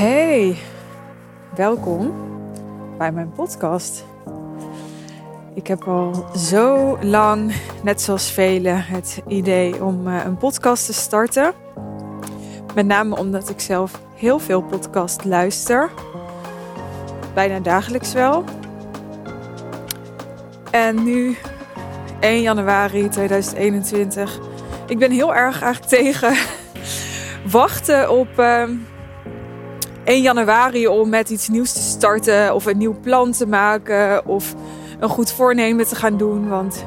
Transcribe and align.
Hey, 0.00 0.56
welkom 1.54 2.14
bij 2.98 3.12
mijn 3.12 3.32
podcast. 3.32 4.04
Ik 5.54 5.66
heb 5.66 5.82
al 5.82 6.26
zo 6.36 6.98
lang, 7.02 7.52
net 7.82 8.00
zoals 8.00 8.30
velen, 8.30 8.84
het 8.84 9.22
idee 9.26 9.84
om 9.84 10.08
eh, 10.08 10.24
een 10.24 10.36
podcast 10.36 10.86
te 10.86 10.92
starten. 10.92 11.52
Met 12.74 12.86
name 12.86 13.16
omdat 13.16 13.48
ik 13.48 13.60
zelf 13.60 14.00
heel 14.14 14.38
veel 14.38 14.62
podcast 14.62 15.24
luister. 15.24 15.90
Bijna 17.34 17.60
dagelijks 17.60 18.12
wel. 18.12 18.44
En 20.70 21.04
nu, 21.04 21.36
1 22.20 22.40
januari 22.40 23.08
2021. 23.08 24.38
Ik 24.86 24.98
ben 24.98 25.10
heel 25.10 25.34
erg 25.34 25.62
eigenlijk 25.62 25.92
tegen 25.92 26.36
wachten 27.50 28.10
op 28.10 28.38
1 30.10 30.16
ehm, 30.16 30.24
januari 30.24 30.88
om 30.88 31.08
met 31.08 31.30
iets 31.30 31.48
nieuws 31.48 31.72
te 31.72 31.80
starten. 31.80 32.54
Of 32.54 32.66
een 32.66 32.78
nieuw 32.78 32.96
plan 33.00 33.32
te 33.32 33.46
maken. 33.46 34.26
Of 34.26 34.54
een 35.00 35.08
goed 35.08 35.32
voornemen 35.32 35.86
te 35.86 35.94
gaan 35.94 36.16
doen. 36.16 36.48
Want 36.48 36.84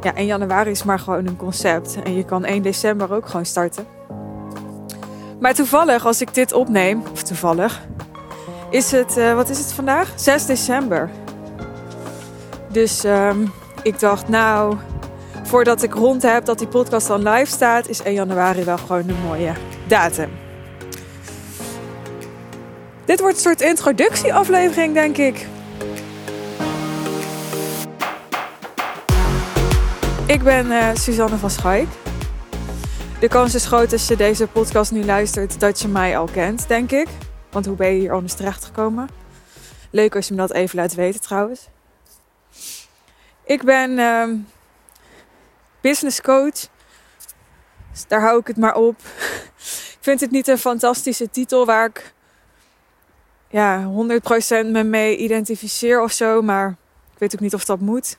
ja, 0.00 0.14
1 0.14 0.26
januari 0.26 0.70
is 0.70 0.82
maar 0.82 0.98
gewoon 0.98 1.26
een 1.26 1.36
concept. 1.36 1.98
En 2.04 2.16
je 2.16 2.24
kan 2.24 2.44
1 2.44 2.62
december 2.62 3.12
ook 3.12 3.26
gewoon 3.26 3.46
starten. 3.46 3.86
Maar 5.40 5.54
toevallig, 5.54 6.06
als 6.06 6.20
ik 6.20 6.34
dit 6.34 6.52
opneem, 6.52 7.02
of 7.12 7.22
toevallig, 7.22 7.86
is 8.70 8.90
het, 8.90 9.16
uh, 9.18 9.34
wat 9.34 9.48
is 9.48 9.58
het 9.58 9.72
vandaag? 9.72 10.12
6 10.16 10.46
december. 10.46 11.10
Dus 12.68 13.04
um, 13.04 13.52
ik 13.82 14.00
dacht, 14.00 14.28
nou, 14.28 14.76
voordat 15.42 15.82
ik 15.82 15.94
rond 15.94 16.22
heb 16.22 16.44
dat 16.44 16.58
die 16.58 16.68
podcast 16.68 17.06
dan 17.06 17.28
live 17.28 17.50
staat, 17.50 17.88
is 17.88 18.02
1 18.02 18.14
januari 18.14 18.64
wel 18.64 18.78
gewoon 18.78 19.08
een 19.08 19.22
mooie 19.26 19.52
datum. 19.86 20.43
Dit 23.04 23.20
wordt 23.20 23.36
een 23.36 23.42
soort 23.42 23.60
introductieaflevering, 23.60 24.94
denk 24.94 25.16
ik. 25.16 25.46
Ik 30.26 30.42
ben 30.42 30.66
uh, 30.66 30.94
Suzanne 30.94 31.36
van 31.36 31.50
Schaik. 31.50 31.88
De 33.20 33.28
kans 33.28 33.54
is 33.54 33.66
groot 33.66 33.92
als 33.92 34.08
je 34.08 34.16
deze 34.16 34.46
podcast 34.46 34.92
nu 34.92 35.04
luistert 35.04 35.60
dat 35.60 35.80
je 35.80 35.88
mij 35.88 36.18
al 36.18 36.28
kent, 36.32 36.68
denk 36.68 36.90
ik. 36.90 37.08
Want 37.50 37.66
hoe 37.66 37.76
ben 37.76 37.92
je 37.92 38.00
hier 38.00 38.12
anders 38.12 38.34
terecht 38.34 38.64
gekomen? 38.64 39.08
Leuk 39.90 40.16
als 40.16 40.28
je 40.28 40.34
me 40.34 40.40
dat 40.40 40.52
even 40.52 40.78
laat 40.78 40.94
weten 40.94 41.20
trouwens. 41.20 41.68
Ik 43.44 43.62
ben 43.62 43.90
uh, 43.90 44.28
business 45.80 46.20
coach. 46.20 46.68
Daar 48.08 48.20
hou 48.20 48.38
ik 48.38 48.46
het 48.46 48.56
maar 48.56 48.74
op. 48.74 48.96
ik 49.96 49.98
vind 50.00 50.20
het 50.20 50.30
niet 50.30 50.48
een 50.48 50.58
fantastische 50.58 51.30
titel 51.30 51.66
waar 51.66 51.86
ik 51.86 52.14
ja, 53.54 53.84
100% 53.84 53.86
me 54.66 54.82
mee 54.84 55.16
identificeer 55.16 56.02
of 56.02 56.12
zo. 56.12 56.42
Maar 56.42 56.76
ik 57.12 57.18
weet 57.18 57.34
ook 57.34 57.40
niet 57.40 57.54
of 57.54 57.64
dat 57.64 57.80
moet. 57.80 58.18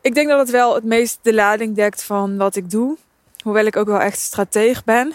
Ik 0.00 0.14
denk 0.14 0.28
dat 0.28 0.38
het 0.38 0.50
wel 0.50 0.74
het 0.74 0.84
meest 0.84 1.18
de 1.22 1.34
lading 1.34 1.76
dekt 1.76 2.02
van 2.02 2.36
wat 2.36 2.56
ik 2.56 2.70
doe. 2.70 2.96
Hoewel 3.42 3.64
ik 3.64 3.76
ook 3.76 3.86
wel 3.86 4.00
echt 4.00 4.18
strateeg 4.18 4.84
ben. 4.84 5.14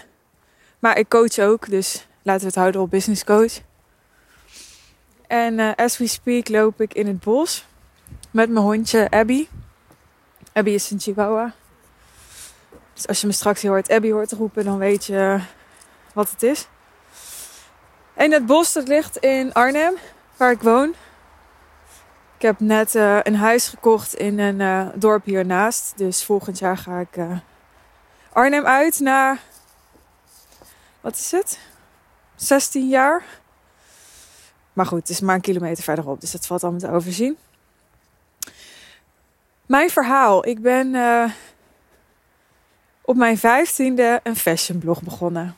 Maar 0.79 0.97
ik 0.97 1.09
coach 1.09 1.39
ook, 1.39 1.69
dus 1.69 2.07
laten 2.23 2.41
we 2.41 2.47
het 2.47 2.55
houden 2.55 2.81
op 2.81 2.89
business 2.89 3.23
coach. 3.23 3.53
En 5.27 5.59
uh, 5.59 5.71
as 5.75 5.97
we 5.97 6.07
speak 6.07 6.49
loop 6.49 6.81
ik 6.81 6.93
in 6.93 7.07
het 7.07 7.19
bos 7.19 7.65
met 8.31 8.49
mijn 8.49 8.65
hondje 8.65 9.09
Abby. 9.09 9.47
Abby 10.53 10.69
is 10.69 10.91
een 10.91 10.99
chihuahua. 10.99 11.53
Dus 12.93 13.07
als 13.07 13.21
je 13.21 13.27
me 13.27 13.33
straks 13.33 13.63
hoort 13.63 13.89
Abby 13.89 14.11
hoort 14.11 14.31
roepen, 14.31 14.65
dan 14.65 14.77
weet 14.77 15.05
je 15.05 15.39
wat 16.13 16.31
het 16.31 16.43
is. 16.43 16.67
En 18.19 18.31
het 18.31 18.45
bos 18.45 18.73
dat 18.73 18.87
ligt 18.87 19.17
in 19.17 19.53
Arnhem, 19.53 19.95
waar 20.37 20.51
ik 20.51 20.61
woon. 20.61 20.89
Ik 22.35 22.41
heb 22.41 22.59
net 22.59 22.95
uh, 22.95 23.19
een 23.23 23.35
huis 23.35 23.67
gekocht 23.67 24.13
in 24.13 24.39
een 24.39 24.59
uh, 24.59 24.87
dorp 24.95 25.25
hiernaast. 25.25 25.97
Dus 25.97 26.23
volgend 26.23 26.59
jaar 26.59 26.77
ga 26.77 26.99
ik 26.99 27.15
uh, 27.15 27.37
Arnhem 28.33 28.65
uit 28.65 28.99
na. 28.99 29.37
Wat 31.01 31.15
is 31.15 31.31
het? 31.31 31.59
16 32.35 32.87
jaar. 32.89 33.23
Maar 34.73 34.85
goed, 34.85 34.99
het 34.99 35.09
is 35.09 35.19
maar 35.19 35.35
een 35.35 35.41
kilometer 35.41 35.83
verderop, 35.83 36.21
dus 36.21 36.31
dat 36.31 36.45
valt 36.45 36.63
allemaal 36.63 36.81
te 36.81 36.91
overzien. 36.91 37.37
Mijn 39.65 39.89
verhaal. 39.89 40.47
Ik 40.47 40.61
ben 40.61 40.95
op 43.01 43.15
mijn 43.15 43.37
vijftiende 43.37 44.19
een 44.23 44.35
fashionblog 44.35 45.01
begonnen. 45.01 45.57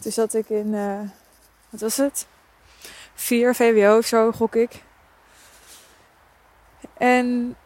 Toen 0.00 0.12
zat 0.12 0.34
ik 0.34 0.48
in, 0.48 0.74
wat 1.80 1.96
was 1.96 2.06
het? 2.06 2.26
4 3.14 3.54
VWO 3.54 3.96
of 3.96 4.06
zo, 4.06 4.32
gok 4.32 4.54
ik. 4.54 4.82
En 6.98 7.56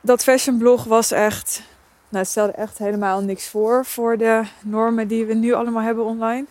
dat 0.00 0.22
fashionblog 0.22 0.84
was 0.84 1.10
echt, 1.10 1.62
nou, 2.08 2.22
het 2.22 2.28
stelde 2.28 2.52
echt 2.52 2.78
helemaal 2.78 3.20
niks 3.20 3.48
voor 3.48 3.84
voor 3.84 4.16
de 4.16 4.42
normen 4.62 5.08
die 5.08 5.24
we 5.24 5.34
nu 5.34 5.52
allemaal 5.52 5.82
hebben 5.82 6.04
online. 6.04 6.46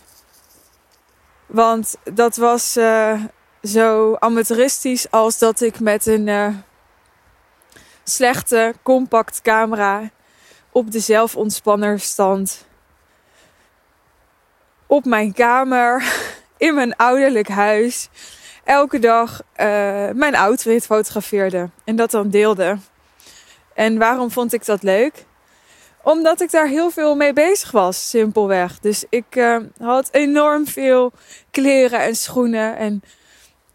Want 1.45 1.95
dat 2.13 2.35
was 2.35 2.77
uh, 2.77 3.23
zo 3.63 4.15
amateuristisch 4.15 5.11
als 5.11 5.37
dat 5.37 5.61
ik 5.61 5.79
met 5.79 6.05
een 6.05 6.27
uh, 6.27 6.55
slechte 8.03 8.73
compact 8.83 9.41
camera 9.41 10.09
op 10.71 10.91
de 10.91 10.99
zelfontspanner 10.99 11.99
stand. 11.99 12.69
Op 14.91 15.05
mijn 15.05 15.33
kamer, 15.33 16.03
in 16.57 16.75
mijn 16.75 16.95
ouderlijk 16.95 17.47
huis, 17.47 18.09
elke 18.63 18.99
dag 18.99 19.41
uh, 19.41 19.65
mijn 20.13 20.35
outfit 20.35 20.85
fotografeerde 20.85 21.69
en 21.83 21.95
dat 21.95 22.11
dan 22.11 22.29
deelde. 22.29 22.77
En 23.73 23.97
waarom 23.97 24.31
vond 24.31 24.53
ik 24.53 24.65
dat 24.65 24.83
leuk? 24.83 25.25
Omdat 26.03 26.41
ik 26.41 26.51
daar 26.51 26.67
heel 26.67 26.89
veel 26.89 27.15
mee 27.15 27.33
bezig 27.33 27.71
was, 27.71 28.09
simpelweg. 28.09 28.79
Dus 28.79 29.03
ik 29.09 29.35
uh, 29.35 29.57
had 29.79 30.09
enorm 30.11 30.67
veel 30.67 31.11
kleren 31.51 31.99
en 31.99 32.15
schoenen. 32.15 32.77
En 32.77 33.03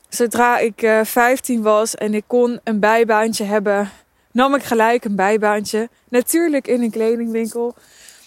zodra 0.09 0.59
ik 0.59 0.82
uh, 0.82 1.00
15 1.05 1.62
was 1.62 1.94
en 1.94 2.15
ik 2.15 2.25
kon 2.26 2.60
een 2.65 2.81
bijbaantje 2.81 3.44
hebben, 3.44 3.91
nam 4.32 4.55
ik 4.55 4.62
gelijk 4.62 5.05
een 5.05 5.16
bijbaantje. 5.16 5.88
Natuurlijk 6.09 6.66
in 6.66 6.82
een 6.82 6.91
kledingwinkel. 6.91 7.75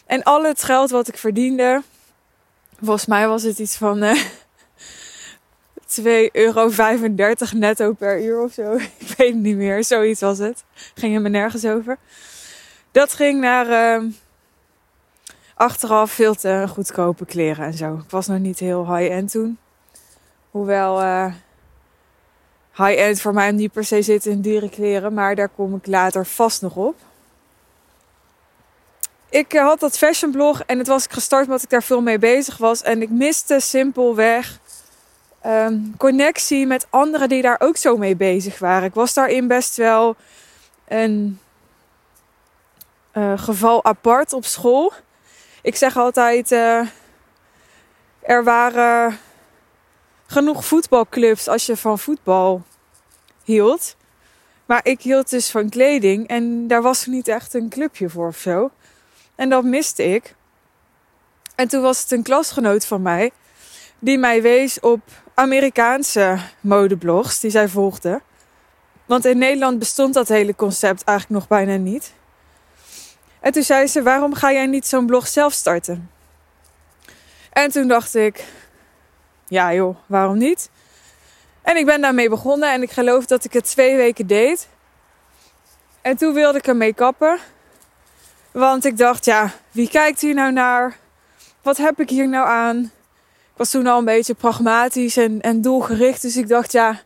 En 0.05 0.23
al 0.23 0.43
het 0.43 0.63
geld 0.63 0.89
wat 0.89 1.07
ik 1.07 1.17
verdiende, 1.17 1.81
volgens 2.81 3.05
mij 3.05 3.27
was 3.27 3.43
het 3.43 3.59
iets 3.59 3.75
van 3.75 4.03
uh, 4.03 4.23
2,35 5.89 6.03
euro 6.31 6.69
netto 7.55 7.93
per 7.93 8.23
uur 8.23 8.41
of 8.41 8.53
zo. 8.53 8.73
Ik 8.97 9.13
weet 9.17 9.33
het 9.33 9.41
niet 9.41 9.55
meer, 9.55 9.83
zoiets 9.83 10.21
was 10.21 10.37
het. 10.37 10.63
Ging 10.93 11.19
me 11.19 11.29
nergens 11.29 11.65
over. 11.65 11.97
Dat 12.91 13.13
ging 13.13 13.39
naar 13.41 13.99
uh, 14.01 14.09
achteraf 15.53 16.11
veel 16.11 16.35
te 16.35 16.65
goedkope 16.69 17.25
kleren 17.25 17.65
en 17.65 17.73
zo. 17.73 17.93
Ik 17.93 18.09
was 18.09 18.27
nog 18.27 18.39
niet 18.39 18.59
heel 18.59 18.95
high-end 18.95 19.31
toen. 19.31 19.57
Hoewel 20.51 21.01
uh, 21.01 21.33
high-end 22.75 23.21
voor 23.21 23.33
mij 23.33 23.51
niet 23.51 23.71
per 23.71 23.83
se 23.83 24.01
zit 24.01 24.25
in 24.25 24.41
dierenkleren. 24.41 25.13
Maar 25.13 25.35
daar 25.35 25.49
kom 25.49 25.75
ik 25.75 25.87
later 25.87 26.25
vast 26.25 26.61
nog 26.61 26.75
op. 26.75 26.95
Ik 29.29 29.53
uh, 29.53 29.61
had 29.61 29.79
dat 29.79 29.97
fashion 29.97 30.31
blog 30.31 30.63
en 30.65 30.77
het 30.77 30.87
was 30.87 31.03
ik 31.03 31.11
gestart 31.11 31.45
omdat 31.45 31.63
ik 31.63 31.69
daar 31.69 31.83
veel 31.83 32.01
mee 32.01 32.19
bezig 32.19 32.57
was. 32.57 32.81
En 32.81 33.01
ik 33.01 33.09
miste 33.09 33.59
simpelweg 33.59 34.59
um, 35.45 35.93
connectie 35.97 36.67
met 36.67 36.87
anderen 36.89 37.29
die 37.29 37.41
daar 37.41 37.59
ook 37.59 37.77
zo 37.77 37.97
mee 37.97 38.15
bezig 38.15 38.59
waren. 38.59 38.87
Ik 38.87 38.93
was 38.93 39.13
daarin 39.13 39.47
best 39.47 39.75
wel 39.75 40.15
een 40.87 41.39
uh, 43.13 43.39
geval 43.39 43.85
apart 43.85 44.33
op 44.33 44.45
school. 44.45 44.93
Ik 45.61 45.75
zeg 45.75 45.97
altijd, 45.97 46.51
uh, 46.51 46.87
er 48.19 48.43
waren 48.43 49.19
genoeg 50.25 50.65
voetbalclubs 50.65 51.47
als 51.47 51.65
je 51.65 51.77
van 51.77 51.99
voetbal 51.99 52.63
hield. 53.43 53.95
Maar 54.65 54.79
ik 54.83 55.01
hield 55.01 55.29
dus 55.29 55.51
van 55.51 55.69
kleding 55.69 56.27
en 56.27 56.67
daar 56.67 56.81
was 56.81 57.03
er 57.03 57.09
niet 57.09 57.27
echt 57.27 57.53
een 57.53 57.69
clubje 57.69 58.09
voor 58.09 58.27
of 58.27 58.37
zo. 58.37 58.71
En 59.39 59.49
dat 59.49 59.63
miste 59.63 60.03
ik. 60.03 60.35
En 61.55 61.67
toen 61.67 61.81
was 61.81 62.01
het 62.01 62.11
een 62.11 62.23
klasgenoot 62.23 62.85
van 62.85 63.01
mij 63.01 63.31
die 63.99 64.17
mij 64.17 64.41
wees 64.41 64.79
op 64.79 64.99
Amerikaanse 65.33 66.37
modeblogs 66.61 67.39
die 67.39 67.51
zij 67.51 67.67
volgde. 67.67 68.21
Want 69.05 69.25
in 69.25 69.37
Nederland 69.37 69.79
bestond 69.79 70.13
dat 70.13 70.27
hele 70.27 70.55
concept 70.55 71.03
eigenlijk 71.03 71.39
nog 71.39 71.47
bijna 71.47 71.75
niet. 71.75 72.13
En 73.39 73.51
toen 73.51 73.63
zei 73.63 73.87
ze: 73.87 74.03
Waarom 74.03 74.33
ga 74.33 74.51
jij 74.51 74.65
niet 74.65 74.87
zo'n 74.87 75.05
blog 75.05 75.27
zelf 75.27 75.53
starten? 75.53 76.11
En 77.49 77.71
toen 77.71 77.87
dacht 77.87 78.15
ik: 78.15 78.45
Ja, 79.47 79.73
joh, 79.73 79.97
waarom 80.05 80.37
niet? 80.37 80.69
En 81.61 81.77
ik 81.77 81.85
ben 81.85 82.01
daarmee 82.01 82.29
begonnen 82.29 82.73
en 82.73 82.81
ik 82.81 82.91
geloof 82.91 83.25
dat 83.25 83.43
ik 83.43 83.53
het 83.53 83.65
twee 83.65 83.95
weken 83.95 84.27
deed. 84.27 84.67
En 86.01 86.17
toen 86.17 86.33
wilde 86.33 86.57
ik 86.57 86.67
ermee 86.67 86.93
kappen. 86.93 87.39
Want 88.51 88.85
ik 88.85 88.97
dacht: 88.97 89.25
Ja, 89.25 89.51
wie 89.71 89.89
kijkt 89.89 90.21
hier 90.21 90.33
nou 90.33 90.51
naar? 90.51 90.97
wat 91.61 91.77
heb 91.77 91.99
ik 91.99 92.09
hier 92.09 92.29
nou 92.29 92.47
aan? 92.47 92.77
Ik 93.23 93.55
was 93.55 93.69
toen 93.69 93.87
al 93.87 93.97
een 93.97 94.05
beetje 94.05 94.33
pragmatisch 94.33 95.17
en, 95.17 95.41
en 95.41 95.61
doelgericht. 95.61 96.21
Dus 96.21 96.37
ik 96.37 96.47
dacht, 96.47 96.71
ja, 96.71 97.01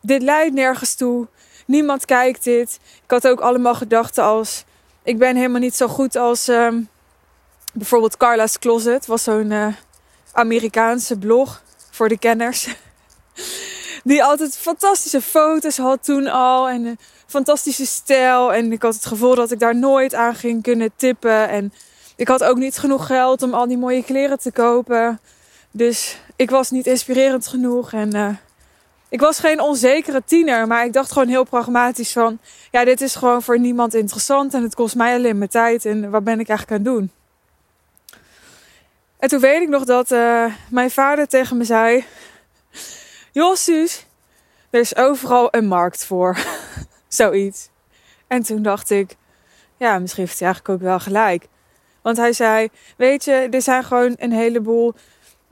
dit 0.00 0.22
leidt 0.22 0.54
nergens 0.54 0.94
toe. 0.94 1.26
Niemand 1.66 2.04
kijkt 2.04 2.44
dit. 2.44 2.80
Ik 3.04 3.10
had 3.10 3.28
ook 3.28 3.40
allemaal 3.40 3.74
gedachten 3.74 4.24
als... 4.24 4.64
Ik 5.02 5.18
ben 5.18 5.36
helemaal 5.36 5.60
niet 5.60 5.76
zo 5.76 5.88
goed 5.88 6.16
als... 6.16 6.48
Um, 6.48 6.88
bijvoorbeeld 7.72 8.16
Carla's 8.16 8.58
Closet. 8.58 9.06
was 9.06 9.22
zo'n 9.22 9.50
uh, 9.50 9.66
Amerikaanse 10.32 11.18
blog 11.18 11.62
voor 11.90 12.08
de 12.08 12.18
kenners. 12.18 12.68
Die 14.04 14.24
altijd 14.24 14.56
fantastische 14.56 15.20
foto's 15.20 15.76
had 15.76 16.04
toen 16.04 16.26
al. 16.26 16.68
En 16.68 16.84
een 16.84 16.98
fantastische 17.30 17.86
stijl. 17.86 18.52
En 18.52 18.72
ik 18.72 18.82
had 18.82 18.94
het 18.94 19.06
gevoel 19.06 19.34
dat 19.34 19.50
ik 19.50 19.58
daar 19.58 19.76
nooit 19.76 20.14
aan 20.14 20.34
ging 20.34 20.62
kunnen 20.62 20.90
tippen. 20.96 21.48
En 21.48 21.72
ik 22.16 22.28
had 22.28 22.44
ook 22.44 22.56
niet 22.56 22.78
genoeg 22.78 23.06
geld 23.06 23.42
om 23.42 23.54
al 23.54 23.66
die 23.66 23.78
mooie 23.78 24.04
kleren 24.04 24.38
te 24.38 24.52
kopen. 24.52 25.20
Dus 25.70 26.20
ik 26.36 26.50
was 26.50 26.70
niet 26.70 26.86
inspirerend 26.86 27.46
genoeg. 27.46 27.92
En 27.92 28.16
uh, 28.16 28.28
ik 29.08 29.20
was 29.20 29.38
geen 29.38 29.60
onzekere 29.60 30.22
tiener. 30.24 30.66
Maar 30.66 30.84
ik 30.84 30.92
dacht 30.92 31.12
gewoon 31.12 31.28
heel 31.28 31.44
pragmatisch 31.44 32.12
van... 32.12 32.38
Ja, 32.70 32.84
dit 32.84 33.00
is 33.00 33.14
gewoon 33.14 33.42
voor 33.42 33.58
niemand 33.58 33.94
interessant. 33.94 34.54
En 34.54 34.62
het 34.62 34.74
kost 34.74 34.94
mij 34.94 35.14
alleen 35.14 35.38
mijn 35.38 35.50
tijd. 35.50 35.84
En 35.84 36.10
wat 36.10 36.24
ben 36.24 36.40
ik 36.40 36.48
eigenlijk 36.48 36.70
aan 36.70 36.86
het 36.86 36.96
doen? 36.96 37.10
En 39.18 39.28
toen 39.28 39.40
weet 39.40 39.62
ik 39.62 39.68
nog 39.68 39.84
dat 39.84 40.10
uh, 40.10 40.44
mijn 40.70 40.90
vader 40.90 41.28
tegen 41.28 41.56
me 41.56 41.64
zei... 41.64 42.04
Joh, 43.32 43.56
er 44.70 44.80
is 44.80 44.96
overal 44.96 45.48
een 45.50 45.66
markt 45.66 46.04
voor. 46.04 46.38
Zoiets. 47.12 47.68
En 48.26 48.42
toen 48.42 48.62
dacht 48.62 48.90
ik, 48.90 49.16
ja, 49.76 49.98
misschien 49.98 50.24
heeft 50.24 50.38
hij 50.38 50.48
eigenlijk 50.48 50.80
ook 50.80 50.88
wel 50.88 51.00
gelijk. 51.00 51.46
Want 52.02 52.16
hij 52.16 52.32
zei, 52.32 52.68
weet 52.96 53.24
je, 53.24 53.32
er 53.32 53.62
zijn 53.62 53.84
gewoon 53.84 54.14
een 54.18 54.32
heleboel 54.32 54.94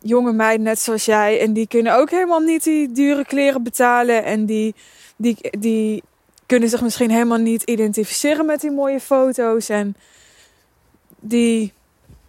jonge 0.00 0.32
meiden 0.32 0.64
net 0.66 0.78
zoals 0.78 1.04
jij. 1.04 1.40
En 1.40 1.52
die 1.52 1.66
kunnen 1.68 1.94
ook 1.94 2.10
helemaal 2.10 2.40
niet 2.40 2.64
die 2.64 2.92
dure 2.92 3.24
kleren 3.24 3.62
betalen. 3.62 4.24
En 4.24 4.46
die, 4.46 4.74
die, 5.16 5.36
die 5.58 6.02
kunnen 6.46 6.68
zich 6.68 6.82
misschien 6.82 7.10
helemaal 7.10 7.38
niet 7.38 7.62
identificeren 7.62 8.46
met 8.46 8.60
die 8.60 8.70
mooie 8.70 9.00
foto's. 9.00 9.68
En 9.68 9.96
die 11.20 11.72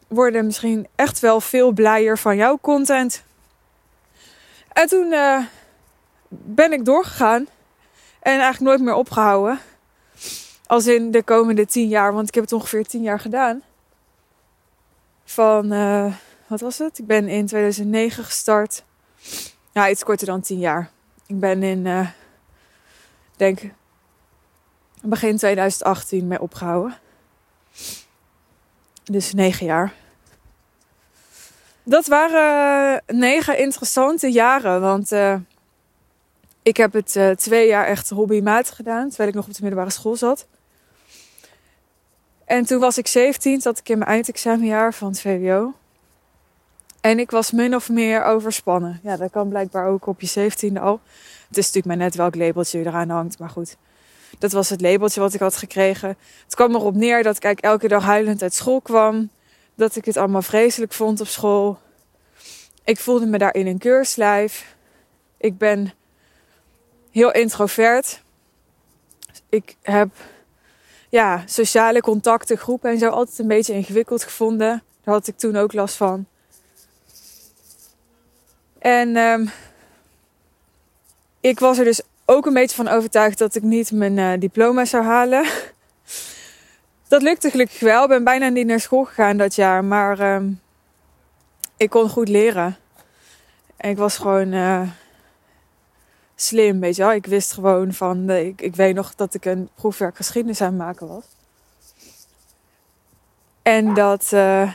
worden 0.08 0.46
misschien 0.46 0.88
echt 0.96 1.20
wel 1.20 1.42
veel 1.42 1.72
blijer 1.72 2.18
van 2.18 2.36
jouw 2.36 2.58
content. 2.62 3.24
En 4.74 4.88
toen 4.88 5.12
uh, 5.12 5.46
ben 6.30 6.72
ik 6.72 6.86
doorgegaan 6.86 7.48
en 8.19 8.39
eigenlijk 8.39 8.60
nooit 8.60 8.81
meer 8.81 8.94
opgehouden. 8.94 9.60
Als 10.68 10.88
in 10.88 11.12
de 11.12 11.24
komende 11.24 11.66
tien 11.66 11.88
jaar, 11.88 12.13
want 12.13 12.27
ik 12.27 12.33
heb 12.33 12.44
het 12.44 12.54
ongeveer 12.54 12.86
tien 12.86 13.01
jaar 13.01 13.19
gedaan. 13.19 13.62
Van, 15.24 15.74
uh, 15.74 16.13
wat 16.48 16.60
was 16.60 16.77
het? 16.77 17.00
Ik 17.00 17.07
ben 17.07 17.27
in 17.27 17.45
2009 17.45 18.24
gestart. 18.24 18.83
Ja, 19.71 19.89
iets 19.89 20.04
korter 20.04 20.27
dan 20.27 20.42
tien 20.42 20.60
jaar. 20.60 20.89
Ik 21.25 21.39
ben 21.39 21.63
in, 21.63 21.86
uh, 21.86 22.07
denk, 23.36 23.62
begin 25.01 25.38
2018 25.38 26.27
mee 26.27 26.42
opgehouden. 26.42 26.98
Dus 29.04 29.33
negen 29.33 29.66
jaar 29.66 29.94
dat 31.89 32.07
waren 32.07 33.01
negen 33.07 33.57
interessante 33.57 34.31
jaren. 34.31 34.81
Want 34.81 35.12
ik 36.69 36.77
heb 36.77 36.94
het 36.94 37.16
uh, 37.16 37.30
twee 37.30 37.68
jaar 37.68 37.86
echt 37.86 38.10
hobbymatig 38.10 38.75
gedaan. 38.75 39.07
Terwijl 39.07 39.30
ik 39.30 39.36
nog 39.36 39.48
op 39.48 39.54
de 39.54 39.62
middelbare 39.62 39.92
school 39.92 40.16
zat. 40.16 40.48
En 42.45 42.66
toen 42.66 42.80
was 42.80 42.98
ik 42.98 43.07
17, 43.07 43.62
zat 43.62 43.80
ik 43.80 43.89
in 43.89 43.98
mijn 43.98 44.10
eindexamenjaar 44.10 44.94
van 44.94 45.07
het 45.07 45.21
VWO. 45.21 45.74
En 47.01 47.19
ik 47.19 47.31
was 47.31 47.51
min 47.51 47.75
of 47.75 47.89
meer 47.89 48.24
overspannen. 48.24 49.00
Ja, 49.04 49.18
dat 49.18 49.31
kan 49.31 49.50
blijkbaar 49.50 49.88
ook 49.88 50.07
op 50.07 50.21
je 50.21 50.30
17e 50.30 50.81
al. 50.81 51.00
Het 51.48 51.57
is 51.57 51.66
natuurlijk 51.66 51.86
maar 51.86 51.98
net 51.98 52.16
welk 52.16 52.36
labeltje 52.36 52.80
eraan 52.80 53.10
hangt, 53.10 53.39
maar 53.39 53.50
goed. 53.50 53.77
Dat 54.39 54.51
was 54.51 54.69
het 54.69 54.81
labeltje 54.81 55.19
wat 55.19 55.33
ik 55.33 55.39
had 55.39 55.56
gekregen. 55.56 56.18
Het 56.44 56.56
kwam 56.56 56.75
erop 56.75 56.95
neer 56.95 57.24
dat 57.24 57.44
ik 57.44 57.60
elke 57.60 57.88
dag 57.88 58.04
huilend 58.04 58.42
uit 58.42 58.54
school 58.54 58.81
kwam 58.81 59.30
dat 59.75 59.95
ik 59.95 60.06
het 60.06 60.18
allemaal 60.18 60.42
vreselijk 60.42 60.94
vond 60.94 61.21
op 61.21 61.27
school. 61.27 61.80
Ik 62.83 63.00
voelde 63.00 63.25
me 63.25 63.38
daarin 63.38 63.68
een 63.68 63.77
keurslijf. 63.77 64.75
Ik 65.38 65.57
ben 65.57 65.94
heel 67.12 67.32
introvert. 67.32 68.22
Ik 69.50 69.76
heb 69.82 70.10
ja, 71.10 71.44
sociale 71.46 72.02
contacten, 72.02 72.58
groepen 72.58 72.92
en 72.92 72.98
zo 72.98 73.10
altijd 73.10 73.40
een 73.40 73.48
beetje 73.48 73.74
ingewikkeld 73.74 74.24
gevonden. 74.24 74.84
Daar 75.04 75.14
had 75.14 75.28
ik 75.28 75.38
toen 75.38 75.56
ook 75.56 75.74
last 75.74 75.96
van. 75.96 76.26
En 78.80 79.18
um, 79.18 79.50
ik 81.40 81.60
was 81.60 81.78
er 81.78 81.84
dus 81.84 82.02
ook 82.26 82.46
een 82.46 82.54
beetje 82.54 82.76
van 82.76 82.88
overtuigd 82.88 83.38
dat 83.38 83.56
ik 83.56 83.64
niet 83.64 83.92
mijn 83.92 84.18
uh, 84.18 84.34
diploma 84.40 84.86
zou 84.86 85.04
halen. 85.04 85.46
Dat 87.08 87.22
lukte 87.22 87.50
gelukkig 87.50 87.80
wel. 87.80 88.04
Ik 88.04 88.10
ben 88.10 88.24
bijna 88.24 88.48
niet 88.48 88.68
naar 88.68 88.80
school 88.80 89.04
gegaan 89.04 89.38
dat 89.38 89.56
jaar. 89.56 89.86
Maar 89.86 90.20
uh, 90.20 90.50
ik 91.78 91.90
kon 91.90 92.10
goed 92.10 92.28
leren. 92.28 92.78
En 93.78 93.90
ik 93.90 93.98
was 93.98 94.18
gewoon 94.18 94.54
uh, 94.54 94.82
slim, 96.42 96.80
weet 96.80 96.96
je 96.96 97.02
wel. 97.02 97.14
Ik 97.14 97.26
wist 97.26 97.54
gewoon 97.54 97.94
van... 97.94 98.30
ik, 98.30 98.62
ik 98.62 98.76
weet 98.76 98.96
nog 98.96 99.16
dat 99.16 99.34
ik 99.34 99.46
een 99.46 99.70
proefwerk 99.76 100.16
geschiedenis 100.16 100.62
aan 100.62 100.68
het 100.68 100.78
maken 100.78 101.08
was. 101.08 101.24
En 103.62 103.94
dat... 103.94 104.30
Uh, 104.34 104.72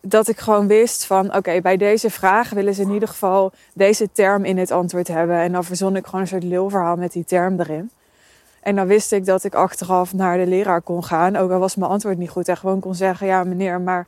dat 0.00 0.28
ik 0.28 0.38
gewoon 0.38 0.66
wist 0.66 1.04
van... 1.04 1.34
Oké, 1.34 1.60
bij 1.60 1.76
deze 1.76 2.10
vraag 2.10 2.50
willen 2.50 2.74
ze 2.74 2.82
in 2.82 2.90
ieder 2.90 3.08
geval 3.08 3.52
deze 3.74 4.08
term 4.12 4.44
in 4.44 4.58
het 4.58 4.70
antwoord 4.70 5.08
hebben. 5.08 5.36
En 5.36 5.52
dan 5.52 5.64
verzon 5.64 5.96
ik 5.96 6.04
gewoon 6.04 6.20
een 6.20 6.26
soort 6.26 6.42
lulverhaal 6.42 6.96
met 6.96 7.12
die 7.12 7.24
term 7.24 7.60
erin. 7.60 7.90
En 8.60 8.76
dan 8.76 8.86
wist 8.86 9.12
ik 9.12 9.24
dat 9.24 9.44
ik 9.44 9.54
achteraf 9.54 10.12
naar 10.12 10.38
de 10.38 10.46
leraar 10.46 10.82
kon 10.82 11.04
gaan. 11.04 11.36
Ook 11.36 11.50
al 11.50 11.58
was 11.58 11.76
mijn 11.76 11.90
antwoord 11.90 12.18
niet 12.18 12.30
goed. 12.30 12.48
En 12.48 12.56
gewoon 12.56 12.80
kon 12.80 12.94
zeggen: 12.94 13.26
Ja, 13.26 13.44
meneer, 13.44 13.80
maar 13.80 14.06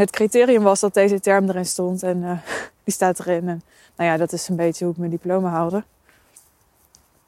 het 0.00 0.10
criterium 0.10 0.62
was 0.62 0.80
dat 0.80 0.94
deze 0.94 1.20
term 1.20 1.48
erin 1.48 1.66
stond. 1.66 2.02
En 2.02 2.22
uh, 2.22 2.38
die 2.84 2.94
staat 2.94 3.18
erin. 3.18 3.48
En 3.48 3.62
nou 3.96 4.10
ja, 4.10 4.16
dat 4.16 4.32
is 4.32 4.48
een 4.48 4.56
beetje 4.56 4.84
hoe 4.84 4.92
ik 4.92 4.98
mijn 4.98 5.10
diploma 5.10 5.48
haalde. 5.48 5.84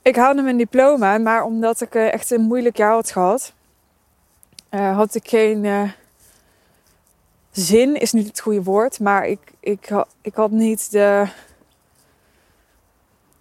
Ik 0.03 0.17
haalde 0.17 0.43
mijn 0.43 0.57
diploma, 0.57 1.19
maar 1.19 1.45
omdat 1.45 1.81
ik 1.81 1.95
uh, 1.95 2.13
echt 2.13 2.31
een 2.31 2.41
moeilijk 2.41 2.77
jaar 2.77 2.93
had 2.93 3.11
gehad, 3.11 3.53
uh, 4.71 4.97
had 4.97 5.15
ik 5.15 5.29
geen 5.29 5.93
zin, 7.51 8.01
is 8.01 8.13
niet 8.13 8.27
het 8.27 8.41
goede 8.41 8.63
woord, 8.63 9.01
maar 9.01 9.27
ik, 9.27 9.41
ik, 9.61 10.05
ik 10.23 10.35
had 10.35 10.51
niet 10.51 10.91
de 10.91 11.27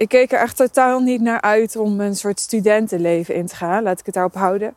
ik 0.01 0.09
keek 0.09 0.31
er 0.31 0.39
echt 0.39 0.55
totaal 0.55 1.00
niet 1.00 1.21
naar 1.21 1.41
uit 1.41 1.75
om 1.75 2.00
een 2.00 2.15
soort 2.15 2.39
studentenleven 2.39 3.35
in 3.35 3.45
te 3.47 3.55
gaan. 3.55 3.83
Laat 3.83 4.00
ik 4.00 4.05
het 4.05 4.15
daarop 4.15 4.33
houden. 4.33 4.75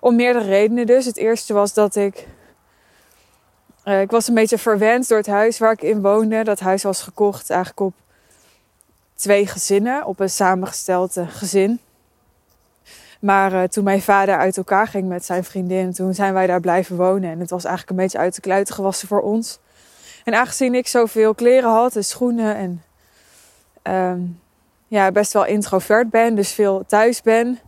Om 0.00 0.16
meerdere 0.16 0.44
redenen 0.44 0.86
dus. 0.86 1.04
Het 1.04 1.16
eerste 1.16 1.52
was 1.52 1.74
dat 1.74 1.96
ik. 1.96 2.26
Uh, 3.84 4.00
ik 4.00 4.10
was 4.10 4.28
een 4.28 4.34
beetje 4.34 4.58
verwend 4.58 5.08
door 5.08 5.18
het 5.18 5.26
huis 5.26 5.58
waar 5.58 5.72
ik 5.72 5.82
in 5.82 6.02
woonde. 6.02 6.44
Dat 6.44 6.60
huis 6.60 6.82
was 6.82 7.02
gekocht 7.02 7.50
eigenlijk 7.50 7.80
op 7.80 7.94
twee 9.14 9.46
gezinnen. 9.46 10.06
Op 10.06 10.20
een 10.20 10.30
samengesteld 10.30 11.16
gezin. 11.28 11.80
Maar 13.20 13.52
uh, 13.52 13.62
toen 13.62 13.84
mijn 13.84 14.02
vader 14.02 14.36
uit 14.36 14.56
elkaar 14.56 14.86
ging 14.86 15.08
met 15.08 15.24
zijn 15.24 15.44
vriendin, 15.44 15.92
toen 15.92 16.14
zijn 16.14 16.32
wij 16.34 16.46
daar 16.46 16.60
blijven 16.60 16.96
wonen. 16.96 17.30
En 17.30 17.40
het 17.40 17.50
was 17.50 17.64
eigenlijk 17.64 17.98
een 17.98 18.04
beetje 18.04 18.18
uit 18.18 18.34
de 18.34 18.40
kluiten 18.40 18.74
gewassen 18.74 19.08
voor 19.08 19.20
ons. 19.20 19.58
En 20.24 20.34
aangezien 20.34 20.74
ik 20.74 20.86
zoveel 20.86 21.34
kleren 21.34 21.70
had 21.70 21.96
en 21.96 22.04
schoenen 22.04 22.56
en 22.56 22.82
um, 24.10 24.40
ja, 24.88 25.12
best 25.12 25.32
wel 25.32 25.44
introvert 25.44 26.10
ben, 26.10 26.34
dus 26.34 26.52
veel 26.52 26.84
thuis 26.86 27.22
ben. 27.22 27.58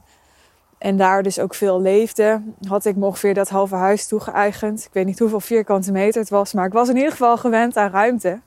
En 0.86 0.96
daar 0.96 1.22
dus 1.22 1.38
ook 1.38 1.54
veel 1.54 1.80
leefde, 1.80 2.42
had 2.68 2.84
ik 2.84 2.96
ongeveer 3.00 3.34
dat 3.34 3.48
halve 3.48 3.74
huis 3.74 4.06
toegeëigend. 4.06 4.84
Ik 4.84 4.92
weet 4.92 5.06
niet 5.06 5.18
hoeveel 5.18 5.40
vierkante 5.40 5.92
meter 5.92 6.20
het 6.20 6.30
was, 6.30 6.52
maar 6.52 6.66
ik 6.66 6.72
was 6.72 6.88
in 6.88 6.96
ieder 6.96 7.10
geval 7.10 7.36
gewend 7.36 7.76
aan 7.76 7.90
ruimte. 7.90 8.40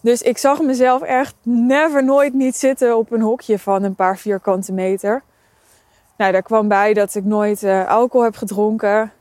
Dus 0.00 0.22
ik 0.22 0.38
zag 0.38 0.60
mezelf 0.60 1.02
echt 1.02 1.34
never 1.42 2.04
nooit 2.04 2.34
niet 2.34 2.56
zitten 2.56 2.96
op 2.96 3.12
een 3.12 3.20
hokje 3.20 3.58
van 3.58 3.82
een 3.82 3.94
paar 3.94 4.18
vierkante 4.18 4.72
meter. 4.72 5.22
Nou, 6.16 6.32
daar 6.32 6.42
kwam 6.42 6.68
bij 6.68 6.92
dat 6.94 7.14
ik 7.14 7.24
nooit 7.24 7.62
uh, 7.62 7.88
alcohol 7.88 8.24
heb 8.24 8.36
gedronken. 8.36 9.12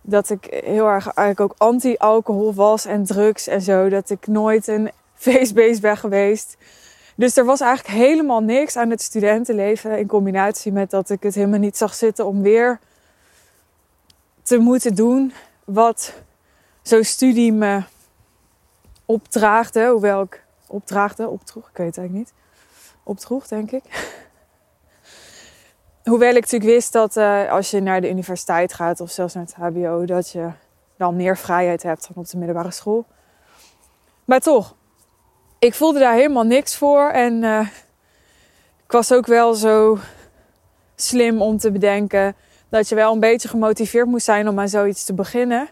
Dat 0.00 0.30
ik 0.30 0.46
heel 0.64 0.86
erg 0.88 1.12
eigenlijk 1.14 1.40
ook 1.40 1.68
anti-alcohol 1.68 2.54
was 2.54 2.84
en 2.84 3.04
drugs 3.04 3.46
en 3.46 3.62
zo. 3.62 3.88
Dat 3.88 4.10
ik 4.10 4.26
nooit 4.26 4.66
een 4.66 4.90
feestbeest 5.14 5.80
ben 5.80 5.96
geweest. 5.96 6.56
Dus 7.20 7.36
er 7.36 7.44
was 7.44 7.60
eigenlijk 7.60 7.98
helemaal 7.98 8.40
niks 8.40 8.76
aan 8.76 8.90
het 8.90 9.02
studentenleven 9.02 9.98
in 9.98 10.06
combinatie 10.06 10.72
met 10.72 10.90
dat 10.90 11.10
ik 11.10 11.22
het 11.22 11.34
helemaal 11.34 11.58
niet 11.58 11.76
zag 11.76 11.94
zitten 11.94 12.26
om 12.26 12.42
weer 12.42 12.78
te 14.42 14.58
moeten 14.58 14.94
doen 14.94 15.32
wat 15.64 16.14
zo'n 16.82 17.04
studie 17.04 17.52
me 17.52 17.82
opdraagde. 19.04 19.86
Hoewel 19.86 20.22
ik 20.22 20.44
opdraagde, 20.66 21.28
opdroeg, 21.28 21.68
ik 21.68 21.76
weet 21.76 21.86
het 21.86 21.98
eigenlijk 21.98 22.28
niet. 22.28 22.38
Opdroeg, 23.02 23.46
denk 23.46 23.70
ik. 23.70 23.84
hoewel 26.10 26.34
ik 26.34 26.42
natuurlijk 26.42 26.70
wist 26.70 26.92
dat 26.92 27.16
uh, 27.16 27.50
als 27.50 27.70
je 27.70 27.80
naar 27.80 28.00
de 28.00 28.10
universiteit 28.10 28.74
gaat 28.74 29.00
of 29.00 29.10
zelfs 29.10 29.34
naar 29.34 29.44
het 29.44 29.54
HBO, 29.54 30.04
dat 30.04 30.30
je 30.30 30.50
dan 30.96 31.16
meer 31.16 31.36
vrijheid 31.36 31.82
hebt 31.82 32.08
dan 32.08 32.22
op 32.22 32.30
de 32.30 32.36
middelbare 32.36 32.70
school. 32.70 33.06
Maar 34.24 34.40
toch, 34.40 34.74
ik 35.60 35.74
voelde 35.74 35.98
daar 35.98 36.14
helemaal 36.14 36.44
niks 36.44 36.76
voor. 36.76 37.08
En 37.08 37.42
uh, 37.42 37.68
ik 38.84 38.92
was 38.92 39.12
ook 39.12 39.26
wel 39.26 39.54
zo 39.54 39.98
slim 40.94 41.42
om 41.42 41.58
te 41.58 41.70
bedenken 41.70 42.34
dat 42.68 42.88
je 42.88 42.94
wel 42.94 43.12
een 43.12 43.20
beetje 43.20 43.48
gemotiveerd 43.48 44.06
moest 44.06 44.24
zijn 44.24 44.48
om 44.48 44.60
aan 44.60 44.68
zoiets 44.68 45.04
te 45.04 45.14
beginnen. 45.14 45.68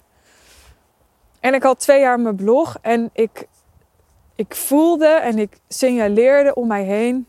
En 1.40 1.54
ik 1.54 1.62
had 1.62 1.80
twee 1.80 2.00
jaar 2.00 2.21
mijn 2.21 2.37
blog 2.37 2.76
en 2.83 3.11
ik, 3.12 3.47
ik 4.35 4.54
voelde 4.54 5.07
en 5.07 5.38
ik 5.38 5.57
signaleerde 5.68 6.54
om 6.54 6.66
mij 6.66 6.85
heen. 6.85 7.26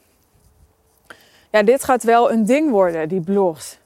Ja, 1.51 1.63
dit 1.63 1.83
gaat 1.83 2.03
wel 2.03 2.31
een 2.31 2.45
ding 2.45 2.69
worden, 2.71 3.09
die 3.09 3.21
blogs. 3.21 3.79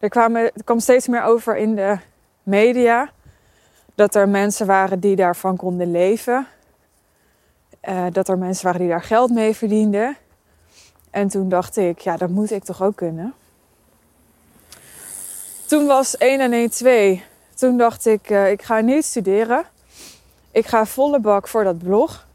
Er, 0.00 0.16
er 0.16 0.52
kwam 0.64 0.78
steeds 0.78 1.08
meer 1.08 1.22
over 1.22 1.56
in 1.56 1.74
de 1.74 1.98
media 2.42 3.10
dat 3.94 4.14
er 4.14 4.28
mensen 4.28 4.66
waren 4.66 5.00
die 5.00 5.16
daarvan 5.16 5.56
konden 5.56 5.90
leven. 5.90 6.46
Uh, 7.88 8.06
dat 8.12 8.28
er 8.28 8.38
mensen 8.38 8.64
waren 8.64 8.80
die 8.80 8.88
daar 8.88 9.02
geld 9.02 9.30
mee 9.30 9.54
verdienden. 9.54 10.16
En 11.10 11.28
toen 11.28 11.48
dacht 11.48 11.76
ik, 11.76 11.98
ja, 11.98 12.16
dat 12.16 12.28
moet 12.28 12.50
ik 12.50 12.64
toch 12.64 12.82
ook 12.82 12.96
kunnen. 12.96 13.34
Toen 15.66 15.86
was 15.86 16.16
1 16.16 16.40
en 16.40 16.52
1 16.52 16.70
2. 16.70 17.24
Toen 17.54 17.76
dacht 17.76 18.06
ik, 18.06 18.30
uh, 18.30 18.50
ik 18.50 18.62
ga 18.62 18.80
niet 18.80 19.04
studeren. 19.04 19.64
Ik 20.50 20.66
ga 20.66 20.86
volle 20.86 21.20
bak 21.20 21.48
voor 21.48 21.64
dat 21.64 21.78
blog. 21.78 22.26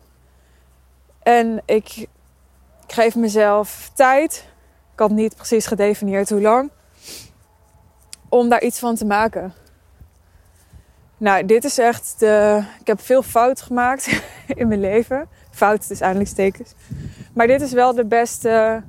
En 1.24 1.62
ik, 1.66 1.98
ik 1.98 2.94
geef 2.94 3.16
mezelf 3.16 3.92
tijd. 3.94 4.46
Ik 4.94 5.00
had 5.00 5.10
niet 5.10 5.36
precies 5.36 5.66
gedefinieerd 5.66 6.30
hoe 6.30 6.42
lang. 6.42 6.70
Om 8.30 8.50
daar 8.50 8.64
iets 8.64 8.80
van 8.80 8.96
te 8.96 9.06
maken. 9.06 9.54
Nou, 11.18 11.46
dit 11.46 11.64
is 11.64 11.78
echt 11.78 12.16
de. 12.18 12.64
Ik 12.80 12.88
heb 12.88 13.02
veel 13.02 13.24
fout 13.24 13.62
gemaakt 13.62 14.22
in 14.48 14.68
mijn 14.68 14.80
leven. 14.80 15.30
Fout 15.60 15.88
dus 15.88 16.02
aanleidingstekens. 16.02 16.74
Maar 17.34 17.48
dit 17.48 17.62
is 17.62 17.72
wel 17.72 17.94
de 17.94 18.06
beste 18.06 18.84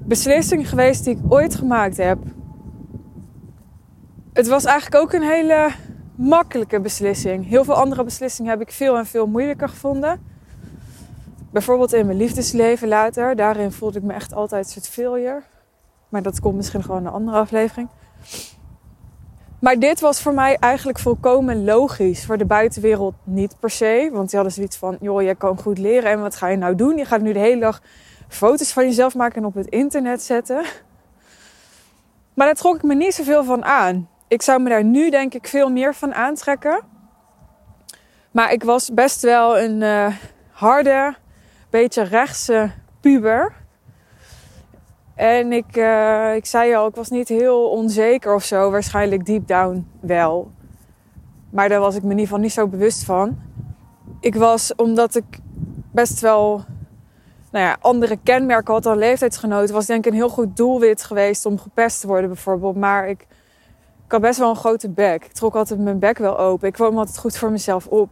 beslissing 0.00 0.68
geweest 0.68 1.04
die 1.04 1.16
ik 1.16 1.32
ooit 1.32 1.54
gemaakt 1.54 1.96
heb. 1.96 2.18
Het 4.32 4.48
was 4.48 4.64
eigenlijk 4.64 5.02
ook 5.02 5.12
een 5.12 5.28
hele 5.28 5.70
makkelijke 6.14 6.80
beslissing. 6.80 7.48
Heel 7.48 7.64
veel 7.64 7.74
andere 7.74 8.04
beslissingen 8.04 8.50
heb 8.50 8.60
ik 8.60 8.70
veel 8.72 8.98
en 8.98 9.06
veel 9.06 9.26
moeilijker 9.26 9.68
gevonden. 9.68 10.20
Bijvoorbeeld 11.50 11.92
in 11.92 12.06
mijn 12.06 12.18
liefdesleven 12.18 12.88
later. 12.88 13.36
Daarin 13.36 13.72
voelde 13.72 13.98
ik 13.98 14.04
me 14.04 14.12
echt 14.12 14.34
altijd 14.34 14.64
een 14.64 14.70
soort 14.70 14.88
failure. 14.88 15.42
Maar 16.08 16.22
dat 16.22 16.40
komt 16.40 16.56
misschien 16.56 16.82
gewoon 16.82 17.00
in 17.00 17.06
een 17.06 17.12
andere 17.12 17.36
aflevering. 17.38 17.88
Maar 19.62 19.78
dit 19.78 20.00
was 20.00 20.20
voor 20.20 20.34
mij 20.34 20.56
eigenlijk 20.60 20.98
volkomen 20.98 21.64
logisch. 21.64 22.24
Voor 22.24 22.38
de 22.38 22.44
buitenwereld 22.44 23.14
niet 23.24 23.56
per 23.60 23.70
se. 23.70 24.08
Want 24.12 24.28
die 24.28 24.38
hadden 24.38 24.56
zoiets 24.56 24.76
van: 24.76 24.96
joh, 25.00 25.22
jij 25.22 25.34
kan 25.34 25.58
goed 25.58 25.78
leren. 25.78 26.10
En 26.10 26.20
wat 26.20 26.36
ga 26.36 26.48
je 26.48 26.56
nou 26.56 26.74
doen? 26.74 26.96
Je 26.96 27.04
gaat 27.04 27.20
nu 27.20 27.32
de 27.32 27.38
hele 27.38 27.60
dag 27.60 27.82
foto's 28.28 28.72
van 28.72 28.84
jezelf 28.84 29.14
maken 29.14 29.36
en 29.36 29.44
op 29.44 29.54
het 29.54 29.66
internet 29.66 30.22
zetten. 30.22 30.64
Maar 32.34 32.46
daar 32.46 32.54
trok 32.54 32.76
ik 32.76 32.82
me 32.82 32.94
niet 32.94 33.14
zoveel 33.14 33.44
van 33.44 33.64
aan. 33.64 34.08
Ik 34.28 34.42
zou 34.42 34.62
me 34.62 34.68
daar 34.68 34.84
nu 34.84 35.10
denk 35.10 35.34
ik 35.34 35.46
veel 35.46 35.70
meer 35.70 35.94
van 35.94 36.14
aantrekken. 36.14 36.80
Maar 38.30 38.52
ik 38.52 38.64
was 38.64 38.94
best 38.94 39.22
wel 39.22 39.58
een 39.58 39.80
uh, 39.80 40.14
harde, 40.50 41.14
beetje 41.70 42.02
rechtse 42.02 42.70
puber. 43.00 43.61
En 45.14 45.52
ik, 45.52 45.76
uh, 45.76 46.34
ik 46.34 46.46
zei 46.46 46.74
al, 46.74 46.86
ik 46.86 46.94
was 46.94 47.08
niet 47.08 47.28
heel 47.28 47.68
onzeker 47.68 48.34
of 48.34 48.44
zo. 48.44 48.70
Waarschijnlijk 48.70 49.26
deep 49.26 49.46
down 49.46 49.86
wel. 50.00 50.50
Maar 51.50 51.68
daar 51.68 51.80
was 51.80 51.94
ik 51.94 52.02
me 52.02 52.10
in 52.10 52.18
ieder 52.18 52.26
geval 52.26 52.42
niet 52.42 52.52
zo 52.52 52.66
bewust 52.66 53.04
van. 53.04 53.38
Ik 54.20 54.34
was, 54.34 54.74
omdat 54.74 55.14
ik 55.14 55.24
best 55.90 56.20
wel 56.20 56.64
nou 57.50 57.64
ja, 57.64 57.76
andere 57.80 58.18
kenmerken 58.22 58.74
had 58.74 58.82
dan 58.82 58.98
leeftijdsgenoten, 58.98 59.74
was 59.74 59.86
denk 59.86 60.04
ik 60.04 60.12
een 60.12 60.18
heel 60.18 60.28
goed 60.28 60.56
doelwit 60.56 61.02
geweest 61.02 61.46
om 61.46 61.58
gepest 61.58 62.00
te 62.00 62.06
worden 62.06 62.28
bijvoorbeeld. 62.28 62.76
Maar 62.76 63.08
ik, 63.08 63.20
ik 64.06 64.12
had 64.12 64.20
best 64.20 64.38
wel 64.38 64.50
een 64.50 64.56
grote 64.56 64.90
bek. 64.90 65.24
Ik 65.24 65.32
trok 65.32 65.54
altijd 65.54 65.80
mijn 65.80 65.98
bek 65.98 66.18
wel 66.18 66.38
open. 66.38 66.68
Ik 66.68 66.74
kwam 66.74 66.98
altijd 66.98 67.18
goed 67.18 67.36
voor 67.36 67.50
mezelf 67.50 67.86
op. 67.86 68.10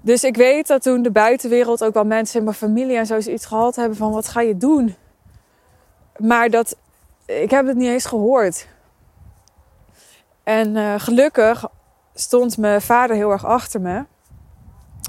Dus 0.00 0.24
ik 0.24 0.36
weet 0.36 0.66
dat 0.66 0.82
toen 0.82 1.02
de 1.02 1.10
buitenwereld, 1.10 1.84
ook 1.84 1.94
wel 1.94 2.04
mensen 2.04 2.38
in 2.38 2.44
mijn 2.44 2.56
familie 2.56 2.96
en 2.96 3.06
zo 3.06 3.16
iets 3.16 3.46
gehad 3.46 3.76
hebben 3.76 3.96
van 3.96 4.12
wat 4.12 4.28
ga 4.28 4.40
je 4.40 4.56
doen? 4.56 4.94
Maar 6.20 6.50
dat, 6.50 6.76
ik 7.26 7.50
heb 7.50 7.66
het 7.66 7.76
niet 7.76 7.88
eens 7.88 8.04
gehoord. 8.04 8.68
En 10.42 10.76
uh, 10.76 10.94
gelukkig 10.98 11.68
stond 12.14 12.58
mijn 12.58 12.80
vader 12.80 13.16
heel 13.16 13.30
erg 13.30 13.44
achter 13.44 13.80
me. 13.80 14.04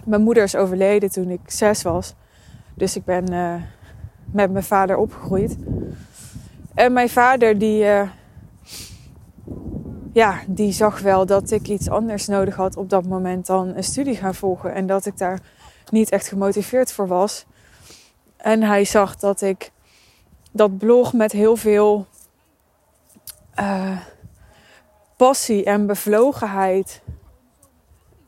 Mijn 0.05 0.21
moeder 0.21 0.43
is 0.43 0.55
overleden 0.55 1.11
toen 1.11 1.29
ik 1.29 1.39
zes 1.45 1.81
was. 1.81 2.13
Dus 2.75 2.95
ik 2.95 3.05
ben 3.05 3.31
uh, 3.31 3.53
met 4.25 4.51
mijn 4.51 4.63
vader 4.63 4.97
opgegroeid. 4.97 5.57
En 6.75 6.93
mijn 6.93 7.09
vader 7.09 7.57
die, 7.57 7.83
uh, 7.83 8.09
ja, 10.13 10.39
die 10.47 10.71
zag 10.71 10.99
wel 10.99 11.25
dat 11.25 11.51
ik 11.51 11.67
iets 11.67 11.89
anders 11.89 12.27
nodig 12.27 12.55
had 12.55 12.77
op 12.77 12.89
dat 12.89 13.05
moment 13.05 13.45
dan 13.45 13.75
een 13.75 13.83
studie 13.83 14.15
gaan 14.15 14.35
volgen. 14.35 14.73
En 14.73 14.85
dat 14.85 15.05
ik 15.05 15.17
daar 15.17 15.39
niet 15.89 16.09
echt 16.09 16.27
gemotiveerd 16.27 16.91
voor 16.91 17.07
was. 17.07 17.45
En 18.37 18.63
hij 18.63 18.85
zag 18.85 19.15
dat 19.15 19.41
ik 19.41 19.71
dat 20.51 20.77
blog 20.77 21.13
met 21.13 21.31
heel 21.31 21.55
veel 21.55 22.05
uh, 23.59 23.99
passie 25.17 25.63
en 25.63 25.85
bevlogenheid 25.85 27.01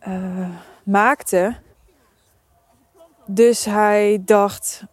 uh, 0.08 0.50
maakte. 0.84 1.56
Dus 3.26 3.66
hij 3.66 4.22
dacht: 4.26 4.84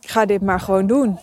ga 0.00 0.24
dit 0.24 0.42
maar 0.42 0.60
gewoon 0.60 0.86
doen. 0.86 1.18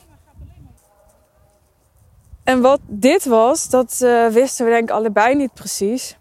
En 2.44 2.62
wat 2.62 2.80
dit 2.84 3.26
was, 3.26 3.70
dat 3.70 4.00
uh, 4.04 4.28
wisten 4.28 4.66
we 4.66 4.72
denk 4.72 4.90
ik 4.90 4.96
allebei 4.96 5.36
niet 5.36 5.54
precies. 5.54 6.18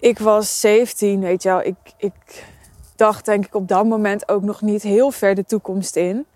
Ik 0.00 0.18
was 0.18 0.60
17, 0.60 1.20
weet 1.20 1.42
je 1.42 1.48
wel. 1.48 1.60
Ik, 1.62 1.76
ik 1.96 2.44
dacht 2.96 3.24
denk 3.24 3.46
ik 3.46 3.54
op 3.54 3.68
dat 3.68 3.84
moment 3.84 4.28
ook 4.28 4.42
nog 4.42 4.60
niet 4.62 4.82
heel 4.82 5.10
ver 5.10 5.34
de 5.34 5.44
toekomst 5.44 5.96
in. 5.96 6.26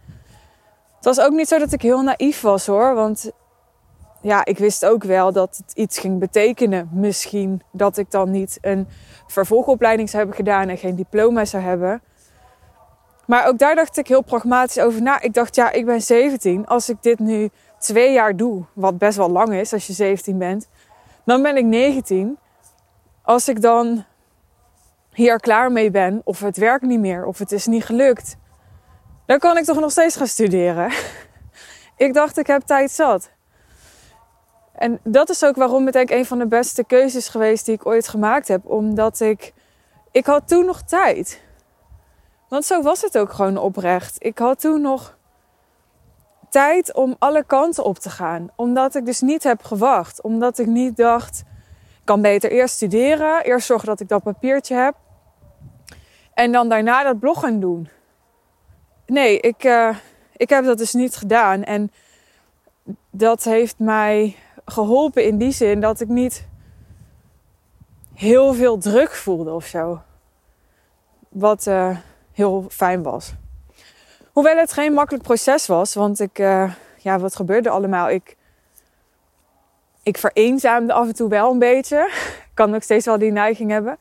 Het 1.02 1.16
was 1.16 1.26
ook 1.26 1.32
niet 1.32 1.48
zo 1.48 1.58
dat 1.58 1.72
ik 1.72 1.82
heel 1.82 2.02
naïef 2.02 2.40
was 2.40 2.66
hoor. 2.66 2.94
Want 2.94 3.30
ja, 4.20 4.44
ik 4.44 4.58
wist 4.58 4.84
ook 4.84 5.04
wel 5.04 5.32
dat 5.32 5.56
het 5.56 5.72
iets 5.76 5.98
ging 5.98 6.18
betekenen. 6.18 6.88
Misschien 6.92 7.62
dat 7.72 7.96
ik 7.96 8.10
dan 8.10 8.30
niet 8.30 8.58
een 8.60 8.88
vervolgopleiding 9.26 10.08
zou 10.08 10.22
hebben 10.22 10.44
gedaan 10.44 10.68
en 10.68 10.78
geen 10.78 10.96
diploma 10.96 11.44
zou 11.44 11.62
hebben. 11.62 12.02
Maar 13.26 13.46
ook 13.46 13.58
daar 13.58 13.74
dacht 13.74 13.96
ik 13.96 14.08
heel 14.08 14.22
pragmatisch 14.22 14.78
over 14.78 15.02
na. 15.02 15.20
Ik 15.20 15.34
dacht, 15.34 15.54
ja, 15.54 15.70
ik 15.72 15.86
ben 15.86 16.02
17. 16.02 16.66
Als 16.66 16.88
ik 16.88 16.96
dit 17.00 17.18
nu 17.18 17.50
twee 17.78 18.12
jaar 18.12 18.36
doe, 18.36 18.64
wat 18.72 18.98
best 18.98 19.16
wel 19.16 19.30
lang 19.30 19.54
is 19.54 19.72
als 19.72 19.86
je 19.86 19.92
17 19.92 20.38
bent, 20.38 20.68
dan 21.24 21.42
ben 21.42 21.56
ik 21.56 21.64
19. 21.64 22.38
Als 23.22 23.48
ik 23.48 23.62
dan 23.62 24.04
hier 25.12 25.40
klaar 25.40 25.72
mee 25.72 25.90
ben, 25.90 26.20
of 26.24 26.40
het 26.40 26.56
werkt 26.56 26.84
niet 26.84 27.00
meer, 27.00 27.26
of 27.26 27.38
het 27.38 27.52
is 27.52 27.66
niet 27.66 27.84
gelukt, 27.84 28.36
dan 29.32 29.40
kan 29.40 29.56
ik 29.56 29.64
toch 29.64 29.80
nog 29.80 29.90
steeds 29.90 30.16
gaan 30.16 30.26
studeren. 30.26 30.92
ik 32.06 32.14
dacht, 32.14 32.38
ik 32.38 32.46
heb 32.46 32.62
tijd 32.62 32.90
zat. 32.90 33.30
En 34.72 35.00
dat 35.04 35.30
is 35.30 35.44
ook 35.44 35.56
waarom 35.56 35.84
het 35.84 35.92
denk 35.92 36.10
ik 36.10 36.16
een 36.16 36.26
van 36.26 36.38
de 36.38 36.46
beste 36.46 36.84
keuzes 36.84 37.28
geweest 37.28 37.66
die 37.66 37.74
ik 37.74 37.86
ooit 37.86 38.08
gemaakt 38.08 38.48
heb. 38.48 38.70
Omdat 38.70 39.20
ik, 39.20 39.52
ik 40.10 40.26
had 40.26 40.48
toen 40.48 40.64
nog 40.64 40.82
tijd. 40.82 41.42
Want 42.48 42.64
zo 42.64 42.82
was 42.82 43.02
het 43.02 43.18
ook 43.18 43.32
gewoon 43.32 43.56
oprecht. 43.56 44.16
Ik 44.18 44.38
had 44.38 44.60
toen 44.60 44.80
nog 44.80 45.16
tijd 46.50 46.94
om 46.94 47.16
alle 47.18 47.44
kanten 47.44 47.84
op 47.84 47.98
te 47.98 48.10
gaan. 48.10 48.50
Omdat 48.56 48.94
ik 48.94 49.06
dus 49.06 49.20
niet 49.20 49.42
heb 49.42 49.62
gewacht. 49.62 50.22
Omdat 50.22 50.58
ik 50.58 50.66
niet 50.66 50.96
dacht, 50.96 51.42
ik 51.98 52.04
kan 52.04 52.22
beter 52.22 52.50
eerst 52.50 52.74
studeren. 52.74 53.44
Eerst 53.44 53.66
zorgen 53.66 53.86
dat 53.86 54.00
ik 54.00 54.08
dat 54.08 54.22
papiertje 54.22 54.74
heb. 54.74 54.94
En 56.34 56.52
dan 56.52 56.68
daarna 56.68 57.02
dat 57.02 57.18
blog 57.18 57.40
gaan 57.40 57.60
doen 57.60 57.88
nee, 59.12 59.40
ik, 59.40 59.64
uh, 59.64 59.96
ik 60.36 60.48
heb 60.48 60.64
dat 60.64 60.78
dus 60.78 60.92
niet 60.92 61.16
gedaan. 61.16 61.64
En 61.64 61.92
dat 63.10 63.44
heeft 63.44 63.78
mij 63.78 64.36
geholpen 64.64 65.24
in 65.24 65.38
die 65.38 65.52
zin 65.52 65.80
dat 65.80 66.00
ik 66.00 66.08
niet 66.08 66.46
heel 68.14 68.54
veel 68.54 68.78
druk 68.78 69.10
voelde 69.10 69.52
of 69.52 69.66
zo. 69.66 70.00
Wat 71.28 71.66
uh, 71.66 71.96
heel 72.32 72.66
fijn 72.68 73.02
was. 73.02 73.32
Hoewel 74.32 74.56
het 74.56 74.72
geen 74.72 74.92
makkelijk 74.92 75.24
proces 75.24 75.66
was, 75.66 75.94
want 75.94 76.20
ik, 76.20 76.38
uh, 76.38 76.72
ja, 76.96 77.18
wat 77.18 77.36
gebeurde 77.36 77.70
allemaal? 77.70 78.10
Ik, 78.10 78.36
ik 80.02 80.18
vereenzaamde 80.18 80.92
af 80.92 81.06
en 81.06 81.14
toe 81.14 81.28
wel 81.28 81.50
een 81.50 81.58
beetje. 81.58 81.96
Ik 82.06 82.50
kan 82.54 82.74
ook 82.74 82.82
steeds 82.82 83.06
wel 83.06 83.18
die 83.18 83.32
neiging 83.32 83.70
hebben. 83.70 83.98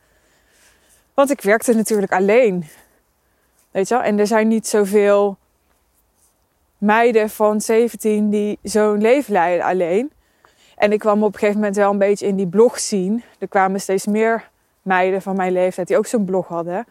Want 1.14 1.30
ik 1.30 1.40
werkte 1.40 1.74
natuurlijk 1.74 2.12
alleen. 2.12 2.66
Weet 3.72 3.88
je? 3.88 3.96
En 3.96 4.18
er 4.18 4.26
zijn 4.26 4.48
niet 4.48 4.66
zoveel 4.66 5.36
meiden 6.78 7.30
van 7.30 7.60
17 7.60 8.30
die 8.30 8.58
zo'n 8.62 9.00
leven 9.00 9.32
leiden 9.32 9.66
alleen. 9.66 10.12
En 10.76 10.92
ik 10.92 10.98
kwam 10.98 11.22
op 11.22 11.32
een 11.32 11.38
gegeven 11.38 11.58
moment 11.60 11.76
wel 11.76 11.90
een 11.90 11.98
beetje 11.98 12.26
in 12.26 12.36
die 12.36 12.46
blog 12.46 12.78
zien. 12.78 13.22
Er 13.38 13.48
kwamen 13.48 13.80
steeds 13.80 14.06
meer 14.06 14.50
meiden 14.82 15.22
van 15.22 15.36
mijn 15.36 15.52
leeftijd 15.52 15.88
die 15.88 15.96
ook 15.96 16.06
zo'n 16.06 16.24
blog 16.24 16.48
hadden. 16.48 16.86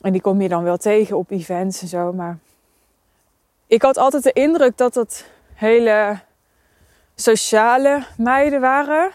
En 0.00 0.12
die 0.12 0.20
kom 0.20 0.40
je 0.40 0.48
dan 0.48 0.62
wel 0.62 0.76
tegen 0.76 1.16
op 1.16 1.30
events 1.30 1.82
en 1.82 1.88
zo. 1.88 2.12
Maar 2.12 2.38
ik 3.66 3.82
had 3.82 3.96
altijd 3.96 4.22
de 4.22 4.32
indruk 4.32 4.76
dat 4.76 4.94
het 4.94 5.30
hele 5.54 6.18
sociale 7.14 8.02
meiden 8.16 8.60
waren. 8.60 9.10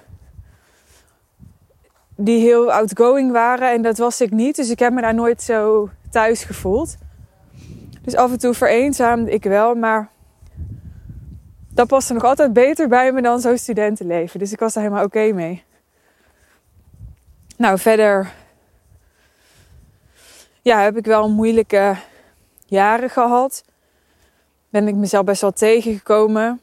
Die 2.16 2.40
heel 2.40 2.72
outgoing 2.72 3.32
waren. 3.32 3.72
En 3.72 3.82
dat 3.82 3.98
was 3.98 4.22
ik 4.22 4.32
niet. 4.32 4.56
Dus 4.56 4.70
ik 4.70 4.80
heb 4.80 4.94
me 4.94 5.02
daar 5.02 5.14
nooit 5.14 5.42
zo 5.42 5.90
thuis 6.12 6.44
gevoeld. 6.44 6.96
Dus 8.02 8.16
af 8.16 8.32
en 8.32 8.40
toe 8.40 8.54
vereenzaamde 8.54 9.32
ik 9.32 9.44
wel. 9.44 9.76
Maar 9.76 10.10
dat 11.70 11.88
paste 11.88 12.14
nog 12.14 12.24
altijd 12.24 12.54
beter 12.54 12.88
bij 12.88 13.12
me 13.12 13.22
dan 13.22 13.40
zo'n 13.40 13.58
studentenleven. 13.58 14.40
Dus 14.40 14.52
ik 14.52 14.60
was 14.60 14.74
daar 14.74 14.84
helemaal 14.84 15.06
oké 15.06 15.32
mee. 15.34 15.64
Nou, 17.58 17.80
verder 17.80 18.34
ja, 20.66 20.82
heb 20.82 20.98
ik 20.98 21.06
wel 21.06 21.30
moeilijke 21.30 21.96
jaren 22.66 23.10
gehad. 23.10 23.64
Ben 24.70 24.88
ik 24.88 24.96
mezelf 24.96 25.26
best 25.26 25.42
wel 25.42 25.52
tegengekomen. 25.52 26.62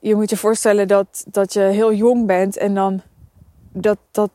Je 0.00 0.14
moet 0.14 0.30
je 0.30 0.36
voorstellen 0.36 0.88
dat, 0.88 1.24
dat 1.28 1.52
je 1.52 1.60
heel 1.60 1.92
jong 1.92 2.26
bent 2.26 2.56
en 2.56 2.74
dan 2.74 3.02
dat, 3.74 3.98
dat 4.10 4.30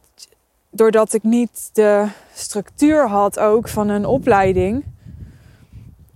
doordat 0.70 1.14
ik 1.14 1.24
niet 1.24 1.70
de 1.74 2.08
structuur 2.34 3.08
had 3.08 3.40
ook 3.40 3.68
van 3.68 3.90
een 3.90 4.06
opleiding, 4.06 4.84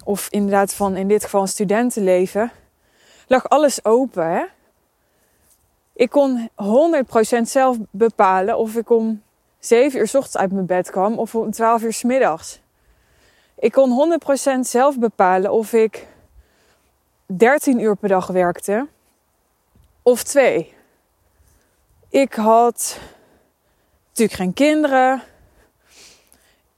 of 0.04 0.28
inderdaad 0.30 0.74
van 0.74 0.96
in 0.96 1.08
dit 1.08 1.24
geval 1.24 1.42
een 1.42 1.48
studentenleven, 1.48 2.52
lag 3.28 3.50
alles 3.50 3.86
open. 3.86 4.30
Hè? 4.30 4.44
Ik 5.94 6.10
kon 6.10 6.50
100% 7.38 7.42
zelf 7.42 7.78
bepalen 7.92 8.58
of 8.58 8.76
ik 8.76 8.90
om 8.90 9.22
7 9.60 10.00
uur 10.00 10.08
s 10.08 10.16
ochtends 10.16 10.38
uit 10.38 10.52
mijn 10.52 10.66
bed 10.66 10.92
kwam 10.92 11.18
of 11.18 11.36
om 11.36 11.52
12 11.52 11.82
uur 11.82 11.94
s 11.94 12.04
middags. 12.04 12.62
Ik 13.60 13.72
kon 13.72 14.20
100% 14.58 14.60
zelf 14.60 15.00
bepalen 15.00 15.52
of 15.52 15.74
ik 15.74 16.08
13 17.26 17.80
uur 17.80 17.96
per 17.96 18.10
dag 18.10 18.28
werkte 18.28 18.88
of 20.02 20.24
2. 20.24 20.74
Ik 22.10 22.34
had 22.34 23.00
natuurlijk 24.14 24.38
geen 24.38 24.54
kinderen. 24.54 25.24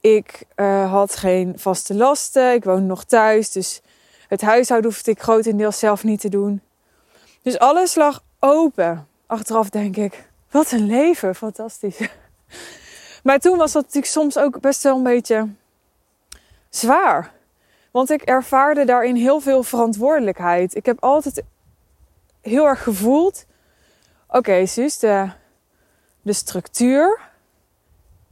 Ik 0.00 0.44
uh, 0.56 0.90
had 0.90 1.16
geen 1.16 1.58
vaste 1.58 1.94
lasten. 1.94 2.52
Ik 2.52 2.64
woonde 2.64 2.86
nog 2.86 3.04
thuis. 3.04 3.52
Dus 3.52 3.80
het 4.28 4.40
huishouden 4.40 4.90
hoefde 4.90 5.10
ik 5.10 5.22
grotendeels 5.22 5.78
zelf 5.78 6.04
niet 6.04 6.20
te 6.20 6.28
doen. 6.28 6.60
Dus 7.42 7.58
alles 7.58 7.94
lag 7.94 8.22
open. 8.38 9.08
Achteraf 9.26 9.68
denk 9.68 9.96
ik, 9.96 10.28
wat 10.50 10.70
een 10.72 10.86
leven, 10.86 11.34
fantastisch. 11.34 11.98
Maar 13.22 13.38
toen 13.38 13.58
was 13.58 13.72
dat 13.72 13.82
natuurlijk 13.82 14.12
soms 14.12 14.38
ook 14.38 14.60
best 14.60 14.82
wel 14.82 14.96
een 14.96 15.02
beetje 15.02 15.48
zwaar. 16.70 17.32
Want 17.90 18.10
ik 18.10 18.22
ervaarde 18.22 18.84
daarin 18.84 19.16
heel 19.16 19.40
veel 19.40 19.62
verantwoordelijkheid. 19.62 20.74
Ik 20.74 20.86
heb 20.86 21.02
altijd 21.02 21.42
heel 22.40 22.66
erg 22.66 22.82
gevoeld: 22.82 23.44
oké, 24.26 24.36
okay, 24.36 24.66
zus, 24.66 24.98
de 26.26 26.32
structuur, 26.32 27.20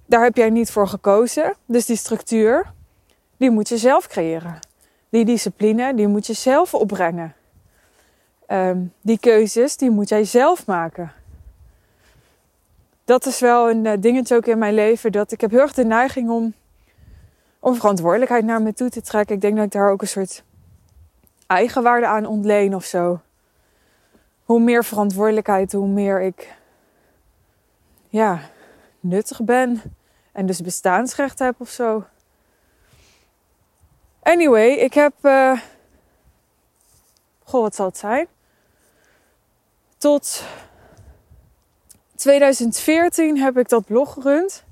daar 0.07 0.23
heb 0.23 0.37
jij 0.37 0.51
niet 0.51 0.71
voor 0.71 0.89
gekozen. 0.89 1.55
Dus 1.67 1.87
die 1.87 1.97
structuur, 1.97 2.73
die 3.37 3.51
moet 3.51 3.69
je 3.69 3.79
zelf 3.79 4.07
creëren. 4.07 4.59
Die 5.09 5.25
discipline, 5.25 5.95
die 5.95 6.07
moet 6.07 6.27
je 6.27 6.33
zelf 6.33 6.75
opbrengen. 6.75 7.35
Um, 8.49 8.93
die 9.01 9.19
keuzes, 9.19 9.77
die 9.77 9.91
moet 9.91 10.09
jij 10.09 10.25
zelf 10.25 10.67
maken. 10.67 11.13
Dat 13.05 13.27
is 13.27 13.41
wel 13.41 13.71
een 13.71 13.85
uh, 13.85 13.93
dingetje 13.99 14.37
ook 14.37 14.47
in 14.47 14.59
mijn 14.59 14.75
leven. 14.75 15.13
Dat 15.13 15.33
ik 15.33 15.41
heb 15.41 15.51
heel 15.51 15.61
erg 15.61 15.75
de 15.75 15.85
neiging 15.85 16.31
om, 16.31 16.55
om 17.59 17.75
verantwoordelijkheid 17.75 18.45
naar 18.45 18.63
me 18.63 18.73
toe 18.73 18.89
te 18.89 19.03
trekken. 19.03 19.35
Ik 19.35 19.41
denk 19.41 19.57
dat 19.57 19.65
ik 19.65 19.73
daar 19.73 19.91
ook 19.91 20.03
een 20.03 20.09
soort 20.09 20.43
eigenwaarde 21.47 22.07
aan 22.07 22.27
ontleen 22.27 22.75
of 22.75 22.85
zo. 22.85 23.21
Hoe 24.45 24.61
meer 24.61 24.85
verantwoordelijkheid, 24.85 25.73
hoe 25.73 25.89
meer 25.89 26.23
ik 26.23 26.63
ja, 28.15 28.41
nuttig 29.01 29.45
ben. 29.45 29.83
En 30.33 30.47
dus 30.47 30.61
bestaansrecht 30.61 31.39
heb 31.39 31.55
of 31.59 31.69
zo. 31.69 32.05
Anyway, 34.23 34.71
ik 34.71 34.95
heb. 34.95 35.13
Uh, 35.23 35.61
goh, 37.45 37.63
wat 37.63 37.75
zal 37.75 37.87
het 37.87 37.99
zijn? 37.99 38.27
Tot 39.99 40.45
2014 42.15 43.39
heb 43.39 43.59
ik 43.59 43.69
dat 43.69 43.85
blog 43.85 44.13
gerund. 44.13 44.65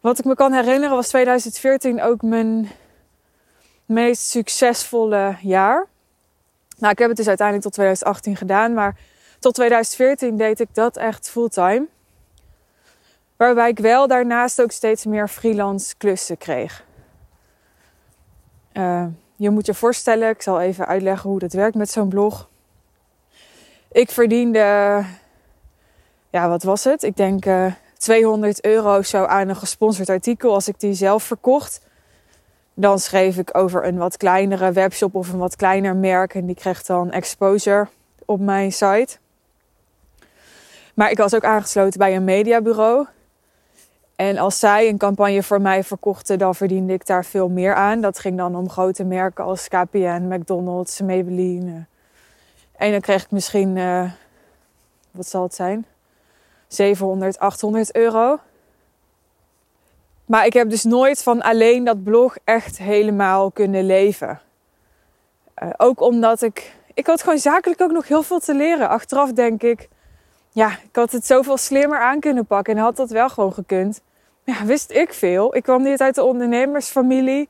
Wat 0.00 0.18
ik 0.18 0.24
me 0.24 0.34
kan 0.34 0.52
herinneren 0.52 0.96
was 0.96 1.08
2014 1.08 2.02
ook 2.02 2.22
mijn 2.22 2.70
meest 3.86 4.22
succesvolle 4.22 5.36
jaar. 5.40 5.86
Nou, 6.78 6.92
ik 6.92 6.98
heb 6.98 7.08
het 7.08 7.16
dus 7.16 7.28
uiteindelijk 7.28 7.66
tot 7.66 7.74
2018 7.74 8.36
gedaan, 8.36 8.74
maar 8.74 8.96
tot 9.38 9.54
2014 9.54 10.36
deed 10.36 10.60
ik 10.60 10.74
dat 10.74 10.96
echt 10.96 11.30
fulltime. 11.30 11.86
Waarbij 13.40 13.68
ik 13.68 13.78
wel 13.78 14.06
daarnaast 14.06 14.62
ook 14.62 14.70
steeds 14.70 15.04
meer 15.04 15.28
freelance 15.28 15.96
klussen 15.96 16.38
kreeg. 16.38 16.84
Uh, 18.72 19.06
je 19.36 19.50
moet 19.50 19.66
je 19.66 19.74
voorstellen, 19.74 20.28
ik 20.28 20.42
zal 20.42 20.60
even 20.60 20.86
uitleggen 20.86 21.30
hoe 21.30 21.38
dat 21.38 21.52
werkt 21.52 21.74
met 21.74 21.90
zo'n 21.90 22.08
blog. 22.08 22.48
Ik 23.92 24.10
verdiende, 24.10 25.04
ja, 26.30 26.48
wat 26.48 26.62
was 26.62 26.84
het? 26.84 27.02
Ik 27.02 27.16
denk 27.16 27.46
uh, 27.46 27.66
eh, 27.66 27.72
200 27.96 28.64
euro 28.64 29.02
zo 29.02 29.24
aan 29.24 29.48
een 29.48 29.56
gesponsord 29.56 30.08
artikel 30.08 30.54
als 30.54 30.68
ik 30.68 30.80
die 30.80 30.94
zelf 30.94 31.22
verkocht. 31.22 31.80
Dan 32.74 32.98
schreef 32.98 33.36
ik 33.36 33.56
over 33.56 33.84
een 33.84 33.98
wat 33.98 34.16
kleinere 34.16 34.72
webshop 34.72 35.14
of 35.14 35.32
een 35.32 35.38
wat 35.38 35.56
kleiner 35.56 35.96
merk 35.96 36.34
en 36.34 36.46
die 36.46 36.56
kreeg 36.56 36.82
dan 36.82 37.10
exposure 37.10 37.88
op 38.24 38.40
mijn 38.40 38.72
site. 38.72 39.18
Maar 40.94 41.10
ik 41.10 41.18
was 41.18 41.34
ook 41.34 41.44
aangesloten 41.44 41.98
bij 41.98 42.16
een 42.16 42.24
mediabureau. 42.24 43.06
En 44.20 44.38
als 44.38 44.58
zij 44.58 44.88
een 44.88 44.98
campagne 44.98 45.42
voor 45.42 45.60
mij 45.60 45.84
verkochten, 45.84 46.38
dan 46.38 46.54
verdiende 46.54 46.92
ik 46.92 47.06
daar 47.06 47.24
veel 47.24 47.48
meer 47.48 47.74
aan. 47.74 48.00
Dat 48.00 48.18
ging 48.18 48.36
dan 48.36 48.56
om 48.56 48.70
grote 48.70 49.04
merken 49.04 49.44
als 49.44 49.68
KPN, 49.68 50.26
McDonald's, 50.28 51.00
Maybelline. 51.00 51.84
En 52.76 52.90
dan 52.90 53.00
kreeg 53.00 53.22
ik 53.22 53.30
misschien, 53.30 53.76
uh, 53.76 54.10
wat 55.10 55.26
zal 55.28 55.42
het 55.42 55.54
zijn? 55.54 55.86
700, 56.68 57.38
800 57.38 57.94
euro. 57.94 58.38
Maar 60.24 60.46
ik 60.46 60.52
heb 60.52 60.70
dus 60.70 60.84
nooit 60.84 61.22
van 61.22 61.42
alleen 61.42 61.84
dat 61.84 62.02
blog 62.02 62.36
echt 62.44 62.78
helemaal 62.78 63.50
kunnen 63.50 63.86
leven. 63.86 64.40
Uh, 65.62 65.70
ook 65.76 66.00
omdat 66.00 66.42
ik. 66.42 66.74
Ik 66.94 67.06
had 67.06 67.22
gewoon 67.22 67.38
zakelijk 67.38 67.80
ook 67.80 67.92
nog 67.92 68.08
heel 68.08 68.22
veel 68.22 68.40
te 68.40 68.54
leren. 68.54 68.88
Achteraf 68.88 69.32
denk 69.32 69.62
ik. 69.62 69.88
Ja, 70.50 70.68
ik 70.70 70.96
had 70.96 71.12
het 71.12 71.26
zoveel 71.26 71.56
slimmer 71.56 72.00
aan 72.00 72.20
kunnen 72.20 72.46
pakken 72.46 72.76
en 72.76 72.82
had 72.82 72.96
dat 72.96 73.10
wel 73.10 73.28
gewoon 73.28 73.52
gekund 73.52 74.00
ja, 74.50 74.64
wist 74.64 74.90
ik 74.90 75.12
veel. 75.12 75.56
Ik 75.56 75.62
kwam 75.62 75.82
niet 75.82 76.00
uit 76.00 76.14
de 76.14 76.22
ondernemersfamilie. 76.22 77.48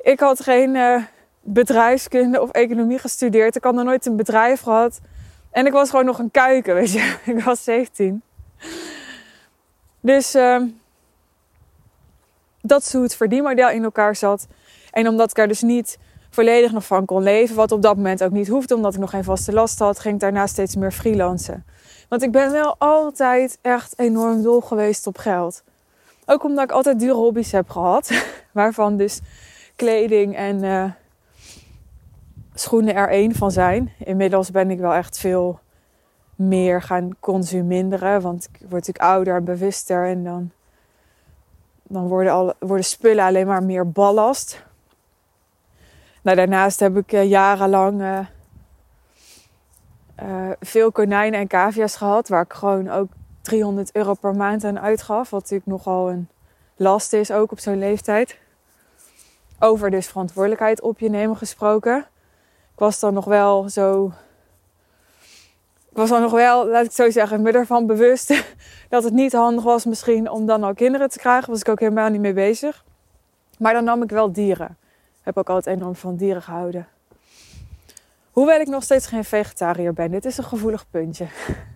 Ik 0.00 0.20
had 0.20 0.42
geen 0.42 0.74
uh, 0.74 1.02
bedrijfskunde 1.40 2.40
of 2.40 2.50
economie 2.50 2.98
gestudeerd. 2.98 3.56
Ik 3.56 3.64
had 3.64 3.74
nog 3.74 3.84
nooit 3.84 4.06
een 4.06 4.16
bedrijf 4.16 4.60
gehad. 4.60 5.00
En 5.50 5.66
ik 5.66 5.72
was 5.72 5.90
gewoon 5.90 6.04
nog 6.04 6.18
een 6.18 6.30
kuiken, 6.30 6.74
weet 6.80 6.92
je. 6.92 7.16
Ik 7.24 7.40
was 7.40 7.64
17. 7.64 8.22
Dus 10.00 10.34
uh, 10.34 10.62
dat 12.60 12.82
is 12.82 12.92
hoe 12.92 13.02
het 13.02 13.16
verdienmodel 13.16 13.70
in 13.70 13.84
elkaar 13.84 14.16
zat. 14.16 14.46
En 14.90 15.08
omdat 15.08 15.30
ik 15.30 15.38
er 15.38 15.48
dus 15.48 15.62
niet 15.62 15.98
volledig 16.30 16.72
nog 16.72 16.86
van 16.86 17.04
kon 17.04 17.22
leven, 17.22 17.56
wat 17.56 17.72
op 17.72 17.82
dat 17.82 17.96
moment 17.96 18.22
ook 18.22 18.30
niet 18.30 18.48
hoefde, 18.48 18.74
omdat 18.74 18.94
ik 18.94 19.00
nog 19.00 19.10
geen 19.10 19.24
vaste 19.24 19.52
last 19.52 19.78
had, 19.78 19.98
ging 19.98 20.14
ik 20.14 20.20
daarna 20.20 20.46
steeds 20.46 20.76
meer 20.76 20.92
freelancen. 20.92 21.64
Want 22.08 22.22
ik 22.22 22.32
ben 22.32 22.52
wel 22.52 22.74
altijd 22.78 23.58
echt 23.62 23.98
enorm 23.98 24.42
dol 24.42 24.60
geweest 24.60 25.06
op 25.06 25.18
geld. 25.18 25.62
Ook 26.28 26.44
omdat 26.44 26.64
ik 26.64 26.70
altijd 26.70 26.98
dure 26.98 27.14
hobby's 27.14 27.52
heb 27.52 27.68
gehad. 27.70 28.10
Waarvan 28.52 28.96
dus 28.96 29.20
kleding 29.76 30.36
en 30.36 30.64
uh, 30.64 30.90
schoenen 32.54 32.94
er 32.94 33.08
één 33.08 33.34
van 33.34 33.50
zijn. 33.50 33.92
Inmiddels 33.98 34.50
ben 34.50 34.70
ik 34.70 34.78
wel 34.78 34.92
echt 34.92 35.18
veel 35.18 35.60
meer 36.34 36.82
gaan 36.82 37.16
consumeren. 37.20 38.20
Want 38.20 38.44
ik 38.44 38.58
word 38.60 38.72
natuurlijk 38.72 39.04
ouder 39.04 39.36
en 39.36 39.44
bewuster. 39.44 40.06
En 40.06 40.24
dan, 40.24 40.50
dan 41.82 42.08
worden, 42.08 42.32
al, 42.32 42.54
worden 42.58 42.84
spullen 42.84 43.24
alleen 43.24 43.46
maar 43.46 43.62
meer 43.62 43.90
ballast. 43.90 44.64
Nou, 46.22 46.36
daarnaast 46.36 46.80
heb 46.80 46.96
ik 46.96 47.12
uh, 47.12 47.28
jarenlang 47.28 48.00
uh, 50.22 50.50
veel 50.60 50.92
konijnen 50.92 51.40
en 51.40 51.46
cavia's 51.46 51.96
gehad. 51.96 52.28
Waar 52.28 52.42
ik 52.42 52.52
gewoon 52.52 52.90
ook 52.90 53.08
300 53.46 53.94
euro 53.94 54.14
per 54.14 54.34
maand 54.34 54.64
aan 54.64 54.80
uitgaf. 54.80 55.30
Wat 55.30 55.40
natuurlijk 55.40 55.70
nogal 55.70 56.10
een 56.10 56.28
last 56.76 57.12
is, 57.12 57.30
ook 57.30 57.52
op 57.52 57.58
zo'n 57.58 57.78
leeftijd. 57.78 58.38
over 59.58 59.90
dus 59.90 60.06
verantwoordelijkheid 60.06 60.80
op 60.80 60.98
je 60.98 61.10
nemen 61.10 61.36
gesproken. 61.36 61.98
Ik 62.72 62.78
was 62.78 63.00
dan 63.00 63.14
nog 63.14 63.24
wel 63.24 63.68
zo. 63.68 64.12
Ik 65.90 65.96
was 65.96 66.08
dan 66.08 66.20
nog 66.20 66.32
wel, 66.32 66.68
laat 66.68 66.84
ik 66.84 66.90
zo 66.90 67.10
zeggen, 67.10 67.42
me 67.42 67.52
ervan 67.52 67.86
bewust 67.86 68.28
dat 68.88 69.04
het 69.04 69.12
niet 69.12 69.32
handig 69.32 69.64
was 69.64 69.84
misschien 69.84 70.30
om 70.30 70.46
dan 70.46 70.62
al 70.62 70.74
kinderen 70.74 71.10
te 71.10 71.18
krijgen. 71.18 71.50
Was 71.50 71.60
ik 71.60 71.68
ook 71.68 71.80
helemaal 71.80 72.08
niet 72.08 72.20
mee 72.20 72.32
bezig. 72.32 72.84
Maar 73.58 73.72
dan 73.72 73.84
nam 73.84 74.02
ik 74.02 74.10
wel 74.10 74.32
dieren. 74.32 74.76
Heb 75.22 75.36
ook 75.36 75.48
altijd 75.48 75.76
enorm 75.76 75.94
van 75.94 76.16
dieren 76.16 76.42
gehouden. 76.42 76.88
Hoewel 78.30 78.60
ik 78.60 78.68
nog 78.68 78.82
steeds 78.82 79.06
geen 79.06 79.24
vegetariër 79.24 79.92
ben. 79.92 80.10
Dit 80.10 80.24
is 80.24 80.38
een 80.38 80.44
gevoelig 80.44 80.90
puntje. 80.90 81.26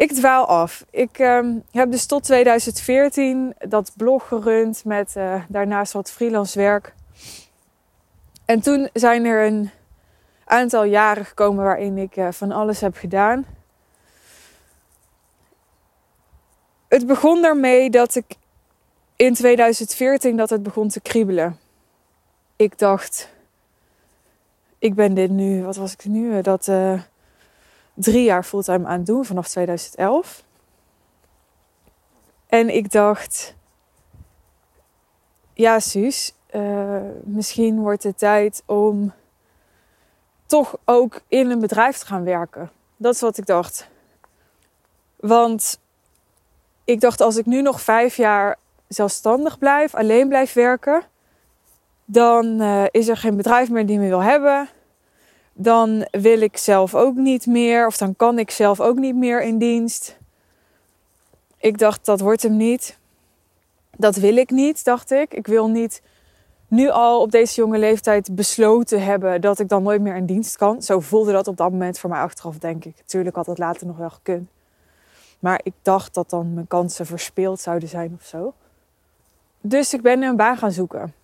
Ik 0.00 0.12
dwaal 0.12 0.46
af. 0.46 0.84
Ik 0.90 1.18
ehm, 1.18 1.58
heb 1.70 1.90
dus 1.90 2.06
tot 2.06 2.22
2014 2.22 3.54
dat 3.58 3.92
blog 3.96 4.28
gerund 4.28 4.84
met 4.84 5.14
uh, 5.16 5.42
daarnaast 5.48 5.92
wat 5.92 6.10
freelance 6.10 6.58
werk. 6.58 6.94
En 8.44 8.60
toen 8.60 8.88
zijn 8.92 9.24
er 9.24 9.46
een 9.46 9.70
aantal 10.44 10.84
jaren 10.84 11.24
gekomen 11.24 11.64
waarin 11.64 11.98
ik 11.98 12.16
uh, 12.16 12.28
van 12.30 12.52
alles 12.52 12.80
heb 12.80 12.96
gedaan. 12.96 13.46
Het 16.88 17.06
begon 17.06 17.42
daarmee 17.42 17.90
dat 17.90 18.14
ik 18.14 18.34
in 19.16 19.34
2014 19.34 20.36
dat 20.36 20.50
het 20.50 20.62
begon 20.62 20.88
te 20.88 21.00
kriebelen. 21.00 21.58
Ik 22.56 22.78
dacht, 22.78 23.28
ik 24.78 24.94
ben 24.94 25.14
dit 25.14 25.30
nu, 25.30 25.64
wat 25.64 25.76
was 25.76 25.92
ik 25.92 26.04
nu? 26.04 26.42
Dat 26.42 26.66
uh, 26.66 27.00
drie 28.00 28.24
jaar 28.24 28.44
fulltime 28.44 28.86
aan 28.86 29.04
doen 29.04 29.24
vanaf 29.24 29.48
2011. 29.48 30.44
En 32.46 32.74
ik 32.74 32.90
dacht, 32.90 33.54
ja, 35.52 35.80
Suus, 35.80 36.34
uh, 36.54 36.96
misschien 37.24 37.80
wordt 37.80 38.02
het 38.02 38.18
tijd 38.18 38.62
om 38.66 39.12
toch 40.46 40.76
ook 40.84 41.20
in 41.28 41.50
een 41.50 41.60
bedrijf 41.60 41.98
te 41.98 42.06
gaan 42.06 42.24
werken. 42.24 42.70
Dat 42.96 43.14
is 43.14 43.20
wat 43.20 43.38
ik 43.38 43.46
dacht. 43.46 43.88
Want 45.16 45.80
ik 46.84 47.00
dacht, 47.00 47.20
als 47.20 47.36
ik 47.36 47.46
nu 47.46 47.62
nog 47.62 47.80
vijf 47.80 48.16
jaar 48.16 48.56
zelfstandig 48.88 49.58
blijf, 49.58 49.94
alleen 49.94 50.28
blijf 50.28 50.52
werken, 50.52 51.02
dan 52.04 52.60
uh, 52.60 52.84
is 52.90 53.08
er 53.08 53.16
geen 53.16 53.36
bedrijf 53.36 53.70
meer 53.70 53.86
die 53.86 53.98
me 53.98 54.08
wil 54.08 54.22
hebben. 54.22 54.68
Dan 55.52 56.06
wil 56.10 56.40
ik 56.40 56.56
zelf 56.56 56.94
ook 56.94 57.14
niet 57.14 57.46
meer, 57.46 57.86
of 57.86 57.96
dan 57.96 58.16
kan 58.16 58.38
ik 58.38 58.50
zelf 58.50 58.80
ook 58.80 58.98
niet 58.98 59.16
meer 59.16 59.42
in 59.42 59.58
dienst. 59.58 60.18
Ik 61.56 61.78
dacht, 61.78 62.04
dat 62.04 62.20
wordt 62.20 62.42
hem 62.42 62.56
niet. 62.56 62.98
Dat 63.96 64.16
wil 64.16 64.36
ik 64.36 64.50
niet, 64.50 64.84
dacht 64.84 65.10
ik. 65.10 65.34
Ik 65.34 65.46
wil 65.46 65.68
niet 65.68 66.02
nu 66.68 66.88
al 66.88 67.20
op 67.20 67.30
deze 67.30 67.54
jonge 67.54 67.78
leeftijd 67.78 68.34
besloten 68.34 69.02
hebben 69.02 69.40
dat 69.40 69.58
ik 69.58 69.68
dan 69.68 69.82
nooit 69.82 70.00
meer 70.00 70.16
in 70.16 70.26
dienst 70.26 70.56
kan. 70.56 70.82
Zo 70.82 71.00
voelde 71.00 71.32
dat 71.32 71.48
op 71.48 71.56
dat 71.56 71.70
moment 71.70 71.98
voor 71.98 72.10
mij 72.10 72.20
achteraf, 72.20 72.58
denk 72.58 72.84
ik. 72.84 72.96
Tuurlijk 73.04 73.36
had 73.36 73.46
het 73.46 73.58
later 73.58 73.86
nog 73.86 73.96
wel 73.96 74.10
gekund. 74.10 74.48
Maar 75.38 75.60
ik 75.62 75.72
dacht 75.82 76.14
dat 76.14 76.30
dan 76.30 76.54
mijn 76.54 76.66
kansen 76.66 77.06
verspeeld 77.06 77.60
zouden 77.60 77.88
zijn 77.88 78.16
of 78.20 78.26
zo. 78.26 78.54
Dus 79.60 79.94
ik 79.94 80.02
ben 80.02 80.22
een 80.22 80.36
baan 80.36 80.56
gaan 80.56 80.72
zoeken. 80.72 81.14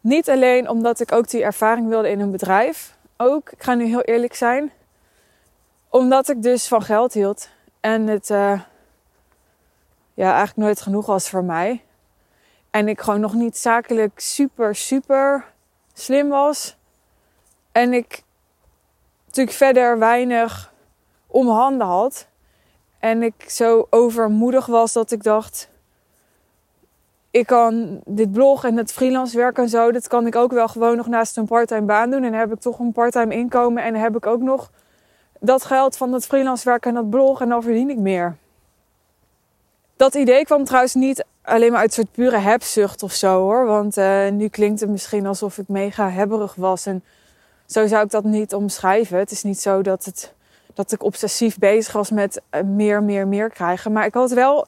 Niet 0.00 0.28
alleen 0.28 0.68
omdat 0.68 1.00
ik 1.00 1.12
ook 1.12 1.30
die 1.30 1.42
ervaring 1.42 1.88
wilde 1.88 2.10
in 2.10 2.20
een 2.20 2.30
bedrijf. 2.30 2.96
Ook, 3.22 3.50
ik 3.50 3.62
ga 3.62 3.74
nu 3.74 3.84
heel 3.84 4.00
eerlijk 4.00 4.34
zijn. 4.34 4.72
Omdat 5.88 6.28
ik 6.28 6.42
dus 6.42 6.68
van 6.68 6.82
geld 6.82 7.12
hield. 7.12 7.48
En 7.80 8.06
het 8.06 8.30
uh, 8.30 8.60
ja, 10.14 10.28
eigenlijk 10.30 10.56
nooit 10.56 10.80
genoeg 10.80 11.06
was 11.06 11.28
voor 11.28 11.44
mij. 11.44 11.84
En 12.70 12.88
ik 12.88 13.00
gewoon 13.00 13.20
nog 13.20 13.34
niet 13.34 13.56
zakelijk 13.56 14.20
super, 14.20 14.74
super 14.74 15.44
slim 15.92 16.28
was. 16.28 16.76
En 17.72 17.92
ik 17.92 18.22
natuurlijk 19.26 19.56
verder 19.56 19.98
weinig 19.98 20.72
om 21.26 21.48
handen 21.48 21.86
had. 21.86 22.26
En 22.98 23.22
ik 23.22 23.50
zo 23.50 23.86
overmoedig 23.90 24.66
was 24.66 24.92
dat 24.92 25.10
ik 25.10 25.22
dacht: 25.22 25.68
ik 27.30 27.46
kan 27.46 28.00
dit 28.04 28.32
blog 28.32 28.64
en 28.64 28.76
het 28.76 28.92
freelance 28.92 29.36
werk 29.36 29.58
en 29.58 29.68
zo, 29.68 29.92
dat 29.92 30.08
kan 30.08 30.26
ik 30.26 30.36
ook 30.36 30.52
wel 30.52 30.68
gewoon 30.68 30.96
nog 30.96 31.06
naast 31.06 31.36
een 31.36 31.46
parttime 31.46 31.82
baan 31.86 32.10
doen. 32.10 32.24
En 32.24 32.30
dan 32.30 32.40
heb 32.40 32.52
ik 32.52 32.60
toch 32.60 32.78
een 32.78 32.92
parttime 32.92 33.34
inkomen 33.34 33.82
en 33.82 33.92
dan 33.92 34.02
heb 34.02 34.16
ik 34.16 34.26
ook 34.26 34.40
nog 34.40 34.70
dat 35.40 35.64
geld 35.64 35.96
van 35.96 36.12
het 36.12 36.26
freelance 36.26 36.64
werk 36.64 36.86
en 36.86 36.94
dat 36.94 37.10
blog 37.10 37.40
en 37.40 37.48
dan 37.48 37.62
verdien 37.62 37.90
ik 37.90 37.98
meer. 37.98 38.36
Dat 39.96 40.14
idee 40.14 40.44
kwam 40.44 40.64
trouwens 40.64 40.94
niet 40.94 41.24
alleen 41.42 41.70
maar 41.72 41.80
uit 41.80 41.92
soort 41.92 42.12
pure 42.12 42.36
hebzucht 42.36 43.02
of 43.02 43.12
zo 43.12 43.40
hoor. 43.40 43.66
Want 43.66 43.96
uh, 43.96 44.28
nu 44.28 44.48
klinkt 44.48 44.80
het 44.80 44.90
misschien 44.90 45.26
alsof 45.26 45.58
ik 45.58 45.68
mega 45.68 46.10
hebberig 46.10 46.54
was. 46.54 46.86
En 46.86 47.04
zo 47.66 47.86
zou 47.86 48.04
ik 48.04 48.10
dat 48.10 48.24
niet 48.24 48.54
omschrijven. 48.54 49.18
Het 49.18 49.30
is 49.30 49.42
niet 49.42 49.60
zo 49.60 49.82
dat, 49.82 50.04
het, 50.04 50.34
dat 50.74 50.92
ik 50.92 51.02
obsessief 51.02 51.58
bezig 51.58 51.92
was 51.92 52.10
met 52.10 52.40
uh, 52.50 52.62
meer, 52.62 53.02
meer, 53.02 53.28
meer 53.28 53.50
krijgen. 53.50 53.92
Maar 53.92 54.06
ik 54.06 54.14
had 54.14 54.30
wel 54.30 54.66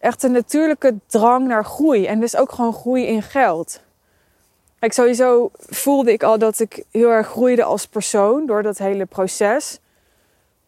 echt 0.00 0.22
een 0.22 0.32
natuurlijke 0.32 0.94
drang 1.06 1.46
naar 1.46 1.64
groei. 1.64 2.06
En 2.06 2.20
dus 2.20 2.36
ook 2.36 2.52
gewoon 2.52 2.72
groei 2.72 3.06
in 3.06 3.22
geld. 3.22 3.80
Ik 4.80 4.92
sowieso 4.92 5.50
voelde 5.54 6.12
ik 6.12 6.22
al 6.22 6.38
dat 6.38 6.60
ik 6.60 6.84
heel 6.90 7.10
erg 7.10 7.26
groeide 7.26 7.62
als 7.64 7.86
persoon 7.86 8.46
door 8.46 8.62
dat 8.62 8.78
hele 8.78 9.06
proces. 9.06 9.80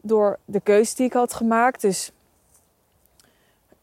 Door 0.01 0.39
de 0.45 0.61
keuze 0.61 0.97
die 0.97 1.07
ik 1.07 1.13
had 1.13 1.35
gemaakt. 1.35 1.81
Dus 1.81 2.13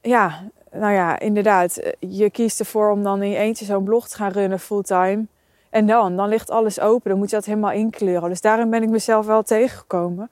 ja, 0.01 0.43
nou 0.71 0.93
ja, 0.93 1.19
inderdaad. 1.19 1.79
Je 1.99 2.29
kiest 2.29 2.59
ervoor 2.59 2.91
om 2.91 3.03
dan 3.03 3.23
in 3.23 3.29
je 3.29 3.37
eentje 3.37 3.65
zo'n 3.65 3.83
blog 3.83 4.07
te 4.07 4.15
gaan 4.15 4.31
runnen 4.31 4.59
fulltime. 4.59 5.25
En 5.69 5.87
dan, 5.87 6.17
dan 6.17 6.29
ligt 6.29 6.49
alles 6.49 6.79
open. 6.79 7.09
Dan 7.09 7.19
moet 7.19 7.29
je 7.29 7.35
dat 7.35 7.45
helemaal 7.45 7.71
inkleuren. 7.71 8.29
Dus 8.29 8.41
daarin 8.41 8.69
ben 8.69 8.83
ik 8.83 8.89
mezelf 8.89 9.25
wel 9.25 9.43
tegengekomen. 9.43 10.29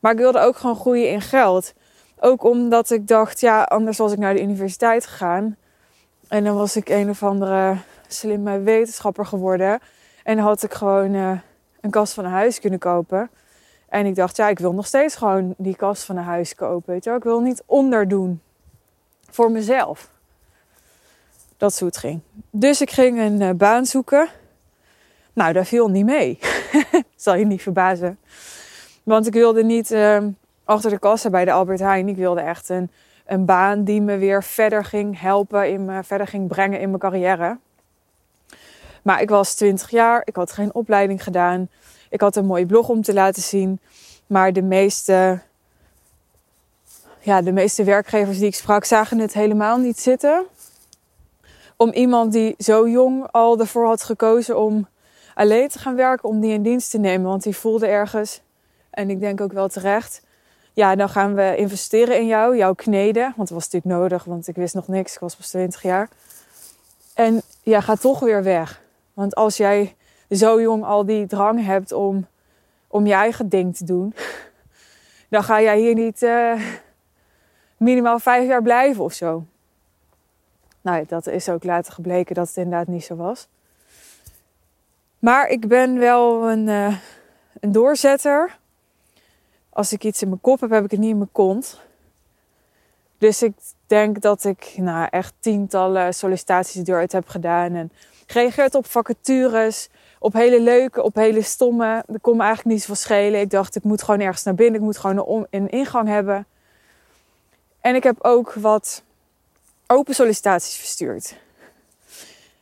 Maar 0.00 0.12
ik 0.12 0.18
wilde 0.18 0.40
ook 0.40 0.56
gewoon 0.56 0.76
groeien 0.76 1.10
in 1.10 1.20
geld. 1.20 1.72
Ook 2.22 2.44
omdat 2.44 2.90
ik 2.90 3.08
dacht, 3.08 3.40
ja, 3.40 3.62
anders 3.62 3.98
was 3.98 4.12
ik 4.12 4.18
naar 4.18 4.34
de 4.34 4.42
universiteit 4.42 5.06
gegaan. 5.06 5.56
En 6.28 6.44
dan 6.44 6.56
was 6.56 6.76
ik 6.76 6.88
een 6.88 7.10
of 7.10 7.22
andere 7.22 7.76
slimme 8.08 8.60
wetenschapper 8.60 9.26
geworden. 9.26 9.80
En 10.24 10.38
had 10.38 10.62
ik 10.62 10.74
gewoon 10.74 11.14
uh, 11.14 11.38
een 11.80 11.90
kast 11.90 12.12
van 12.12 12.24
een 12.24 12.30
huis 12.30 12.60
kunnen 12.60 12.78
kopen. 12.78 13.30
En 13.88 14.06
ik 14.06 14.14
dacht, 14.14 14.36
ja, 14.36 14.48
ik 14.48 14.58
wil 14.58 14.72
nog 14.72 14.86
steeds 14.86 15.16
gewoon 15.16 15.54
die 15.56 15.76
kast 15.76 16.02
van 16.02 16.16
een 16.16 16.24
huis 16.24 16.54
kopen. 16.54 16.92
Weet 16.92 17.04
je 17.04 17.10
wel? 17.10 17.18
Ik 17.18 17.24
wil 17.24 17.40
niet 17.40 17.62
onderdoen 17.66 18.40
voor 19.30 19.50
mezelf. 19.50 20.10
Dat 21.56 21.78
het 21.78 21.96
ging. 21.96 22.20
Dus 22.50 22.80
ik 22.80 22.90
ging 22.90 23.18
een 23.18 23.40
uh, 23.40 23.50
baan 23.50 23.86
zoeken. 23.86 24.28
Nou, 25.32 25.52
daar 25.52 25.66
viel 25.66 25.88
niet 25.88 26.04
mee. 26.04 26.38
Zal 27.16 27.34
je 27.34 27.46
niet 27.46 27.62
verbazen. 27.62 28.18
Want 29.02 29.26
ik 29.26 29.32
wilde 29.32 29.64
niet 29.64 29.90
uh, 29.90 30.18
achter 30.70 30.90
de 30.90 30.98
kassa 30.98 31.30
bij 31.30 31.44
de 31.44 31.52
Albert 31.52 31.80
Heijn. 31.80 32.08
Ik 32.08 32.16
wilde 32.16 32.40
echt 32.40 32.68
een, 32.68 32.90
een 33.26 33.44
baan 33.44 33.84
die 33.84 34.00
me 34.00 34.18
weer 34.18 34.42
verder 34.42 34.84
ging 34.84 35.20
helpen, 35.20 35.70
in 35.70 35.84
me, 35.84 36.04
verder 36.04 36.26
ging 36.26 36.48
brengen 36.48 36.80
in 36.80 36.88
mijn 36.88 37.00
carrière. 37.00 37.58
Maar 39.02 39.20
ik 39.20 39.28
was 39.28 39.54
20 39.54 39.90
jaar, 39.90 40.22
ik 40.24 40.36
had 40.36 40.52
geen 40.52 40.74
opleiding 40.74 41.22
gedaan. 41.22 41.68
Ik 42.08 42.20
had 42.20 42.36
een 42.36 42.46
mooie 42.46 42.66
blog 42.66 42.88
om 42.88 43.02
te 43.02 43.12
laten 43.12 43.42
zien. 43.42 43.80
Maar 44.26 44.52
de 44.52 44.62
meeste, 44.62 45.40
ja, 47.20 47.42
de 47.42 47.52
meeste 47.52 47.84
werkgevers 47.84 48.38
die 48.38 48.46
ik 48.46 48.54
sprak 48.54 48.84
zagen 48.84 49.18
het 49.18 49.32
helemaal 49.32 49.78
niet 49.78 50.00
zitten. 50.00 50.44
Om 51.76 51.90
iemand 51.90 52.32
die 52.32 52.54
zo 52.58 52.88
jong 52.88 53.28
al 53.30 53.58
ervoor 53.58 53.86
had 53.86 54.02
gekozen 54.02 54.58
om 54.58 54.88
alleen 55.34 55.68
te 55.68 55.78
gaan 55.78 55.96
werken, 55.96 56.28
om 56.28 56.40
die 56.40 56.52
in 56.52 56.62
dienst 56.62 56.90
te 56.90 56.98
nemen. 56.98 57.28
Want 57.28 57.42
die 57.42 57.56
voelde 57.56 57.86
ergens, 57.86 58.40
en 58.90 59.10
ik 59.10 59.20
denk 59.20 59.40
ook 59.40 59.52
wel 59.52 59.68
terecht, 59.68 60.22
ja, 60.80 60.94
dan 60.96 61.08
gaan 61.08 61.34
we 61.34 61.56
investeren 61.56 62.18
in 62.18 62.26
jou, 62.26 62.56
jouw 62.56 62.74
kneden. 62.74 63.22
Want 63.22 63.48
dat 63.48 63.48
was 63.48 63.70
natuurlijk 63.70 64.00
nodig, 64.00 64.24
want 64.24 64.48
ik 64.48 64.54
wist 64.54 64.74
nog 64.74 64.88
niks. 64.88 65.14
Ik 65.14 65.20
was 65.20 65.36
pas 65.36 65.48
20 65.48 65.82
jaar. 65.82 66.08
En 67.14 67.42
ja, 67.62 67.80
ga 67.80 67.96
toch 67.96 68.20
weer 68.20 68.42
weg. 68.42 68.82
Want 69.14 69.34
als 69.34 69.56
jij 69.56 69.96
zo 70.30 70.60
jong 70.60 70.84
al 70.84 71.04
die 71.04 71.26
drang 71.26 71.64
hebt 71.64 71.92
om, 71.92 72.26
om 72.86 73.06
je 73.06 73.12
eigen 73.12 73.48
ding 73.48 73.76
te 73.76 73.84
doen, 73.84 74.14
dan 75.28 75.44
ga 75.44 75.60
jij 75.60 75.78
hier 75.78 75.94
niet 75.94 76.22
uh, 76.22 76.60
minimaal 77.76 78.18
vijf 78.18 78.46
jaar 78.46 78.62
blijven 78.62 79.04
of 79.04 79.12
zo. 79.12 79.44
Nou, 80.80 81.04
dat 81.08 81.26
is 81.26 81.48
ook 81.48 81.64
later 81.64 81.92
gebleken 81.92 82.34
dat 82.34 82.48
het 82.48 82.56
inderdaad 82.56 82.86
niet 82.86 83.04
zo 83.04 83.16
was. 83.16 83.48
Maar 85.18 85.48
ik 85.48 85.68
ben 85.68 85.98
wel 85.98 86.50
een, 86.50 86.66
uh, 86.66 86.96
een 87.60 87.72
doorzetter 87.72 88.58
als 89.70 89.92
ik 89.92 90.04
iets 90.04 90.22
in 90.22 90.28
mijn 90.28 90.40
kop 90.40 90.60
heb, 90.60 90.70
heb 90.70 90.84
ik 90.84 90.90
het 90.90 91.00
niet 91.00 91.10
in 91.10 91.18
mijn 91.18 91.32
kont. 91.32 91.80
Dus 93.18 93.42
ik 93.42 93.52
denk 93.86 94.20
dat 94.20 94.44
ik 94.44 94.72
nou, 94.76 95.08
echt 95.10 95.34
tientallen 95.40 96.14
sollicitaties 96.14 96.86
eruit 96.86 97.12
heb 97.12 97.28
gedaan. 97.28 97.74
En 97.74 97.92
gereageerd 98.26 98.74
op 98.74 98.86
vacatures, 98.86 99.88
op 100.18 100.32
hele 100.32 100.60
leuke, 100.60 101.02
op 101.02 101.14
hele 101.14 101.42
stomme. 101.42 102.04
Er 102.12 102.20
kon 102.20 102.36
me 102.36 102.42
eigenlijk 102.42 102.74
niet 102.74 102.80
zoveel 102.80 102.94
schelen. 102.94 103.40
Ik 103.40 103.50
dacht, 103.50 103.76
ik 103.76 103.82
moet 103.82 104.02
gewoon 104.02 104.20
ergens 104.20 104.42
naar 104.42 104.54
binnen. 104.54 104.74
Ik 104.74 104.86
moet 104.86 104.98
gewoon 104.98 105.46
een, 105.50 105.70
ingang 105.70 106.08
hebben. 106.08 106.46
En 107.80 107.94
ik 107.94 108.02
heb 108.02 108.16
ook 108.20 108.52
wat 108.54 109.02
open 109.86 110.14
sollicitaties 110.14 110.76
verstuurd. 110.76 111.36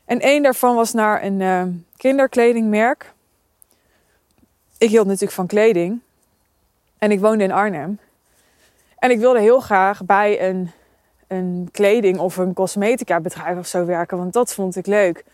En 0.05 0.21
één 0.21 0.43
daarvan 0.43 0.75
was 0.75 0.93
naar 0.93 1.23
een 1.23 1.41
uh, 1.41 1.63
kinderkledingmerk. 1.97 3.13
Ik 4.79 4.89
hield 4.89 5.07
natuurlijk 5.07 5.33
van 5.33 5.47
kleding. 5.47 6.01
En 6.99 7.11
ik 7.11 7.21
woonde 7.21 7.45
in 7.45 7.53
Arnhem. 7.53 7.99
En 8.99 9.11
ik 9.11 9.19
wilde 9.19 9.41
heel 9.41 9.61
graag 9.61 10.05
bij 10.05 10.49
een, 10.49 10.71
een 11.27 11.69
kleding 11.73 12.19
of 12.19 12.37
een 12.37 12.55
cosmetica 12.55 13.21
bedrijf 13.21 13.59
of 13.59 13.67
zo 13.67 13.85
werken. 13.85 14.19
Want 14.19 14.33
dat 14.33 14.55
vond 14.55 14.77
ik 14.77 14.87
leuk. 14.87 15.25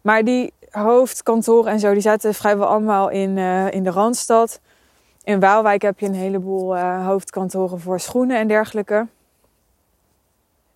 Maar 0.00 0.24
die 0.24 0.52
hoofdkantoren 0.70 1.72
en 1.72 1.80
zo, 1.80 1.92
die 1.92 2.02
zaten 2.02 2.34
vrijwel 2.34 2.66
allemaal 2.66 3.08
in, 3.08 3.36
uh, 3.36 3.72
in 3.72 3.82
de 3.82 3.90
Randstad. 3.90 4.60
In 5.24 5.40
Waalwijk 5.40 5.82
heb 5.82 5.98
je 5.98 6.06
een 6.06 6.14
heleboel 6.14 6.76
uh, 6.76 7.06
hoofdkantoren 7.06 7.80
voor 7.80 8.00
schoenen 8.00 8.38
en 8.38 8.48
dergelijke. 8.48 9.06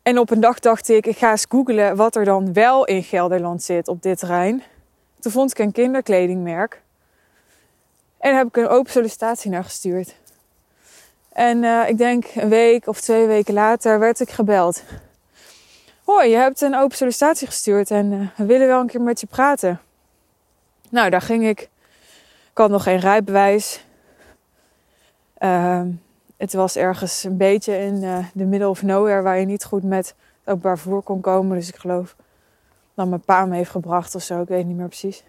En 0.02 0.18
op 0.18 0.30
een 0.30 0.40
dag 0.40 0.58
dacht 0.58 0.88
ik, 0.88 1.06
ik 1.06 1.18
ga 1.18 1.30
eens 1.30 1.46
googlen 1.48 1.96
wat 1.96 2.16
er 2.16 2.24
dan 2.24 2.52
wel 2.52 2.84
in 2.84 3.02
Gelderland 3.02 3.62
zit 3.62 3.88
op 3.88 4.02
dit 4.02 4.18
terrein. 4.18 4.62
Toen 5.18 5.32
vond 5.32 5.50
ik 5.50 5.58
een 5.58 5.72
kinderkledingmerk. 5.72 6.82
En 8.18 8.36
heb 8.36 8.46
ik 8.46 8.56
een 8.56 8.68
open 8.68 8.92
sollicitatie 8.92 9.50
naar 9.50 9.64
gestuurd. 9.64 10.14
En 11.32 11.62
uh, 11.62 11.88
ik 11.88 11.98
denk 11.98 12.24
een 12.34 12.48
week 12.48 12.86
of 12.86 13.00
twee 13.00 13.26
weken 13.26 13.54
later 13.54 13.98
werd 13.98 14.20
ik 14.20 14.30
gebeld. 14.30 14.82
Hoi, 16.04 16.28
je 16.28 16.36
hebt 16.36 16.60
een 16.60 16.74
open 16.74 16.96
sollicitatie 16.96 17.46
gestuurd 17.46 17.90
en 17.90 18.12
uh, 18.12 18.28
we 18.36 18.44
willen 18.44 18.66
wel 18.66 18.80
een 18.80 18.86
keer 18.86 19.00
met 19.00 19.20
je 19.20 19.26
praten. 19.26 19.80
Nou, 20.90 21.10
daar 21.10 21.22
ging 21.22 21.46
ik. 21.46 21.60
Ik 22.50 22.64
had 22.64 22.70
nog 22.70 22.82
geen 22.82 22.98
rijbewijs. 22.98 23.84
Uh, 25.38 25.82
het 26.36 26.52
was 26.52 26.76
ergens 26.76 27.24
een 27.24 27.36
beetje 27.36 27.78
in 27.78 28.02
uh, 28.02 28.18
de 28.32 28.44
middle 28.44 28.68
of 28.68 28.82
nowhere 28.82 29.22
waar 29.22 29.38
je 29.38 29.46
niet 29.46 29.64
goed 29.64 29.82
met 29.82 30.14
openbaar 30.44 30.78
vervoer 30.78 31.02
kon 31.02 31.20
komen. 31.20 31.56
Dus 31.56 31.68
ik 31.68 31.76
geloof 31.76 32.16
dat 32.94 33.08
mijn 33.08 33.20
pa 33.20 33.44
me 33.44 33.56
heeft 33.56 33.70
gebracht 33.70 34.14
of 34.14 34.22
zo. 34.22 34.42
Ik 34.42 34.48
weet 34.48 34.66
niet 34.66 34.76
meer 34.76 34.86
precies. 34.86 35.24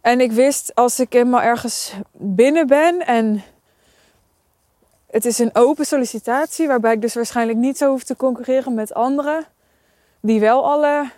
En 0.00 0.20
ik 0.20 0.32
wist 0.32 0.74
als 0.74 1.00
ik 1.00 1.14
eenmaal 1.14 1.40
ergens 1.40 1.94
binnen 2.12 2.66
ben 2.66 3.06
en 3.06 3.42
het 5.10 5.24
is 5.24 5.38
een 5.38 5.54
open 5.54 5.86
sollicitatie, 5.86 6.66
waarbij 6.66 6.92
ik 6.92 7.00
dus 7.00 7.14
waarschijnlijk 7.14 7.58
niet 7.58 7.78
zo 7.78 7.90
hoef 7.90 8.02
te 8.02 8.16
concurreren 8.16 8.74
met 8.74 8.94
anderen 8.94 9.46
die 10.20 10.40
wel 10.40 10.70
alle 10.70 11.10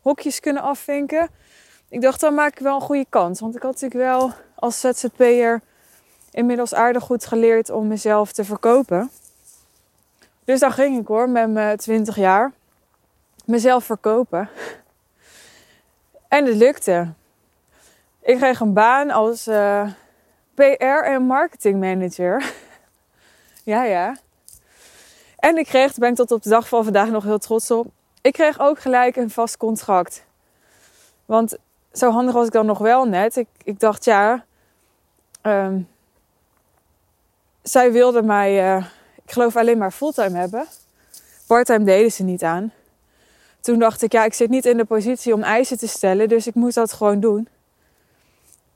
hokjes 0.00 0.40
kunnen 0.40 0.62
afvinken. 0.62 1.28
Ik 1.88 2.00
dacht, 2.00 2.20
dan 2.20 2.34
maak 2.34 2.52
ik 2.52 2.58
wel 2.58 2.74
een 2.74 2.80
goede 2.80 3.06
kans. 3.08 3.40
Want 3.40 3.56
ik 3.56 3.62
had 3.62 3.72
natuurlijk 3.72 4.00
wel 4.00 4.32
als 4.54 4.80
ZZP'er 4.80 5.60
inmiddels 6.30 6.74
aardig 6.74 7.02
goed 7.02 7.26
geleerd 7.26 7.70
om 7.70 7.86
mezelf 7.86 8.32
te 8.32 8.44
verkopen. 8.44 9.10
Dus 10.44 10.60
daar 10.60 10.72
ging 10.72 11.00
ik 11.00 11.06
hoor, 11.06 11.28
met 11.28 11.50
mijn 11.50 11.76
20 11.76 12.16
jaar. 12.16 12.52
Mezelf 13.44 13.84
verkopen. 13.84 14.48
En 16.28 16.46
het 16.46 16.56
lukte. 16.56 17.12
Ik 18.24 18.36
kreeg 18.36 18.60
een 18.60 18.72
baan 18.72 19.10
als 19.10 19.46
eh, 19.46 19.88
PR 20.54 21.04
en 21.04 21.22
marketing 21.22 21.80
manager. 21.80 22.52
ja, 23.72 23.84
ja. 23.84 24.16
En 25.38 25.56
ik 25.56 25.66
kreeg, 25.66 25.86
daar 25.86 25.98
ben 25.98 26.10
ik 26.10 26.16
tot 26.16 26.30
op 26.30 26.42
de 26.42 26.48
dag 26.48 26.68
van 26.68 26.84
vandaag 26.84 27.08
nog 27.08 27.24
heel 27.24 27.38
trots 27.38 27.70
op. 27.70 27.86
Ik 28.20 28.32
kreeg 28.32 28.60
ook 28.60 28.78
gelijk 28.78 29.16
een 29.16 29.30
vast 29.30 29.56
contract. 29.56 30.24
Want 31.24 31.56
zo 31.92 32.10
handig 32.10 32.34
was 32.34 32.46
ik 32.46 32.52
dan 32.52 32.66
nog 32.66 32.78
wel 32.78 33.04
net. 33.04 33.36
Ik, 33.36 33.48
ik 33.64 33.80
dacht, 33.80 34.04
ja, 34.04 34.44
um, 35.42 35.88
zij 37.62 37.92
wilde 37.92 38.22
mij, 38.22 38.76
uh, 38.76 38.84
ik 39.24 39.32
geloof 39.32 39.56
alleen 39.56 39.78
maar 39.78 39.90
fulltime 39.90 40.38
hebben. 40.38 40.66
Parttime 41.46 41.84
deden 41.84 42.12
ze 42.12 42.22
niet 42.22 42.42
aan. 42.42 42.72
Toen 43.60 43.78
dacht 43.78 44.02
ik, 44.02 44.12
ja, 44.12 44.24
ik 44.24 44.34
zit 44.34 44.50
niet 44.50 44.66
in 44.66 44.76
de 44.76 44.84
positie 44.84 45.34
om 45.34 45.42
eisen 45.42 45.78
te 45.78 45.88
stellen, 45.88 46.28
dus 46.28 46.46
ik 46.46 46.54
moet 46.54 46.74
dat 46.74 46.92
gewoon 46.92 47.20
doen. 47.20 47.48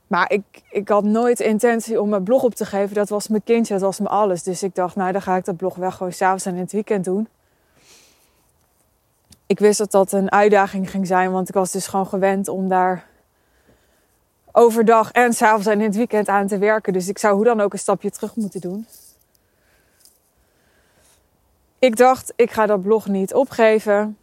Maar 0.09 0.31
ik, 0.31 0.43
ik 0.69 0.89
had 0.89 1.03
nooit 1.03 1.39
intentie 1.39 2.01
om 2.01 2.09
mijn 2.09 2.23
blog 2.23 2.43
op 2.43 2.55
te 2.55 2.65
geven. 2.65 2.95
Dat 2.95 3.09
was 3.09 3.27
mijn 3.27 3.43
kindje, 3.43 3.73
dat 3.73 3.81
was 3.81 3.99
mijn 3.99 4.11
alles. 4.11 4.43
Dus 4.43 4.63
ik 4.63 4.75
dacht, 4.75 4.95
nou, 4.95 5.11
dan 5.11 5.21
ga 5.21 5.35
ik 5.35 5.45
dat 5.45 5.57
blog 5.57 5.75
wel 5.75 5.91
gewoon 5.91 6.11
s'avonds 6.11 6.45
en 6.45 6.53
in 6.53 6.61
het 6.61 6.71
weekend 6.71 7.05
doen. 7.05 7.27
Ik 9.45 9.59
wist 9.59 9.77
dat 9.77 9.91
dat 9.91 10.11
een 10.11 10.31
uitdaging 10.31 10.89
ging 10.89 11.07
zijn, 11.07 11.31
want 11.31 11.49
ik 11.49 11.55
was 11.55 11.71
dus 11.71 11.87
gewoon 11.87 12.07
gewend 12.07 12.47
om 12.47 12.67
daar 12.67 13.05
overdag 14.51 15.11
en 15.11 15.33
s'avonds 15.33 15.67
en 15.67 15.79
in 15.79 15.85
het 15.85 15.95
weekend 15.95 16.27
aan 16.27 16.47
te 16.47 16.57
werken. 16.57 16.93
Dus 16.93 17.07
ik 17.07 17.17
zou 17.17 17.35
hoe 17.35 17.43
dan 17.43 17.61
ook 17.61 17.73
een 17.73 17.79
stapje 17.79 18.11
terug 18.11 18.35
moeten 18.35 18.61
doen. 18.61 18.87
Ik 21.79 21.95
dacht, 21.95 22.33
ik 22.35 22.51
ga 22.51 22.65
dat 22.65 22.81
blog 22.81 23.07
niet 23.07 23.33
opgeven. 23.33 24.17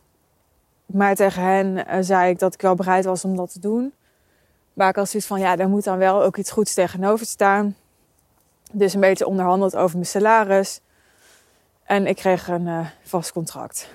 Maar 0.86 1.14
tegen 1.14 1.42
hen 1.42 1.86
eh, 1.86 1.98
zei 2.00 2.30
ik 2.30 2.38
dat 2.38 2.54
ik 2.54 2.60
wel 2.60 2.74
bereid 2.74 3.04
was 3.04 3.24
om 3.24 3.36
dat 3.36 3.52
te 3.52 3.60
doen. 3.60 3.92
Maar 4.76 4.88
ik 4.88 4.96
had 4.96 5.08
zoiets 5.08 5.28
van, 5.28 5.40
ja, 5.40 5.56
daar 5.56 5.68
moet 5.68 5.84
dan 5.84 5.98
wel 5.98 6.22
ook 6.22 6.36
iets 6.36 6.50
goeds 6.50 6.74
tegenover 6.74 7.26
staan. 7.26 7.76
Dus 8.72 8.94
een 8.94 9.00
beetje 9.00 9.26
onderhandeld 9.26 9.76
over 9.76 9.96
mijn 9.96 10.06
salaris. 10.06 10.80
En 11.84 12.06
ik 12.06 12.16
kreeg 12.16 12.48
een 12.48 12.66
uh, 12.66 12.86
vast 13.02 13.32
contract. 13.32 13.88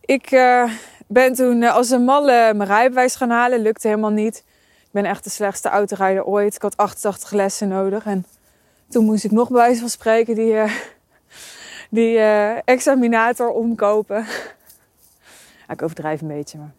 Ik 0.00 0.30
uh, 0.30 0.70
ben 1.06 1.34
toen 1.34 1.62
als 1.62 1.90
een 1.90 2.04
malle 2.04 2.54
mijn 2.54 2.68
rijbewijs 2.68 3.16
gaan 3.16 3.30
halen. 3.30 3.60
Lukte 3.60 3.88
helemaal 3.88 4.10
niet. 4.10 4.36
Ik 4.80 4.90
ben 4.90 5.04
echt 5.04 5.24
de 5.24 5.30
slechtste 5.30 5.68
autorijder 5.68 6.24
ooit. 6.24 6.54
Ik 6.54 6.62
had 6.62 6.76
88 6.76 7.30
lessen 7.30 7.68
nodig. 7.68 8.04
En 8.04 8.26
toen 8.88 9.04
moest 9.04 9.24
ik 9.24 9.30
nog 9.30 9.48
bij 9.48 9.60
wijze 9.60 9.80
van 9.80 9.88
spreken 9.88 10.34
die, 10.34 10.62
die 11.90 12.18
examinator 12.64 13.48
omkopen. 13.48 14.26
ik 15.68 15.82
overdrijf 15.82 16.20
een 16.20 16.28
beetje, 16.28 16.58
maar... 16.58 16.72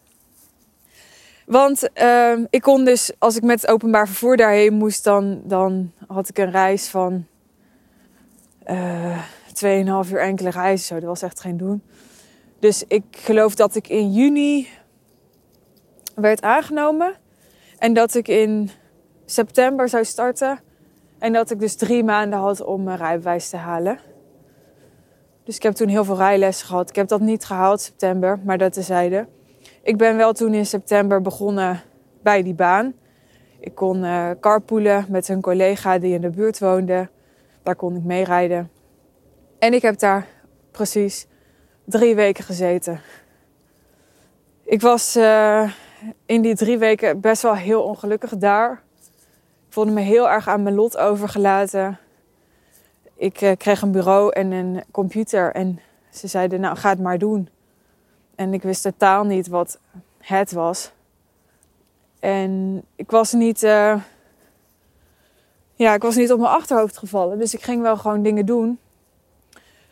Want 1.45 1.89
uh, 2.01 2.37
ik 2.49 2.61
kon 2.61 2.85
dus, 2.85 3.11
als 3.17 3.35
ik 3.35 3.43
met 3.43 3.61
het 3.61 3.69
openbaar 3.69 4.07
vervoer 4.07 4.37
daarheen 4.37 4.73
moest, 4.73 5.03
dan, 5.03 5.41
dan 5.45 5.91
had 6.07 6.29
ik 6.29 6.37
een 6.37 6.51
reis 6.51 6.87
van 6.87 7.25
uh, 8.67 9.23
2,5 10.05 10.11
uur 10.11 10.19
enkele 10.19 10.49
reizen. 10.49 10.85
Zo, 10.85 10.95
dat 10.95 11.03
was 11.03 11.21
echt 11.21 11.39
geen 11.39 11.57
doen. 11.57 11.83
Dus 12.59 12.83
ik 12.87 13.03
geloof 13.11 13.55
dat 13.55 13.75
ik 13.75 13.87
in 13.87 14.11
juni 14.11 14.67
werd 16.15 16.41
aangenomen. 16.41 17.13
En 17.77 17.93
dat 17.93 18.15
ik 18.15 18.27
in 18.27 18.69
september 19.25 19.89
zou 19.89 20.05
starten. 20.05 20.59
En 21.19 21.33
dat 21.33 21.51
ik 21.51 21.59
dus 21.59 21.75
drie 21.75 22.03
maanden 22.03 22.39
had 22.39 22.63
om 22.63 22.83
mijn 22.83 22.97
rijbewijs 22.97 23.49
te 23.49 23.57
halen. 23.57 23.99
Dus 25.43 25.55
ik 25.55 25.63
heb 25.63 25.73
toen 25.73 25.87
heel 25.87 26.03
veel 26.03 26.17
rijlessen 26.17 26.67
gehad. 26.67 26.89
Ik 26.89 26.95
heb 26.95 27.07
dat 27.07 27.21
niet 27.21 27.45
gehaald 27.45 27.81
september, 27.81 28.39
maar 28.43 28.57
dat 28.57 28.73
tezijde. 28.73 29.27
Ik 29.83 29.97
ben 29.97 30.17
wel 30.17 30.33
toen 30.33 30.53
in 30.53 30.65
september 30.65 31.21
begonnen 31.21 31.81
bij 32.21 32.43
die 32.43 32.53
baan. 32.53 32.93
Ik 33.59 33.75
kon 33.75 34.03
uh, 34.03 34.29
carpoolen 34.39 35.05
met 35.09 35.27
een 35.27 35.41
collega 35.41 35.97
die 35.97 36.13
in 36.13 36.21
de 36.21 36.29
buurt 36.29 36.59
woonde. 36.59 37.09
Daar 37.63 37.75
kon 37.75 37.95
ik 37.95 38.03
meerijden. 38.03 38.71
En 39.59 39.73
ik 39.73 39.81
heb 39.81 39.99
daar 39.99 40.27
precies 40.71 41.27
drie 41.85 42.15
weken 42.15 42.43
gezeten. 42.43 43.01
Ik 44.63 44.81
was 44.81 45.15
uh, 45.15 45.71
in 46.25 46.41
die 46.41 46.55
drie 46.55 46.77
weken 46.77 47.19
best 47.19 47.41
wel 47.41 47.55
heel 47.55 47.83
ongelukkig 47.83 48.37
daar. 48.37 48.81
Ik 49.67 49.73
voelde 49.73 49.91
me 49.91 50.01
heel 50.01 50.29
erg 50.29 50.47
aan 50.47 50.63
mijn 50.63 50.75
lot 50.75 50.97
overgelaten. 50.97 51.97
Ik 53.15 53.41
uh, 53.41 53.51
kreeg 53.57 53.81
een 53.81 53.91
bureau 53.91 54.31
en 54.31 54.51
een 54.51 54.83
computer 54.91 55.51
en 55.51 55.79
ze 56.09 56.27
zeiden, 56.27 56.59
nou 56.59 56.77
ga 56.77 56.89
het 56.89 56.99
maar 56.99 57.17
doen. 57.17 57.49
En 58.35 58.53
ik 58.53 58.63
wist 58.63 58.81
totaal 58.81 59.23
niet 59.23 59.47
wat 59.47 59.79
het 60.17 60.51
was. 60.51 60.91
En 62.19 62.83
ik 62.95 63.11
was 63.11 63.31
niet, 63.31 63.63
uh, 63.63 64.01
ja, 65.75 65.93
ik 65.93 66.01
was 66.01 66.15
niet 66.15 66.31
op 66.31 66.39
mijn 66.39 66.51
achterhoofd 66.51 66.97
gevallen. 66.97 67.39
Dus 67.39 67.53
ik 67.53 67.63
ging 67.63 67.81
wel 67.81 67.97
gewoon 67.97 68.23
dingen 68.23 68.45
doen. 68.45 68.79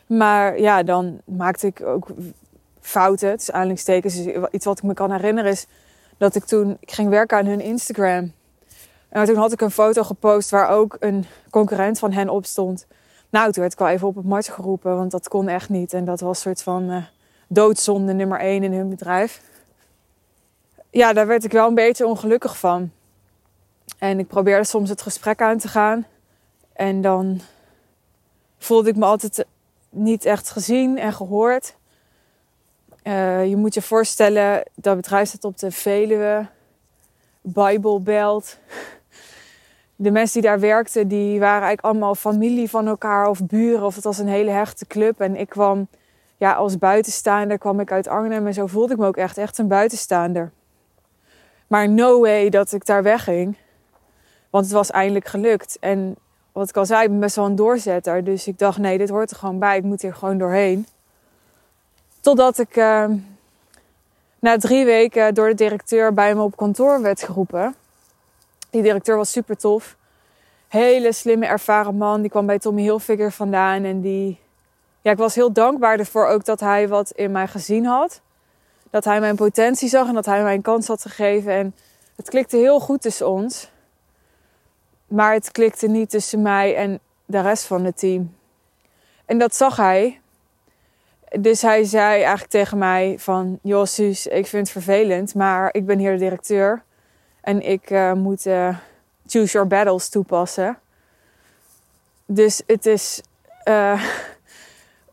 Maar 0.05 0.59
ja, 0.59 0.83
dan 0.83 1.21
maakte 1.25 1.67
ik 1.67 1.81
ook 1.81 2.07
fouten, 2.81 3.37
dus 3.37 3.51
aanhalingstekens. 3.51 4.25
Iets 4.51 4.65
wat 4.65 4.77
ik 4.77 4.83
me 4.83 4.93
kan 4.93 5.11
herinneren 5.11 5.51
is 5.51 5.67
dat 6.17 6.35
ik 6.35 6.43
toen 6.43 6.77
ik 6.79 6.91
ging 6.91 7.09
werken 7.09 7.37
aan 7.37 7.45
hun 7.45 7.61
Instagram. 7.61 8.33
En 9.09 9.25
toen 9.25 9.35
had 9.35 9.51
ik 9.51 9.61
een 9.61 9.71
foto 9.71 10.03
gepost 10.03 10.49
waar 10.49 10.69
ook 10.69 10.97
een 10.99 11.25
concurrent 11.49 11.99
van 11.99 12.11
hen 12.11 12.29
op 12.29 12.45
stond. 12.45 12.87
Nou, 13.29 13.51
toen 13.51 13.61
werd 13.61 13.73
ik 13.73 13.79
wel 13.79 13.87
even 13.87 14.07
op 14.07 14.15
het 14.15 14.25
matje 14.25 14.51
geroepen, 14.51 14.95
want 14.95 15.11
dat 15.11 15.27
kon 15.27 15.47
echt 15.47 15.69
niet. 15.69 15.93
En 15.93 16.05
dat 16.05 16.19
was 16.19 16.29
een 16.29 16.41
soort 16.41 16.63
van 16.63 16.89
uh, 16.89 17.03
doodzonde 17.53 18.13
nummer 18.13 18.39
één 18.39 18.63
in 18.63 18.73
hun 18.73 18.89
bedrijf. 18.89 19.41
Ja, 20.89 21.13
daar 21.13 21.27
werd 21.27 21.43
ik 21.43 21.51
wel 21.51 21.67
een 21.67 21.75
beetje 21.75 22.07
ongelukkig 22.07 22.57
van. 22.57 22.91
En 23.97 24.19
ik 24.19 24.27
probeerde 24.27 24.63
soms 24.63 24.89
het 24.89 25.01
gesprek 25.01 25.41
aan 25.41 25.57
te 25.57 25.67
gaan. 25.67 26.05
En 26.73 27.01
dan 27.01 27.41
voelde 28.57 28.89
ik 28.89 28.95
me 28.95 29.05
altijd 29.05 29.45
niet 29.89 30.25
echt 30.25 30.49
gezien 30.49 30.97
en 30.97 31.13
gehoord. 31.13 31.75
Uh, 33.03 33.47
je 33.47 33.55
moet 33.55 33.73
je 33.73 33.81
voorstellen, 33.81 34.63
dat 34.75 34.95
bedrijf 34.95 35.27
staat 35.27 35.43
op 35.43 35.57
de 35.57 35.71
Veluwe, 35.71 36.47
Bijbelbelt. 37.41 38.57
De 39.95 40.11
mensen 40.11 40.41
die 40.41 40.49
daar 40.49 40.59
werkten, 40.59 41.07
die 41.07 41.39
waren 41.39 41.61
eigenlijk 41.61 41.85
allemaal 41.85 42.15
familie 42.15 42.69
van 42.69 42.87
elkaar 42.87 43.27
of 43.27 43.45
buren. 43.45 43.85
Of 43.85 43.95
het 43.95 44.03
was 44.03 44.17
een 44.17 44.27
hele 44.27 44.51
hechte 44.51 44.85
club. 44.87 45.19
En 45.21 45.35
ik 45.35 45.49
kwam 45.49 45.87
ja, 46.41 46.53
als 46.53 46.77
buitenstaander 46.77 47.57
kwam 47.57 47.79
ik 47.79 47.91
uit 47.91 48.07
Arnhem 48.07 48.47
en 48.47 48.53
zo 48.53 48.67
voelde 48.67 48.93
ik 48.93 48.99
me 48.99 49.05
ook 49.05 49.17
echt, 49.17 49.37
echt 49.37 49.57
een 49.57 49.67
buitenstaander. 49.67 50.51
Maar 51.67 51.89
no 51.89 52.19
way 52.19 52.49
dat 52.49 52.71
ik 52.71 52.85
daar 52.85 53.03
wegging. 53.03 53.57
Want 54.49 54.65
het 54.65 54.73
was 54.73 54.91
eindelijk 54.91 55.27
gelukt. 55.27 55.77
En 55.79 56.15
wat 56.51 56.69
ik 56.69 56.77
al 56.77 56.85
zei, 56.85 57.03
ik 57.03 57.09
ben 57.09 57.19
best 57.19 57.35
wel 57.35 57.45
een 57.45 57.55
doorzetter. 57.55 58.23
Dus 58.23 58.47
ik 58.47 58.57
dacht, 58.57 58.77
nee, 58.77 58.97
dit 58.97 59.09
hoort 59.09 59.31
er 59.31 59.37
gewoon 59.37 59.59
bij. 59.59 59.77
Ik 59.77 59.83
moet 59.83 60.01
hier 60.01 60.13
gewoon 60.13 60.37
doorheen. 60.37 60.87
Totdat 62.19 62.57
ik 62.57 62.75
uh, 62.75 63.05
na 64.39 64.57
drie 64.57 64.85
weken 64.85 65.33
door 65.33 65.47
de 65.47 65.55
directeur 65.55 66.13
bij 66.13 66.35
me 66.35 66.41
op 66.41 66.55
kantoor 66.55 67.01
werd 67.01 67.23
geroepen. 67.23 67.75
Die 68.69 68.81
directeur 68.81 69.17
was 69.17 69.31
super 69.31 69.57
tof. 69.57 69.95
Hele 70.67 71.11
slimme, 71.11 71.45
ervaren 71.45 71.97
man. 71.97 72.21
Die 72.21 72.29
kwam 72.29 72.45
bij 72.45 72.59
Tommy 72.59 72.81
Hilfiger 72.81 73.31
vandaan. 73.31 73.83
En 73.83 74.01
die... 74.01 74.39
Ja, 75.01 75.11
ik 75.11 75.17
was 75.17 75.35
heel 75.35 75.53
dankbaar 75.53 75.99
ervoor 75.99 76.27
ook 76.27 76.45
dat 76.45 76.59
hij 76.59 76.87
wat 76.87 77.11
in 77.11 77.31
mij 77.31 77.47
gezien 77.47 77.85
had. 77.85 78.21
Dat 78.89 79.03
hij 79.05 79.19
mijn 79.19 79.35
potentie 79.35 79.89
zag 79.89 80.07
en 80.07 80.13
dat 80.13 80.25
hij 80.25 80.43
mij 80.43 80.53
een 80.53 80.61
kans 80.61 80.87
had 80.87 81.01
gegeven. 81.01 81.51
En 81.51 81.75
het 82.15 82.29
klikte 82.29 82.57
heel 82.57 82.79
goed 82.79 83.01
tussen 83.01 83.29
ons. 83.29 83.71
Maar 85.07 85.33
het 85.33 85.51
klikte 85.51 85.87
niet 85.87 86.09
tussen 86.09 86.41
mij 86.41 86.75
en 86.75 86.99
de 87.25 87.41
rest 87.41 87.65
van 87.65 87.85
het 87.85 87.97
team. 87.97 88.35
En 89.25 89.37
dat 89.37 89.55
zag 89.55 89.75
hij. 89.75 90.21
Dus 91.39 91.61
hij 91.61 91.83
zei 91.83 92.15
eigenlijk 92.15 92.49
tegen 92.49 92.77
mij 92.77 93.15
van... 93.19 93.59
Joh, 93.61 93.87
ik 93.97 94.47
vind 94.47 94.51
het 94.51 94.69
vervelend, 94.69 95.35
maar 95.35 95.69
ik 95.73 95.85
ben 95.85 95.99
hier 95.99 96.11
de 96.11 96.17
directeur. 96.17 96.83
En 97.41 97.61
ik 97.61 97.89
uh, 97.89 98.13
moet 98.13 98.45
uh, 98.45 98.77
choose 99.27 99.51
your 99.51 99.67
battles 99.67 100.09
toepassen. 100.09 100.79
Dus 102.25 102.61
het 102.65 102.85
is 102.85 103.21
uh, 103.67 104.03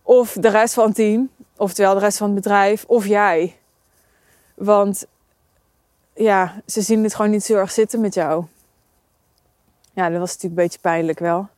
of 0.09 0.33
de 0.33 0.49
rest 0.49 0.75
van 0.75 0.87
het 0.87 0.94
team, 0.94 1.31
oftewel 1.57 1.94
de 1.94 2.01
rest 2.01 2.18
van 2.18 2.27
het 2.27 2.35
bedrijf, 2.35 2.85
of 2.87 3.07
jij. 3.07 3.57
Want 4.55 5.07
ja, 6.14 6.61
ze 6.66 6.81
zien 6.81 7.03
het 7.03 7.14
gewoon 7.14 7.31
niet 7.31 7.44
zo 7.44 7.55
erg 7.55 7.71
zitten 7.71 8.01
met 8.01 8.14
jou. 8.14 8.44
Ja, 9.92 10.11
dat 10.11 10.18
was 10.18 10.33
natuurlijk 10.33 10.61
een 10.61 10.64
beetje 10.66 10.79
pijnlijk 10.79 11.18
wel. 11.18 11.49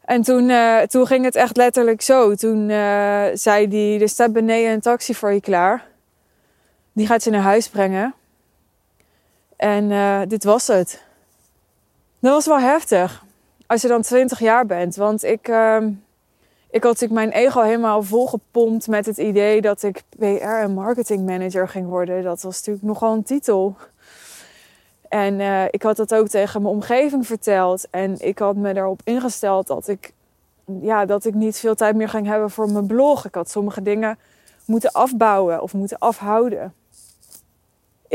En 0.00 0.22
toen, 0.22 0.48
uh, 0.48 0.80
toen 0.80 1.06
ging 1.06 1.24
het 1.24 1.34
echt 1.34 1.56
letterlijk 1.56 2.02
zo. 2.02 2.34
Toen 2.34 2.68
uh, 2.68 3.24
zei 3.32 3.68
hij, 3.68 4.00
er 4.00 4.08
staat 4.08 4.32
beneden 4.32 4.72
een 4.72 4.80
taxi 4.80 5.14
voor 5.14 5.32
je 5.32 5.40
klaar. 5.40 5.86
Die 6.92 7.06
gaat 7.06 7.24
je 7.24 7.30
naar 7.30 7.42
huis 7.42 7.68
brengen. 7.68 8.14
En 9.56 9.90
uh, 9.90 10.20
dit 10.28 10.44
was 10.44 10.66
het. 10.66 11.02
Dat 12.18 12.32
was 12.32 12.46
wel 12.46 12.60
heftig. 12.60 13.24
Als 13.66 13.82
je 13.82 13.88
dan 13.88 14.02
20 14.02 14.38
jaar 14.38 14.66
bent. 14.66 14.96
Want 14.96 15.24
ik, 15.24 15.48
ehm, 15.48 15.90
ik 16.70 16.82
had 16.82 16.92
natuurlijk 16.92 17.20
mijn 17.20 17.44
ego 17.44 17.62
helemaal 17.62 18.02
volgepompt 18.02 18.88
met 18.88 19.06
het 19.06 19.18
idee 19.18 19.60
dat 19.60 19.82
ik 19.82 20.02
PR 20.18 20.44
en 20.44 20.74
marketing 20.74 21.26
manager 21.26 21.68
ging 21.68 21.88
worden. 21.88 22.22
Dat 22.22 22.42
was 22.42 22.56
natuurlijk 22.56 22.86
nogal 22.86 23.12
een 23.12 23.22
titel. 23.22 23.76
En 25.08 25.40
uh, 25.40 25.64
ik 25.70 25.82
had 25.82 25.96
dat 25.96 26.14
ook 26.14 26.28
tegen 26.28 26.62
mijn 26.62 26.74
omgeving 26.74 27.26
verteld. 27.26 27.86
En 27.90 28.20
ik 28.20 28.38
had 28.38 28.56
me 28.56 28.76
erop 28.76 29.00
ingesteld 29.04 29.66
dat 29.66 29.88
ik, 29.88 30.12
ja, 30.80 31.04
dat 31.04 31.24
ik 31.24 31.34
niet 31.34 31.58
veel 31.58 31.74
tijd 31.74 31.96
meer 31.96 32.08
ging 32.08 32.26
hebben 32.26 32.50
voor 32.50 32.70
mijn 32.70 32.86
blog. 32.86 33.24
Ik 33.24 33.34
had 33.34 33.50
sommige 33.50 33.82
dingen 33.82 34.18
moeten 34.64 34.92
afbouwen 34.92 35.62
of 35.62 35.74
moeten 35.74 35.98
afhouden. 35.98 36.74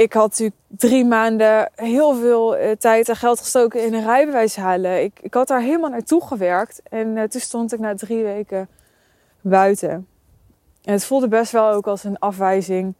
Ik 0.02 0.14
had 0.14 0.30
natuurlijk 0.30 0.60
drie 0.68 1.06
maanden 1.06 1.72
heel 1.76 2.16
veel 2.16 2.60
uh, 2.60 2.72
tijd 2.72 3.10
en 3.10 3.16
geld 3.16 3.40
gestoken 3.40 3.86
in 3.86 3.94
een 3.94 4.04
rijbewijs 4.04 4.56
halen. 4.56 5.04
Ik, 5.04 5.20
ik 5.22 5.34
had 5.34 5.48
daar 5.48 5.62
helemaal 5.62 5.90
naartoe 5.90 6.28
gewerkt. 6.28 6.82
En 6.90 7.08
uh, 7.08 7.24
toen 7.24 7.42
stond 7.42 7.74
ik 7.74 7.80
na 7.80 7.96
drie 7.96 8.24
weken 8.24 8.70
buiten. 9.42 10.08
En 10.84 10.94
het 10.94 11.06
voelde 11.06 11.28
best 11.28 11.52
wel 11.52 11.72
ook 11.72 11.88
als 11.88 12.04
een 12.04 12.20
afwijzing 12.20 12.94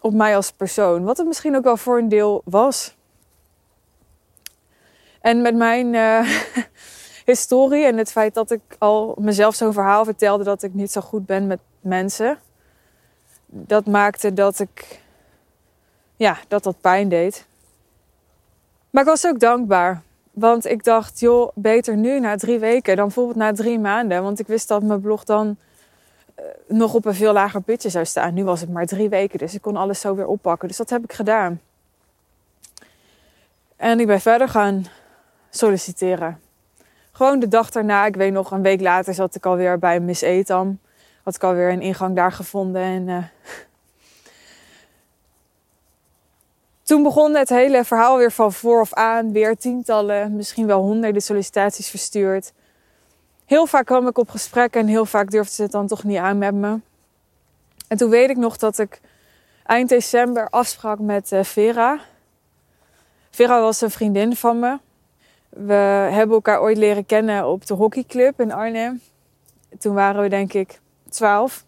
op 0.00 0.12
mij 0.12 0.36
als 0.36 0.52
persoon. 0.52 1.04
Wat 1.04 1.16
het 1.16 1.26
misschien 1.26 1.56
ook 1.56 1.64
wel 1.64 1.76
voor 1.76 1.98
een 1.98 2.08
deel 2.08 2.42
was. 2.44 2.96
En 5.20 5.42
met 5.42 5.54
mijn 5.54 5.94
uh, 5.94 6.30
historie 7.32 7.84
en 7.84 7.96
het 7.96 8.12
feit 8.12 8.34
dat 8.34 8.50
ik 8.50 8.62
al 8.78 9.16
mezelf 9.18 9.54
zo'n 9.54 9.72
verhaal 9.72 10.04
vertelde 10.04 10.44
dat 10.44 10.62
ik 10.62 10.74
niet 10.74 10.92
zo 10.92 11.00
goed 11.00 11.26
ben 11.26 11.46
met 11.46 11.60
mensen. 11.80 12.38
Dat 13.46 13.86
maakte 13.86 14.32
dat 14.32 14.58
ik, 14.58 15.04
ja, 16.16 16.38
dat 16.48 16.62
dat 16.62 16.80
pijn 16.80 17.08
deed. 17.08 17.46
Maar 18.90 19.02
ik 19.02 19.08
was 19.08 19.26
ook 19.26 19.40
dankbaar. 19.40 20.02
Want 20.30 20.64
ik 20.64 20.84
dacht, 20.84 21.20
joh, 21.20 21.50
beter 21.54 21.96
nu 21.96 22.20
na 22.20 22.36
drie 22.36 22.58
weken 22.58 22.96
dan 22.96 23.04
bijvoorbeeld 23.04 23.36
na 23.36 23.52
drie 23.52 23.78
maanden. 23.78 24.22
Want 24.22 24.38
ik 24.38 24.46
wist 24.46 24.68
dat 24.68 24.82
mijn 24.82 25.00
blog 25.00 25.24
dan 25.24 25.56
uh, 26.38 26.44
nog 26.68 26.94
op 26.94 27.04
een 27.04 27.14
veel 27.14 27.32
lager 27.32 27.60
pitje 27.60 27.88
zou 27.88 28.04
staan. 28.04 28.34
Nu 28.34 28.44
was 28.44 28.60
het 28.60 28.70
maar 28.70 28.86
drie 28.86 29.08
weken, 29.08 29.38
dus 29.38 29.54
ik 29.54 29.62
kon 29.62 29.76
alles 29.76 30.00
zo 30.00 30.14
weer 30.14 30.26
oppakken. 30.26 30.68
Dus 30.68 30.76
dat 30.76 30.90
heb 30.90 31.04
ik 31.04 31.12
gedaan. 31.12 31.60
En 33.76 34.00
ik 34.00 34.06
ben 34.06 34.20
verder 34.20 34.48
gaan 34.48 34.84
solliciteren. 35.50 36.40
Gewoon 37.12 37.38
de 37.38 37.48
dag 37.48 37.70
daarna, 37.70 38.06
ik 38.06 38.16
weet 38.16 38.32
nog, 38.32 38.50
een 38.50 38.62
week 38.62 38.80
later 38.80 39.14
zat 39.14 39.34
ik 39.34 39.46
alweer 39.46 39.78
bij 39.78 40.00
Miss 40.00 40.20
Etam. 40.22 40.78
Had 41.22 41.34
ik 41.34 41.42
alweer 41.42 41.70
een 41.70 41.82
ingang 41.82 42.16
daar 42.16 42.32
gevonden. 42.32 42.82
En 42.82 43.08
uh, 43.08 43.24
toen 46.86 47.02
begon 47.02 47.34
het 47.34 47.48
hele 47.48 47.84
verhaal 47.84 48.16
weer 48.16 48.32
van 48.32 48.52
voor 48.52 48.80
of 48.80 48.92
aan. 48.92 49.32
Weer 49.32 49.56
tientallen, 49.56 50.36
misschien 50.36 50.66
wel 50.66 50.80
honderden 50.80 51.22
sollicitaties 51.22 51.88
verstuurd. 51.88 52.52
Heel 53.44 53.66
vaak 53.66 53.86
kwam 53.86 54.06
ik 54.06 54.18
op 54.18 54.30
gesprek 54.30 54.74
en 54.74 54.86
heel 54.86 55.06
vaak 55.06 55.30
durfde 55.30 55.54
ze 55.54 55.62
het 55.62 55.72
dan 55.72 55.86
toch 55.86 56.04
niet 56.04 56.18
aan 56.18 56.38
met 56.38 56.54
me. 56.54 56.80
En 57.88 57.96
toen 57.96 58.10
weet 58.10 58.30
ik 58.30 58.36
nog 58.36 58.56
dat 58.56 58.78
ik 58.78 59.00
eind 59.64 59.88
december 59.88 60.48
afsprak 60.48 60.98
met 60.98 61.32
uh, 61.32 61.42
Vera. 61.42 62.00
Vera 63.30 63.60
was 63.60 63.80
een 63.80 63.90
vriendin 63.90 64.36
van 64.36 64.58
me. 64.58 64.78
We 65.48 66.08
hebben 66.12 66.34
elkaar 66.34 66.60
ooit 66.60 66.76
leren 66.76 67.06
kennen 67.06 67.46
op 67.46 67.66
de 67.66 67.74
hockeyclub 67.74 68.40
in 68.40 68.52
Arnhem. 68.52 69.00
Toen 69.78 69.94
waren 69.94 70.22
we 70.22 70.28
denk 70.28 70.52
ik 70.52 70.80
twaalf. 71.08 71.64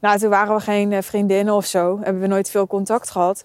Nou, 0.00 0.18
toen 0.18 0.30
waren 0.30 0.54
we 0.54 0.60
geen 0.60 1.02
vriendinnen 1.02 1.54
of 1.54 1.66
zo. 1.66 1.98
Hebben 2.02 2.22
we 2.22 2.28
nooit 2.28 2.50
veel 2.50 2.66
contact 2.66 3.10
gehad. 3.10 3.44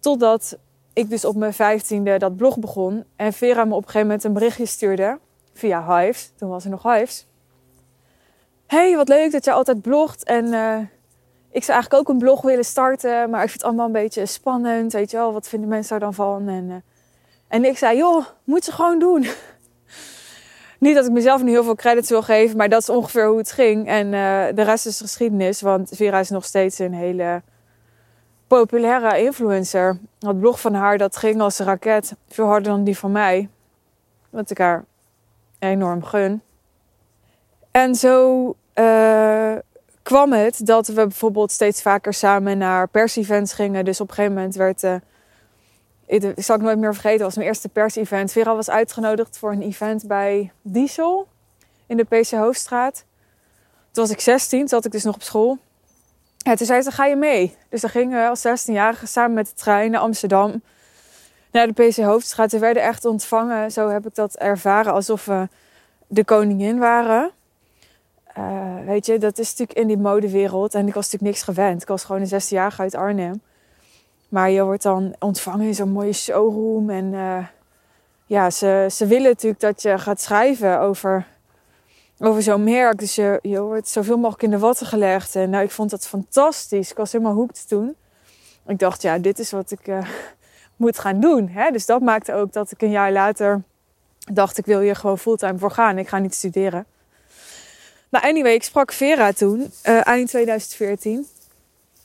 Totdat 0.00 0.58
ik 0.92 1.10
dus 1.10 1.24
op 1.24 1.36
mijn 1.36 1.54
vijftiende 1.54 2.18
dat 2.18 2.36
blog 2.36 2.58
begon. 2.58 3.04
En 3.16 3.32
Vera 3.32 3.64
me 3.64 3.74
op 3.74 3.78
een 3.78 3.84
gegeven 3.84 4.06
moment 4.06 4.24
een 4.24 4.32
berichtje 4.32 4.66
stuurde. 4.66 5.18
Via 5.52 5.96
Hives. 5.96 6.32
Toen 6.36 6.48
was 6.48 6.64
er 6.64 6.70
nog 6.70 6.82
Hives. 6.82 7.26
hey, 8.66 8.96
wat 8.96 9.08
leuk 9.08 9.32
dat 9.32 9.44
je 9.44 9.52
altijd 9.52 9.82
blogt. 9.82 10.24
En 10.24 10.44
uh, 10.46 10.78
ik 11.50 11.64
zou 11.64 11.72
eigenlijk 11.78 11.94
ook 11.94 12.08
een 12.08 12.18
blog 12.18 12.42
willen 12.42 12.64
starten. 12.64 13.30
Maar 13.30 13.42
ik 13.42 13.48
vind 13.48 13.60
het 13.60 13.62
allemaal 13.62 13.86
een 13.86 13.92
beetje 13.92 14.26
spannend. 14.26 14.92
Weet 14.92 15.10
je 15.10 15.16
wel, 15.16 15.32
wat 15.32 15.48
vinden 15.48 15.68
mensen 15.68 15.90
daar 15.90 16.00
dan 16.00 16.14
van? 16.14 16.48
En, 16.48 16.64
uh, 16.64 16.74
en 17.48 17.64
ik 17.64 17.78
zei, 17.78 17.96
joh, 17.96 18.24
moet 18.44 18.66
je 18.66 18.72
gewoon 18.72 18.98
doen. 18.98 19.26
Niet 20.78 20.94
dat 20.94 21.06
ik 21.06 21.12
mezelf 21.12 21.42
nu 21.42 21.50
heel 21.50 21.64
veel 21.64 21.74
credits 21.74 22.08
wil 22.08 22.22
geven. 22.22 22.56
Maar 22.56 22.68
dat 22.68 22.82
is 22.82 22.88
ongeveer 22.88 23.26
hoe 23.26 23.38
het 23.38 23.52
ging. 23.52 23.86
En 23.86 24.06
uh, 24.06 24.46
de 24.54 24.62
rest 24.62 24.86
is 24.86 25.00
geschiedenis. 25.00 25.60
Want 25.60 25.90
Vera 25.94 26.18
is 26.18 26.30
nog 26.30 26.44
steeds 26.44 26.78
een 26.78 26.94
hele 26.94 27.42
populaire 28.48 29.22
influencer. 29.22 29.98
Het 30.18 30.40
blog 30.40 30.60
van 30.60 30.74
haar 30.74 30.98
dat 30.98 31.16
ging 31.16 31.40
als 31.40 31.58
een 31.58 31.66
raket. 31.66 32.14
Veel 32.28 32.46
harder 32.46 32.72
dan 32.72 32.84
die 32.84 32.98
van 32.98 33.12
mij. 33.12 33.48
Wat 34.30 34.50
ik 34.50 34.58
haar 34.58 34.84
enorm 35.58 36.04
gun. 36.04 36.42
En 37.70 37.94
zo 37.94 38.44
uh, 38.74 39.54
kwam 40.02 40.32
het 40.32 40.66
dat 40.66 40.86
we 40.86 40.94
bijvoorbeeld 40.94 41.50
steeds 41.50 41.82
vaker 41.82 42.14
samen 42.14 42.58
naar 42.58 42.88
pers-events 42.88 43.52
gingen. 43.52 43.84
Dus 43.84 44.00
op 44.00 44.08
een 44.08 44.14
gegeven 44.14 44.36
moment 44.36 44.54
werd... 44.54 44.82
Uh, 44.82 44.94
ik, 46.06 46.32
zal 46.36 46.56
het 46.56 46.64
nooit 46.64 46.78
meer 46.78 46.92
vergeten, 46.92 47.24
was 47.24 47.34
mijn 47.34 47.48
eerste 47.48 47.68
pers-event. 47.68 48.32
Vera 48.32 48.54
was 48.54 48.70
uitgenodigd 48.70 49.38
voor 49.38 49.52
een 49.52 49.62
event 49.62 50.06
bij 50.06 50.52
Diesel 50.62 51.28
in 51.86 51.96
de 51.96 52.04
PC 52.04 52.30
Hoofdstraat. 52.30 53.04
Toen 53.90 54.06
was 54.06 54.10
ik 54.10 54.20
16, 54.20 54.58
toen 54.58 54.68
zat 54.68 54.84
ik 54.84 54.92
dus 54.92 55.04
nog 55.04 55.14
op 55.14 55.22
school. 55.22 55.58
Toen 56.38 56.66
zei 56.66 56.82
ze, 56.82 56.90
ga 56.90 57.06
je 57.06 57.16
mee? 57.16 57.56
Dus 57.68 57.80
dan 57.80 57.90
gingen 57.90 58.22
we 58.22 58.28
als 58.28 58.46
16-jarige 58.46 59.06
samen 59.06 59.34
met 59.34 59.46
de 59.46 59.54
trein 59.54 59.90
naar 59.90 60.00
Amsterdam. 60.00 60.62
Naar 61.52 61.72
de 61.72 61.88
PC 61.88 61.96
Hoofdstraat. 61.96 62.52
We 62.52 62.58
werden 62.58 62.82
echt 62.82 63.04
ontvangen, 63.04 63.70
zo 63.70 63.88
heb 63.88 64.06
ik 64.06 64.14
dat 64.14 64.36
ervaren, 64.36 64.92
alsof 64.92 65.24
we 65.24 65.48
de 66.06 66.24
koningin 66.24 66.78
waren. 66.78 67.30
Uh, 68.38 68.74
weet 68.86 69.06
je, 69.06 69.18
dat 69.18 69.38
is 69.38 69.50
natuurlijk 69.50 69.78
in 69.78 69.86
die 69.86 69.98
modewereld. 69.98 70.74
En 70.74 70.86
ik 70.86 70.94
was 70.94 71.04
natuurlijk 71.04 71.30
niks 71.30 71.42
gewend. 71.42 71.82
Ik 71.82 71.88
was 71.88 72.04
gewoon 72.04 72.20
een 72.20 72.42
16-jarige 72.42 72.82
uit 72.82 72.94
Arnhem. 72.94 73.40
Maar 74.28 74.50
je 74.50 74.64
wordt 74.64 74.82
dan 74.82 75.14
ontvangen 75.18 75.66
in 75.66 75.74
zo'n 75.74 75.90
mooie 75.90 76.12
showroom. 76.12 76.90
En 76.90 77.12
uh, 77.12 77.46
ja, 78.26 78.50
ze, 78.50 78.86
ze 78.90 79.06
willen 79.06 79.28
natuurlijk 79.28 79.60
dat 79.60 79.82
je 79.82 79.98
gaat 79.98 80.20
schrijven 80.20 80.80
over 80.80 81.26
over 82.18 82.42
zo'n 82.42 82.64
merk. 82.64 82.98
Dus 82.98 83.14
je, 83.14 83.38
je 83.42 83.60
wordt 83.60 83.88
zoveel 83.88 84.16
mogelijk 84.16 84.42
in 84.42 84.50
de 84.50 84.58
watten 84.58 84.86
gelegd. 84.86 85.34
En 85.34 85.50
nou, 85.50 85.64
ik 85.64 85.70
vond 85.70 85.90
dat 85.90 86.06
fantastisch. 86.06 86.90
Ik 86.90 86.96
was 86.96 87.12
helemaal 87.12 87.34
hoekt 87.34 87.68
toen. 87.68 87.96
Ik 88.66 88.78
dacht, 88.78 89.02
ja, 89.02 89.18
dit 89.18 89.38
is 89.38 89.50
wat 89.50 89.70
ik 89.70 89.86
uh, 89.86 90.08
moet 90.76 90.98
gaan 90.98 91.20
doen. 91.20 91.48
Hè? 91.48 91.70
Dus 91.70 91.86
dat 91.86 92.00
maakte 92.00 92.34
ook 92.34 92.52
dat 92.52 92.70
ik 92.70 92.82
een 92.82 92.90
jaar 92.90 93.12
later 93.12 93.62
dacht, 94.32 94.58
ik 94.58 94.66
wil 94.66 94.80
hier 94.80 94.96
gewoon 94.96 95.18
fulltime 95.18 95.58
voor 95.58 95.70
gaan. 95.70 95.98
Ik 95.98 96.08
ga 96.08 96.18
niet 96.18 96.34
studeren. 96.34 96.86
Nou, 98.08 98.24
anyway, 98.24 98.52
ik 98.52 98.62
sprak 98.62 98.92
Vera 98.92 99.32
toen, 99.32 99.72
uh, 99.84 100.06
eind 100.06 100.28
2014. 100.28 101.26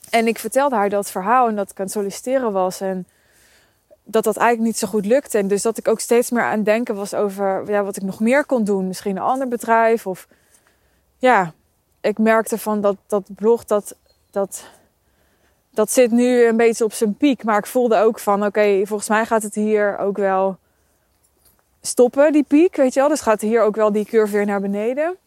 En 0.10 0.28
ik 0.28 0.40
vertelde 0.40 0.76
haar 0.76 0.90
dat 0.90 1.12
verhaal 1.12 1.48
en 1.48 1.56
dat 1.56 1.70
ik 1.70 1.78
aan 1.80 1.86
het 1.86 1.94
solliciteren 1.94 2.52
was. 2.52 2.82
En 2.82 3.08
dat 4.04 4.24
dat 4.24 4.38
eigenlijk 4.38 4.68
niet 4.68 4.78
zo 4.78 4.88
goed 4.88 5.06
lukte. 5.06 5.38
En 5.38 5.48
dus 5.48 5.62
dat 5.62 5.78
ik 5.78 5.88
ook 5.88 6.00
steeds 6.00 6.32
meer 6.32 6.44
aan 6.44 6.56
het 6.56 6.66
denken 6.66 6.96
was 6.96 7.14
over 7.14 7.72
ja, 7.72 7.84
wat 7.84 7.96
ik 7.96 8.04
nog 8.04 8.20
meer 8.20 8.46
kon 8.46 8.64
doen. 8.64 8.88
Misschien 8.88 9.16
een 9.16 9.22
ander 9.22 9.48
bedrijf. 9.48 10.08
Of 10.08 10.28
ja, 11.18 11.54
ik 12.02 12.18
merkte 12.18 12.58
van 12.58 12.82
dat, 12.82 12.96
dat 13.08 13.24
blog, 13.36 13.66
dat, 13.66 13.96
dat, 14.32 14.64
dat 15.70 15.92
zit 15.92 16.12
nu 16.12 16.46
een 16.46 16.58
beetje 16.58 16.84
op 16.84 16.94
zijn 16.94 17.16
piek. 17.16 17.44
Maar 17.44 17.58
ik 17.58 17.66
voelde 17.66 17.98
ook 17.98 18.20
van 18.20 18.46
oké, 18.46 18.82
volgens 18.86 19.10
mij 19.10 19.26
gaat 19.26 19.44
het 19.44 19.56
hier 19.56 19.98
ook 19.98 20.18
wel 20.18 20.58
stoppen, 21.82 22.32
die 22.32 22.46
piek. 22.48 22.76
Weet 22.76 22.94
je 22.94 23.00
wel, 23.00 23.10
dus 23.10 23.22
gaat 23.22 23.42
hier 23.42 23.62
ook 23.62 23.76
wel 23.76 23.92
die 23.92 24.06
curve 24.06 24.32
weer 24.32 24.46
naar 24.46 24.62
beneden. 24.62 25.18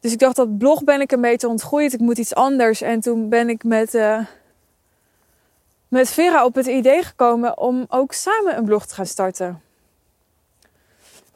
Dus 0.00 0.12
ik 0.12 0.18
dacht, 0.18 0.36
dat 0.36 0.58
blog 0.58 0.84
ben 0.84 1.00
ik 1.00 1.12
een 1.12 1.20
beetje 1.20 1.48
ontgroeid. 1.48 1.92
Ik 1.92 2.00
moet 2.00 2.18
iets 2.18 2.34
anders. 2.34 2.80
En 2.80 3.00
toen 3.00 3.28
ben 3.28 3.48
ik 3.48 3.64
met, 3.64 3.94
uh, 3.94 4.20
met 5.88 6.10
Vera 6.10 6.44
op 6.44 6.54
het 6.54 6.66
idee 6.66 7.02
gekomen 7.02 7.58
om 7.58 7.84
ook 7.88 8.12
samen 8.12 8.56
een 8.56 8.64
blog 8.64 8.86
te 8.86 8.94
gaan 8.94 9.06
starten. 9.06 9.62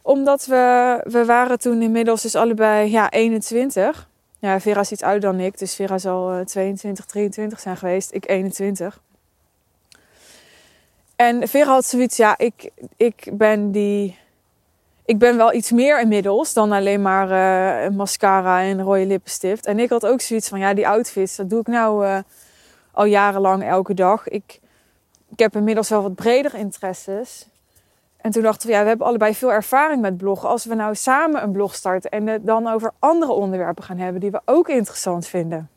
Omdat 0.03 0.47
we, 0.47 0.99
we 1.05 1.25
waren 1.25 1.59
toen 1.59 1.83
inmiddels 1.83 2.23
dus 2.23 2.35
allebei 2.35 2.91
ja, 2.91 3.11
21. 3.11 4.09
Ja, 4.39 4.61
Vera 4.61 4.81
is 4.81 4.93
iets 4.93 5.03
ouder 5.03 5.21
dan 5.21 5.41
ik. 5.41 5.59
Dus 5.59 5.75
Vera 5.75 5.99
zal 5.99 6.39
uh, 6.39 6.45
22, 6.45 7.05
23 7.05 7.61
zijn 7.61 7.77
geweest. 7.77 8.15
Ik 8.15 8.29
21. 8.29 9.01
En 11.17 11.49
Vera 11.49 11.73
had 11.73 11.85
zoiets, 11.85 12.17
ja, 12.17 12.39
ik, 12.39 12.71
ik 12.97 13.29
ben 13.33 13.73
die 13.73 14.21
ik 15.05 15.19
ben 15.19 15.37
wel 15.37 15.53
iets 15.53 15.71
meer 15.71 16.01
inmiddels 16.01 16.53
dan 16.53 16.73
alleen 16.73 17.03
maar 17.03 17.31
uh, 17.85 17.97
mascara 17.97 18.63
en 18.63 18.83
rode 18.83 19.07
lippenstift. 19.07 19.67
En 19.67 19.79
ik 19.79 19.91
had 19.91 20.07
ook 20.07 20.21
zoiets 20.21 20.49
van, 20.49 20.59
ja, 20.59 20.75
die 20.75 20.89
outfits, 20.89 21.37
dat 21.37 21.51
doe 21.51 21.61
ik 21.61 21.67
nou 21.67 22.07
uh, 22.07 22.19
al 22.93 23.05
jarenlang 23.05 23.65
elke 23.65 23.95
dag. 23.95 24.29
Ik, 24.29 24.61
ik 25.29 25.39
heb 25.39 25.57
inmiddels 25.57 25.89
wel 25.89 26.03
wat 26.03 26.15
breder 26.15 26.55
interesses. 26.55 27.49
En 28.17 28.31
toen 28.31 28.43
dachten 28.43 28.67
we, 28.67 28.75
ja, 28.75 28.83
we 28.83 28.89
hebben 28.89 29.07
allebei 29.07 29.35
veel 29.35 29.53
ervaring 29.53 30.01
met 30.01 30.17
bloggen. 30.17 30.49
Als 30.49 30.65
we 30.65 30.75
nou 30.75 30.95
samen 30.95 31.43
een 31.43 31.53
blog 31.53 31.75
starten 31.75 32.11
en 32.11 32.27
het 32.27 32.47
dan 32.47 32.69
over 32.69 32.93
andere 32.99 33.33
onderwerpen 33.33 33.85
gaan 33.85 33.99
hebben 33.99 34.21
die 34.21 34.31
we 34.31 34.41
ook 34.45 34.69
interessant 34.69 35.27
vinden. 35.27 35.71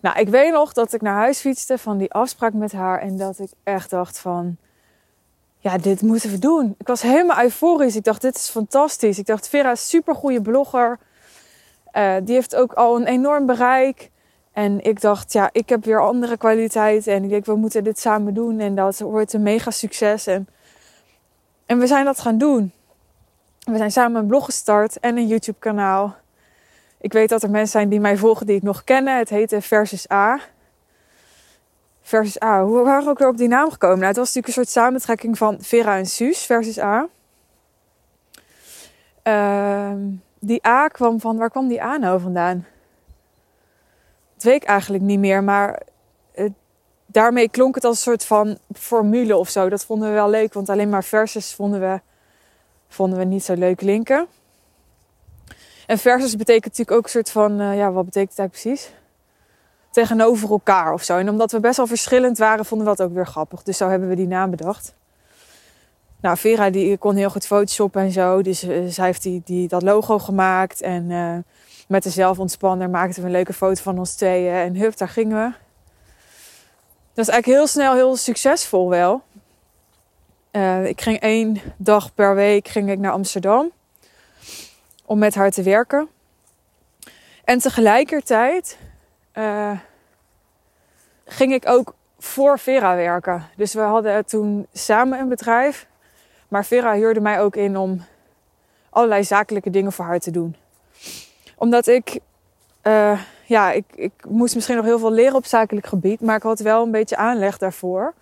Nou, 0.00 0.18
ik 0.18 0.28
weet 0.28 0.52
nog 0.52 0.72
dat 0.72 0.92
ik 0.92 1.00
naar 1.00 1.14
huis 1.14 1.40
fietste 1.40 1.78
van 1.78 1.98
die 1.98 2.12
afspraak 2.12 2.52
met 2.52 2.72
haar 2.72 3.00
en 3.00 3.16
dat 3.16 3.38
ik 3.38 3.50
echt 3.62 3.90
dacht 3.90 4.18
van 4.18 4.56
ja, 5.58 5.78
dit 5.78 6.02
moeten 6.02 6.30
we 6.30 6.38
doen. 6.38 6.74
Ik 6.78 6.86
was 6.86 7.02
helemaal 7.02 7.42
euforisch. 7.42 7.96
Ik 7.96 8.04
dacht, 8.04 8.22
dit 8.22 8.34
is 8.34 8.48
fantastisch. 8.48 9.18
Ik 9.18 9.26
dacht, 9.26 9.48
Vera 9.48 9.70
is 9.70 9.80
een 9.80 9.86
supergoeie 9.86 10.40
blogger. 10.40 10.98
Uh, 11.92 12.14
die 12.22 12.34
heeft 12.34 12.56
ook 12.56 12.72
al 12.72 12.96
een 12.96 13.06
enorm 13.06 13.46
bereik. 13.46 14.10
En 14.52 14.84
ik 14.84 15.00
dacht, 15.00 15.32
ja, 15.32 15.48
ik 15.52 15.68
heb 15.68 15.84
weer 15.84 16.00
andere 16.00 16.36
kwaliteiten. 16.36 17.12
En 17.12 17.24
ik 17.24 17.30
denk, 17.30 17.44
we 17.44 17.54
moeten 17.56 17.84
dit 17.84 17.98
samen 17.98 18.34
doen. 18.34 18.60
En 18.60 18.74
dat 18.74 18.98
wordt 18.98 19.32
een 19.32 19.42
mega 19.42 19.70
succes. 19.70 20.26
En, 20.26 20.48
en 21.66 21.78
we 21.78 21.86
zijn 21.86 22.04
dat 22.04 22.20
gaan 22.20 22.38
doen. 22.38 22.72
We 23.60 23.76
zijn 23.76 23.92
samen 23.92 24.20
een 24.20 24.26
blog 24.26 24.44
gestart 24.44 25.00
en 25.00 25.16
een 25.16 25.26
YouTube 25.26 25.58
kanaal. 25.58 26.16
Ik 27.00 27.12
weet 27.12 27.28
dat 27.28 27.42
er 27.42 27.50
mensen 27.50 27.70
zijn 27.70 27.88
die 27.88 28.00
mij 28.00 28.16
volgen 28.16 28.46
die 28.46 28.56
ik 28.56 28.62
nog 28.62 28.84
kennen. 28.84 29.18
Het 29.18 29.28
heette 29.28 29.60
Versus 29.60 30.10
A 30.10 30.40
versus 32.10 32.42
A. 32.42 32.64
Hoe 32.64 32.84
waren 32.84 33.04
we 33.04 33.10
ook 33.10 33.18
weer 33.18 33.28
op 33.28 33.36
die 33.36 33.48
naam 33.48 33.70
gekomen? 33.70 33.96
Nou, 33.96 34.08
het 34.08 34.16
was 34.16 34.34
natuurlijk 34.34 34.56
een 34.56 34.64
soort 34.64 34.84
samentrekking 34.84 35.38
van 35.38 35.56
Vera 35.60 35.96
en 35.96 36.06
Suus 36.06 36.46
versus 36.46 36.78
A. 36.78 37.08
Uh, 39.24 39.92
die 40.38 40.66
A 40.66 40.88
kwam 40.88 41.20
van, 41.20 41.36
waar 41.36 41.50
kwam 41.50 41.68
die 41.68 41.82
A 41.82 41.96
nou 41.96 42.20
vandaan? 42.20 42.66
Dat 44.42 44.52
ik 44.52 44.64
eigenlijk 44.64 45.02
niet 45.02 45.18
meer, 45.18 45.44
maar 45.44 45.82
daarmee 47.06 47.48
klonk 47.48 47.74
het 47.74 47.84
als 47.84 47.96
een 47.96 48.02
soort 48.02 48.24
van 48.24 48.58
formule 48.72 49.36
of 49.36 49.48
zo. 49.48 49.68
Dat 49.68 49.84
vonden 49.84 50.08
we 50.08 50.14
wel 50.14 50.30
leuk, 50.30 50.54
want 50.54 50.68
alleen 50.68 50.88
maar 50.88 51.04
versus 51.04 51.54
vonden 51.54 51.80
we, 51.80 52.00
vonden 52.88 53.18
we 53.18 53.24
niet 53.24 53.44
zo 53.44 53.54
leuk 53.54 53.80
linken. 53.80 54.26
En 55.86 55.98
versus 55.98 56.36
betekent 56.36 56.64
natuurlijk 56.64 56.96
ook 56.96 57.04
een 57.04 57.10
soort 57.10 57.30
van, 57.30 57.60
uh, 57.60 57.76
ja, 57.76 57.92
wat 57.92 58.04
betekent 58.04 58.36
dat 58.36 58.50
precies? 58.50 58.90
tegenover 59.90 60.50
elkaar 60.50 60.92
of 60.92 61.02
zo. 61.02 61.16
En 61.16 61.28
omdat 61.28 61.52
we 61.52 61.60
best 61.60 61.76
wel 61.76 61.86
verschillend 61.86 62.38
waren, 62.38 62.64
vonden 62.64 62.86
we 62.86 62.96
dat 62.96 63.06
ook 63.06 63.14
weer 63.14 63.26
grappig. 63.26 63.62
Dus 63.62 63.76
zo 63.76 63.88
hebben 63.88 64.08
we 64.08 64.14
die 64.14 64.26
naam 64.26 64.50
bedacht. 64.50 64.94
Nou, 66.20 66.36
Vera 66.36 66.70
die 66.70 66.98
kon 66.98 67.16
heel 67.16 67.30
goed 67.30 67.46
photoshoppen 67.46 68.02
en 68.02 68.10
zo. 68.10 68.42
Dus 68.42 68.64
uh, 68.64 68.86
zij 68.88 69.06
heeft 69.06 69.22
die, 69.22 69.42
die, 69.44 69.68
dat 69.68 69.82
logo 69.82 70.18
gemaakt. 70.18 70.80
En 70.80 71.10
uh, 71.10 71.36
met 71.88 72.02
de 72.02 72.10
zelfontspanner 72.10 72.90
maakten 72.90 73.20
we 73.20 73.26
een 73.26 73.34
leuke 73.34 73.52
foto 73.52 73.82
van 73.82 73.98
ons 73.98 74.14
tweeën. 74.14 74.54
En 74.54 74.76
hup, 74.76 74.96
daar 74.96 75.08
gingen 75.08 75.36
we. 75.36 75.52
Dat 77.14 77.28
is 77.28 77.32
eigenlijk 77.32 77.58
heel 77.58 77.66
snel 77.66 77.94
heel 77.94 78.16
succesvol 78.16 78.88
wel. 78.88 79.22
Uh, 80.52 80.86
ik 80.86 81.00
ging 81.00 81.20
één 81.20 81.60
dag 81.76 82.14
per 82.14 82.34
week 82.34 82.68
ging 82.68 82.90
ik 82.90 82.98
naar 82.98 83.12
Amsterdam. 83.12 83.70
Om 85.04 85.18
met 85.18 85.34
haar 85.34 85.50
te 85.50 85.62
werken. 85.62 86.08
En 87.44 87.58
tegelijkertijd 87.58 88.78
ging 91.24 91.52
ik 91.52 91.68
ook 91.68 91.94
voor 92.18 92.58
Vera 92.58 92.96
werken. 92.96 93.46
Dus 93.56 93.74
we 93.74 93.80
hadden 93.80 94.26
toen 94.26 94.66
samen 94.72 95.18
een 95.18 95.28
bedrijf. 95.28 95.88
Maar 96.50 96.64
Vera 96.64 96.94
huurde 96.94 97.20
mij 97.20 97.40
ook 97.40 97.56
in 97.56 97.76
om 97.76 98.02
allerlei 98.90 99.24
zakelijke 99.24 99.70
dingen 99.70 99.92
voor 99.92 100.04
haar 100.04 100.18
te 100.18 100.30
doen. 100.30 100.56
Omdat 101.56 101.86
ik, 101.86 102.18
uh, 102.82 103.20
ja, 103.46 103.72
ik, 103.72 103.84
ik 103.94 104.12
moest 104.28 104.54
misschien 104.54 104.76
nog 104.76 104.84
heel 104.84 104.98
veel 104.98 105.12
leren 105.12 105.34
op 105.34 105.46
zakelijk 105.46 105.86
gebied. 105.86 106.20
Maar 106.20 106.36
ik 106.36 106.42
had 106.42 106.60
wel 106.60 106.82
een 106.82 106.90
beetje 106.90 107.16
aanleg 107.16 107.58
daarvoor. 107.58 108.14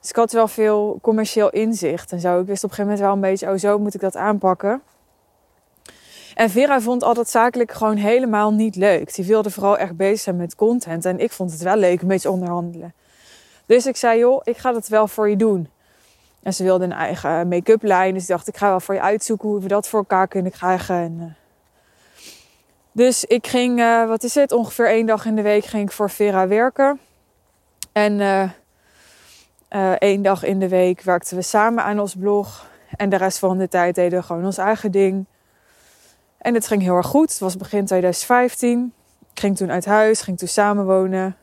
Dus 0.00 0.10
ik 0.10 0.16
had 0.16 0.32
wel 0.32 0.48
veel 0.48 0.98
commercieel 1.02 1.50
inzicht 1.50 2.12
en 2.12 2.20
zo. 2.20 2.40
Ik 2.40 2.46
wist 2.46 2.64
op 2.64 2.70
een 2.70 2.76
gegeven 2.76 2.82
moment 2.82 3.00
wel 3.00 3.12
een 3.12 3.30
beetje, 3.30 3.50
oh 3.50 3.58
zo 3.58 3.78
moet 3.78 3.94
ik 3.94 4.00
dat 4.00 4.16
aanpakken. 4.16 4.82
En 6.34 6.50
Vera 6.50 6.80
vond 6.80 7.02
al 7.02 7.14
dat 7.14 7.30
zakelijk 7.30 7.72
gewoon 7.72 7.96
helemaal 7.96 8.52
niet 8.52 8.76
leuk. 8.76 9.14
Die 9.14 9.24
wilde 9.24 9.50
vooral 9.50 9.78
echt 9.78 9.96
bezig 9.96 10.20
zijn 10.20 10.36
met 10.36 10.54
content. 10.54 11.04
En 11.04 11.18
ik 11.18 11.32
vond 11.32 11.52
het 11.52 11.62
wel 11.62 11.76
leuk, 11.76 12.02
een 12.02 12.08
beetje 12.08 12.30
onderhandelen. 12.30 12.94
Dus 13.66 13.86
ik 13.86 13.96
zei, 13.96 14.18
joh, 14.18 14.40
ik 14.44 14.56
ga 14.56 14.72
dat 14.72 14.88
wel 14.88 15.08
voor 15.08 15.30
je 15.30 15.36
doen. 15.36 15.68
En 16.42 16.54
ze 16.54 16.64
wilde 16.64 16.84
een 16.84 16.92
eigen 16.92 17.48
make-up 17.48 17.82
lijn. 17.82 18.14
Dus 18.14 18.22
ik 18.22 18.28
dacht, 18.28 18.48
ik 18.48 18.56
ga 18.56 18.68
wel 18.68 18.80
voor 18.80 18.94
je 18.94 19.00
uitzoeken 19.00 19.48
hoe 19.48 19.60
we 19.60 19.68
dat 19.68 19.88
voor 19.88 19.98
elkaar 19.98 20.28
kunnen 20.28 20.52
krijgen. 20.52 20.96
En, 20.96 21.16
uh... 21.20 21.24
Dus 22.92 23.24
ik 23.24 23.46
ging, 23.46 23.80
uh, 23.80 24.08
wat 24.08 24.22
is 24.22 24.34
het, 24.34 24.52
ongeveer 24.52 24.88
één 24.88 25.06
dag 25.06 25.24
in 25.24 25.36
de 25.36 25.42
week 25.42 25.64
ging 25.64 25.82
ik 25.82 25.92
voor 25.92 26.10
Vera 26.10 26.48
werken. 26.48 27.00
En 27.92 28.20
uh, 28.20 29.92
één 29.98 30.22
dag 30.22 30.42
in 30.42 30.58
de 30.58 30.68
week 30.68 31.02
werkten 31.02 31.36
we 31.36 31.42
samen 31.42 31.84
aan 31.84 32.00
ons 32.00 32.14
blog. 32.14 32.66
En 32.96 33.08
de 33.08 33.16
rest 33.16 33.38
van 33.38 33.58
de 33.58 33.68
tijd 33.68 33.94
deden 33.94 34.18
we 34.18 34.24
gewoon 34.24 34.44
ons 34.44 34.58
eigen 34.58 34.90
ding. 34.90 35.26
En 36.38 36.54
het 36.54 36.66
ging 36.66 36.82
heel 36.82 36.96
erg 36.96 37.06
goed. 37.06 37.30
Het 37.30 37.38
was 37.38 37.56
begin 37.56 37.84
2015. 37.84 38.92
Ik 39.34 39.40
ging 39.40 39.56
toen 39.56 39.70
uit 39.70 39.84
huis, 39.84 40.20
ging 40.20 40.38
toen 40.38 40.48
samenwonen. 40.48 41.36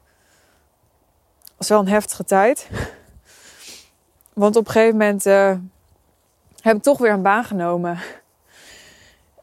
Het 1.44 1.54
was 1.58 1.68
wel 1.68 1.80
een 1.80 1.88
heftige 1.88 2.24
tijd. 2.24 2.70
Want 4.40 4.56
op 4.56 4.66
een 4.66 4.72
gegeven 4.72 4.98
moment 4.98 5.26
uh, 5.26 5.56
heb 6.62 6.76
ik 6.76 6.82
toch 6.82 6.98
weer 6.98 7.12
een 7.12 7.22
baan 7.22 7.44
genomen. 7.44 8.00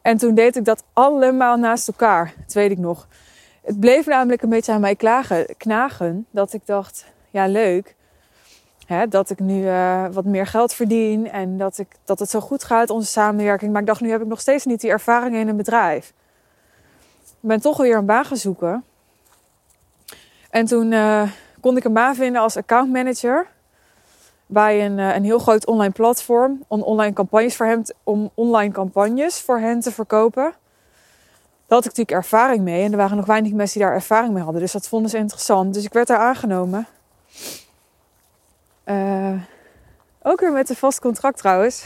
En 0.01 0.17
toen 0.17 0.35
deed 0.35 0.55
ik 0.55 0.65
dat 0.65 0.83
allemaal 0.93 1.57
naast 1.57 1.87
elkaar. 1.87 2.33
Dat 2.45 2.53
weet 2.53 2.71
ik 2.71 2.77
nog. 2.77 3.07
Het 3.63 3.79
bleef 3.79 4.05
namelijk 4.05 4.41
een 4.41 4.49
beetje 4.49 4.71
aan 4.71 4.81
mij 4.81 4.95
klagen, 4.95 5.55
knagen. 5.57 6.25
Dat 6.31 6.53
ik 6.53 6.61
dacht, 6.65 7.05
ja 7.29 7.47
leuk. 7.47 7.95
Hè, 8.85 9.07
dat 9.07 9.29
ik 9.29 9.39
nu 9.39 9.63
uh, 9.63 10.05
wat 10.11 10.25
meer 10.25 10.47
geld 10.47 10.73
verdien 10.73 11.31
en 11.31 11.57
dat, 11.57 11.77
ik, 11.77 11.87
dat 12.05 12.19
het 12.19 12.29
zo 12.29 12.39
goed 12.39 12.63
gaat, 12.63 12.89
onze 12.89 13.11
samenwerking. 13.11 13.71
Maar 13.71 13.81
ik 13.81 13.87
dacht, 13.87 14.01
nu 14.01 14.09
heb 14.09 14.21
ik 14.21 14.27
nog 14.27 14.41
steeds 14.41 14.65
niet 14.65 14.81
die 14.81 14.91
ervaring 14.91 15.35
in 15.35 15.47
een 15.47 15.57
bedrijf. 15.57 16.13
Ik 17.21 17.35
ben 17.39 17.61
toch 17.61 17.77
weer 17.77 17.97
een 17.97 18.05
baan 18.05 18.25
gaan 18.25 18.37
zoeken. 18.37 18.83
En 20.49 20.65
toen 20.65 20.91
uh, 20.91 21.29
kon 21.59 21.77
ik 21.77 21.83
een 21.83 21.93
baan 21.93 22.15
vinden 22.15 22.41
als 22.41 22.57
accountmanager 22.57 23.55
bij 24.47 24.85
een, 24.85 24.97
uh, 24.97 25.15
een 25.15 25.23
heel 25.23 25.39
groot 25.39 25.65
online 25.65 25.91
platform 25.91 26.63
om 26.67 26.81
online 26.81 27.13
campagnes 27.13 27.55
voor 27.55 27.65
hem, 27.65 27.81
om 28.03 28.31
online 28.33 28.73
campagnes 28.73 29.39
voor 29.39 29.59
hen 29.59 29.79
te 29.79 29.91
verkopen. 29.91 30.43
Daar 30.43 31.77
had 31.77 31.85
ik 31.85 31.97
natuurlijk 31.97 32.25
ervaring 32.25 32.63
mee 32.63 32.83
en 32.83 32.91
er 32.91 32.97
waren 32.97 33.17
nog 33.17 33.25
weinig 33.25 33.53
mensen 33.53 33.79
die 33.79 33.87
daar 33.87 33.97
ervaring 33.97 34.33
mee 34.33 34.43
hadden. 34.43 34.61
Dus 34.61 34.71
dat 34.71 34.87
vonden 34.87 35.09
ze 35.09 35.17
interessant. 35.17 35.73
Dus 35.73 35.85
ik 35.85 35.93
werd 35.93 36.07
daar 36.07 36.17
aangenomen. 36.17 36.87
Uh, 38.85 39.41
ook 40.21 40.39
weer 40.39 40.51
met 40.51 40.69
een 40.69 40.75
vast 40.75 40.99
contract 40.99 41.37
trouwens. 41.37 41.85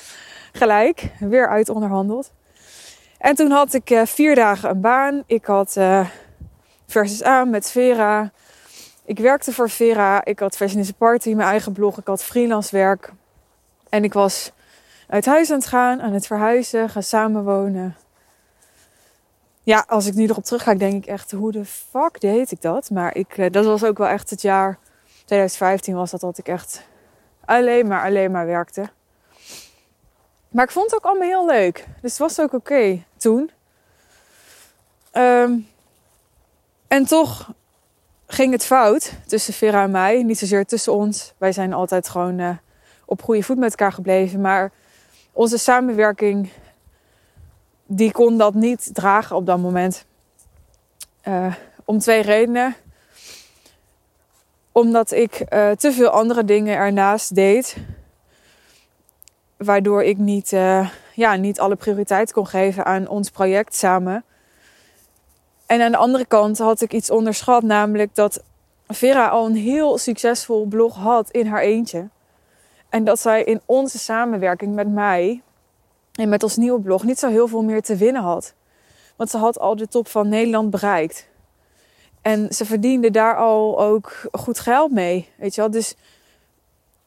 Gelijk, 0.52 1.10
weer 1.20 1.48
uit 1.48 1.68
onderhandeld. 1.68 2.32
En 3.18 3.34
toen 3.34 3.50
had 3.50 3.74
ik 3.74 3.90
uh, 3.90 4.04
vier 4.04 4.34
dagen 4.34 4.70
een 4.70 4.80
baan. 4.80 5.22
Ik 5.26 5.44
had 5.44 5.74
uh, 5.78 6.08
versus 6.86 7.22
aan 7.22 7.50
met 7.50 7.70
Vera. 7.70 8.30
Ik 9.06 9.18
werkte 9.18 9.52
voor 9.52 9.70
Vera. 9.70 10.24
Ik 10.24 10.38
had 10.38 10.56
Fashion 10.56 10.80
is 10.80 10.88
a 10.88 10.92
Party, 10.98 11.34
mijn 11.34 11.48
eigen 11.48 11.72
blog. 11.72 11.98
Ik 11.98 12.06
had 12.06 12.24
freelance 12.24 12.76
werk. 12.76 13.12
En 13.88 14.04
ik 14.04 14.12
was 14.12 14.52
uit 15.08 15.26
huis 15.26 15.50
aan 15.50 15.58
het 15.58 15.66
gaan, 15.66 16.02
aan 16.02 16.12
het 16.12 16.26
verhuizen, 16.26 16.88
gaan 16.88 17.02
samenwonen. 17.02 17.96
ja, 19.62 19.84
als 19.88 20.06
ik 20.06 20.14
nu 20.14 20.24
erop 20.24 20.44
terugga, 20.44 20.74
denk 20.74 20.94
ik 20.94 21.06
echt, 21.06 21.30
hoe 21.30 21.52
de 21.52 21.64
fuck 21.64 22.20
deed 22.20 22.50
ik 22.50 22.60
dat? 22.62 22.90
Maar 22.90 23.16
ik, 23.16 23.38
eh, 23.38 23.50
dat 23.50 23.64
was 23.64 23.84
ook 23.84 23.98
wel 23.98 24.06
echt 24.06 24.30
het 24.30 24.42
jaar 24.42 24.78
2015 25.24 25.94
was 25.94 26.10
dat 26.10 26.20
dat 26.20 26.38
ik 26.38 26.48
echt 26.48 26.82
alleen 27.44 27.86
maar, 27.86 28.04
alleen 28.04 28.30
maar 28.30 28.46
werkte. 28.46 28.90
Maar 30.48 30.64
ik 30.64 30.70
vond 30.70 30.90
het 30.90 30.94
ook 30.94 31.10
allemaal 31.10 31.28
heel 31.28 31.46
leuk. 31.46 31.86
Dus 32.00 32.10
het 32.10 32.20
was 32.20 32.40
ook 32.40 32.52
oké 32.52 33.04
toen. 33.16 33.50
Ehm, 35.10 35.58
en 36.88 37.04
toch 37.04 37.54
ging 38.26 38.52
het 38.52 38.64
fout 38.64 39.12
tussen 39.26 39.54
Vera 39.54 39.82
en 39.82 39.90
mij. 39.90 40.22
Niet 40.22 40.38
zozeer 40.38 40.66
tussen 40.66 40.92
ons. 40.92 41.32
Wij 41.38 41.52
zijn 41.52 41.72
altijd 41.72 42.08
gewoon 42.08 42.38
uh, 42.38 42.50
op 43.04 43.22
goede 43.22 43.42
voet 43.42 43.58
met 43.58 43.70
elkaar 43.70 43.92
gebleven. 43.92 44.40
Maar 44.40 44.72
onze 45.32 45.58
samenwerking, 45.58 46.50
die 47.86 48.12
kon 48.12 48.38
dat 48.38 48.54
niet 48.54 48.94
dragen 48.94 49.36
op 49.36 49.46
dat 49.46 49.58
moment. 49.58 50.04
Uh, 51.28 51.54
om 51.84 51.98
twee 51.98 52.22
redenen. 52.22 52.74
Omdat 54.72 55.10
ik 55.10 55.40
uh, 55.52 55.70
te 55.70 55.92
veel 55.92 56.08
andere 56.08 56.44
dingen 56.44 56.76
ernaast 56.76 57.34
deed. 57.34 57.76
Waardoor 59.56 60.02
ik 60.02 60.18
niet, 60.18 60.50
ja, 61.14 61.34
niet 61.36 61.60
alle 61.60 61.76
prioriteit 61.76 62.32
kon 62.32 62.46
geven 62.46 62.84
aan 62.84 63.08
ons 63.08 63.30
project 63.30 63.74
samen. 63.74 64.24
En 65.66 65.80
aan 65.80 65.90
de 65.90 65.96
andere 65.96 66.26
kant 66.26 66.58
had 66.58 66.80
ik 66.80 66.92
iets 66.92 67.10
onderschat, 67.10 67.62
namelijk 67.62 68.14
dat 68.14 68.42
Vera 68.88 69.28
al 69.28 69.46
een 69.46 69.56
heel 69.56 69.98
succesvol 69.98 70.64
blog 70.66 70.96
had 70.96 71.30
in 71.30 71.46
haar 71.46 71.60
eentje. 71.60 72.08
En 72.88 73.04
dat 73.04 73.20
zij 73.20 73.44
in 73.44 73.60
onze 73.64 73.98
samenwerking 73.98 74.74
met 74.74 74.88
mij 74.88 75.42
en 76.12 76.28
met 76.28 76.42
ons 76.42 76.56
nieuwe 76.56 76.80
blog 76.80 77.04
niet 77.04 77.18
zo 77.18 77.28
heel 77.28 77.48
veel 77.48 77.62
meer 77.62 77.82
te 77.82 77.96
winnen 77.96 78.22
had. 78.22 78.54
Want 79.16 79.30
ze 79.30 79.36
had 79.36 79.58
al 79.58 79.76
de 79.76 79.88
top 79.88 80.08
van 80.08 80.28
Nederland 80.28 80.70
bereikt. 80.70 81.28
En 82.22 82.54
ze 82.54 82.64
verdiende 82.64 83.10
daar 83.10 83.36
al 83.36 83.80
ook 83.80 84.28
goed 84.32 84.58
geld 84.58 84.90
mee. 84.90 85.28
Weet 85.36 85.54
je 85.54 85.60
wel? 85.60 85.70
Dus 85.70 85.94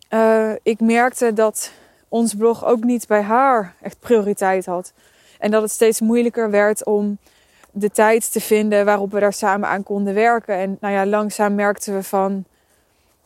uh, 0.09 0.51
ik 0.63 0.79
merkte 0.79 1.33
dat 1.33 1.71
ons 2.07 2.33
blog 2.35 2.65
ook 2.65 2.83
niet 2.83 3.07
bij 3.07 3.21
haar 3.21 3.75
echt 3.81 3.99
prioriteit 3.99 4.65
had. 4.65 4.93
En 5.39 5.51
dat 5.51 5.61
het 5.61 5.71
steeds 5.71 6.01
moeilijker 6.01 6.49
werd 6.49 6.85
om 6.85 7.17
de 7.71 7.89
tijd 7.89 8.31
te 8.31 8.41
vinden 8.41 8.85
waarop 8.85 9.11
we 9.11 9.19
daar 9.19 9.33
samen 9.33 9.69
aan 9.69 9.83
konden 9.83 10.13
werken. 10.13 10.55
En 10.55 10.77
nou 10.79 10.93
ja, 10.93 11.05
langzaam 11.05 11.55
merkten 11.55 11.93
we 11.93 12.03
van, 12.03 12.45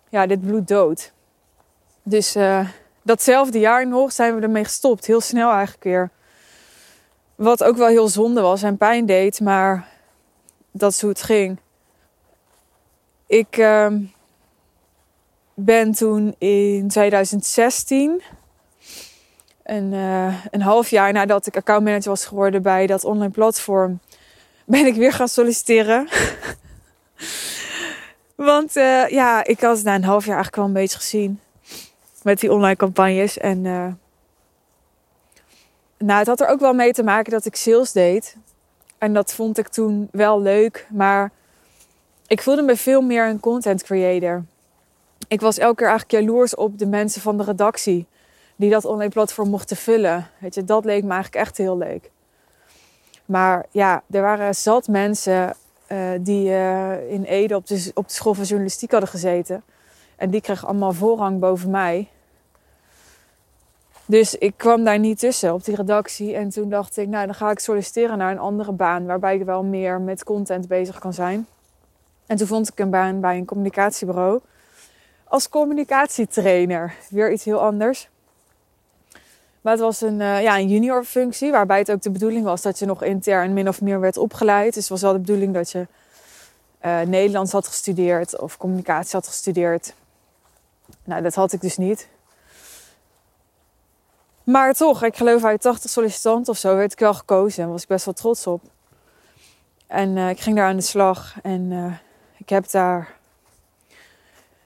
ja, 0.09 0.27
dit 0.27 0.41
bloed 0.41 0.67
dood. 0.67 1.11
Dus 2.03 2.35
uh, 2.35 2.67
datzelfde 3.01 3.59
jaar 3.59 3.87
nog 3.87 4.11
zijn 4.11 4.35
we 4.35 4.41
ermee 4.41 4.63
gestopt. 4.63 5.05
Heel 5.05 5.21
snel 5.21 5.51
eigenlijk 5.51 5.83
weer. 5.83 6.09
Wat 7.35 7.63
ook 7.63 7.77
wel 7.77 7.87
heel 7.87 8.07
zonde 8.07 8.41
was 8.41 8.63
en 8.63 8.77
pijn 8.77 9.05
deed, 9.05 9.39
maar 9.39 9.87
dat 10.71 10.91
is 10.91 11.01
hoe 11.01 11.09
het 11.09 11.21
ging. 11.21 11.57
Ik 13.27 13.57
uh, 13.57 13.87
ben 15.53 15.91
toen 15.91 16.35
in 16.37 16.87
2016, 16.87 18.21
een, 19.63 19.93
uh, 19.93 20.45
een 20.51 20.61
half 20.61 20.89
jaar 20.89 21.13
nadat 21.13 21.45
ik 21.45 21.57
accountmanager 21.57 22.09
was 22.09 22.25
geworden 22.25 22.61
bij 22.61 22.87
dat 22.87 23.03
online 23.03 23.31
platform, 23.31 23.99
ben 24.65 24.85
ik 24.85 24.95
weer 24.95 25.13
gaan 25.13 25.27
solliciteren. 25.27 26.07
Want 28.35 28.77
uh, 28.77 29.07
ja, 29.07 29.43
ik 29.43 29.59
had 29.59 29.83
na 29.83 29.95
een 29.95 30.03
half 30.03 30.25
jaar 30.25 30.35
eigenlijk 30.35 30.55
wel 30.55 30.65
een 30.65 30.81
beetje 30.81 30.97
gezien 30.97 31.39
met 32.23 32.39
die 32.39 32.51
online 32.51 32.75
campagnes. 32.75 33.37
En 33.37 33.65
uh, 33.65 33.87
nou, 35.97 36.19
het 36.19 36.27
had 36.27 36.41
er 36.41 36.47
ook 36.47 36.59
wel 36.59 36.73
mee 36.73 36.93
te 36.93 37.03
maken 37.03 37.31
dat 37.31 37.45
ik 37.45 37.55
sales 37.55 37.91
deed. 37.91 38.37
En 38.97 39.13
dat 39.13 39.33
vond 39.33 39.57
ik 39.57 39.67
toen 39.67 40.07
wel 40.11 40.41
leuk. 40.41 40.87
Maar 40.89 41.31
ik 42.27 42.41
voelde 42.41 42.61
me 42.61 42.75
veel 42.75 43.01
meer 43.01 43.27
een 43.27 43.39
content 43.39 43.83
creator. 43.83 44.43
Ik 45.27 45.41
was 45.41 45.57
elke 45.57 45.75
keer 45.75 45.87
eigenlijk 45.87 46.25
jaloers 46.25 46.55
op 46.55 46.79
de 46.79 46.87
mensen 46.87 47.21
van 47.21 47.37
de 47.37 47.43
redactie. 47.43 48.07
Die 48.55 48.69
dat 48.69 48.85
online 48.85 49.11
platform 49.11 49.49
mochten 49.49 49.77
vullen. 49.77 50.29
Weet 50.39 50.55
je, 50.55 50.63
dat 50.63 50.85
leek 50.85 51.03
me 51.03 51.11
eigenlijk 51.11 51.45
echt 51.45 51.57
heel 51.57 51.77
leuk. 51.77 52.11
Maar 53.33 53.65
ja, 53.71 54.03
er 54.11 54.21
waren 54.21 54.55
zat 54.55 54.87
mensen 54.87 55.55
uh, 55.91 56.09
die 56.19 56.49
uh, 56.49 57.11
in 57.11 57.23
Ede 57.23 57.55
op 57.55 57.67
de, 57.67 57.91
op 57.93 58.07
de 58.07 58.13
school 58.13 58.33
van 58.33 58.43
journalistiek 58.43 58.91
hadden 58.91 59.09
gezeten. 59.09 59.63
En 60.15 60.29
die 60.29 60.41
kregen 60.41 60.67
allemaal 60.67 60.93
voorrang 60.93 61.39
boven 61.39 61.69
mij. 61.69 62.09
Dus 64.05 64.35
ik 64.35 64.53
kwam 64.57 64.83
daar 64.83 64.99
niet 64.99 65.19
tussen 65.19 65.53
op 65.53 65.63
die 65.63 65.75
redactie. 65.75 66.35
En 66.35 66.49
toen 66.49 66.69
dacht 66.69 66.97
ik, 66.97 67.07
nou 67.07 67.25
dan 67.25 67.35
ga 67.35 67.51
ik 67.51 67.59
solliciteren 67.59 68.17
naar 68.17 68.31
een 68.31 68.39
andere 68.39 68.71
baan. 68.71 69.05
Waarbij 69.05 69.35
ik 69.35 69.45
wel 69.45 69.63
meer 69.63 70.01
met 70.01 70.23
content 70.23 70.67
bezig 70.67 70.99
kan 70.99 71.13
zijn. 71.13 71.47
En 72.25 72.37
toen 72.37 72.47
vond 72.47 72.69
ik 72.69 72.79
een 72.79 72.89
baan 72.89 73.19
bij 73.19 73.37
een 73.37 73.45
communicatiebureau. 73.45 74.39
Als 75.23 75.49
communicatietrainer. 75.49 76.93
Weer 77.09 77.31
iets 77.31 77.43
heel 77.43 77.61
anders. 77.61 78.09
Maar 79.63 79.73
het 79.73 79.81
was 79.81 80.01
een, 80.01 80.19
uh, 80.19 80.41
ja, 80.41 80.57
een 80.57 80.67
junior 80.67 81.03
functie, 81.03 81.51
waarbij 81.51 81.77
het 81.77 81.91
ook 81.91 82.01
de 82.01 82.11
bedoeling 82.11 82.43
was 82.43 82.61
dat 82.61 82.79
je 82.79 82.85
nog 82.85 83.03
intern 83.03 83.53
min 83.53 83.67
of 83.67 83.81
meer 83.81 83.99
werd 83.99 84.17
opgeleid. 84.17 84.73
Dus 84.73 84.83
het 84.83 84.91
was 84.91 85.01
wel 85.01 85.11
de 85.11 85.19
bedoeling 85.19 85.53
dat 85.53 85.71
je 85.71 85.87
uh, 86.85 87.01
Nederlands 87.01 87.51
had 87.51 87.67
gestudeerd 87.67 88.39
of 88.39 88.57
communicatie 88.57 89.11
had 89.11 89.27
gestudeerd. 89.27 89.93
Nou, 91.03 91.21
dat 91.21 91.35
had 91.35 91.53
ik 91.53 91.61
dus 91.61 91.77
niet. 91.77 92.07
Maar 94.43 94.73
toch, 94.73 95.03
ik 95.03 95.15
geloof 95.15 95.43
uit 95.43 95.61
80 95.61 95.89
sollicitanten 95.89 96.53
of 96.53 96.59
zo 96.59 96.75
werd 96.75 96.91
ik 96.91 96.99
wel 96.99 97.13
gekozen. 97.13 97.63
Daar 97.63 97.71
was 97.71 97.81
ik 97.81 97.87
best 97.87 98.05
wel 98.05 98.13
trots 98.13 98.47
op. 98.47 98.61
En 99.87 100.15
uh, 100.15 100.29
ik 100.29 100.39
ging 100.39 100.55
daar 100.55 100.67
aan 100.67 100.75
de 100.75 100.81
slag. 100.81 101.35
En 101.41 101.71
ik 102.37 102.49
heb 102.49 102.69
daar 102.69 103.17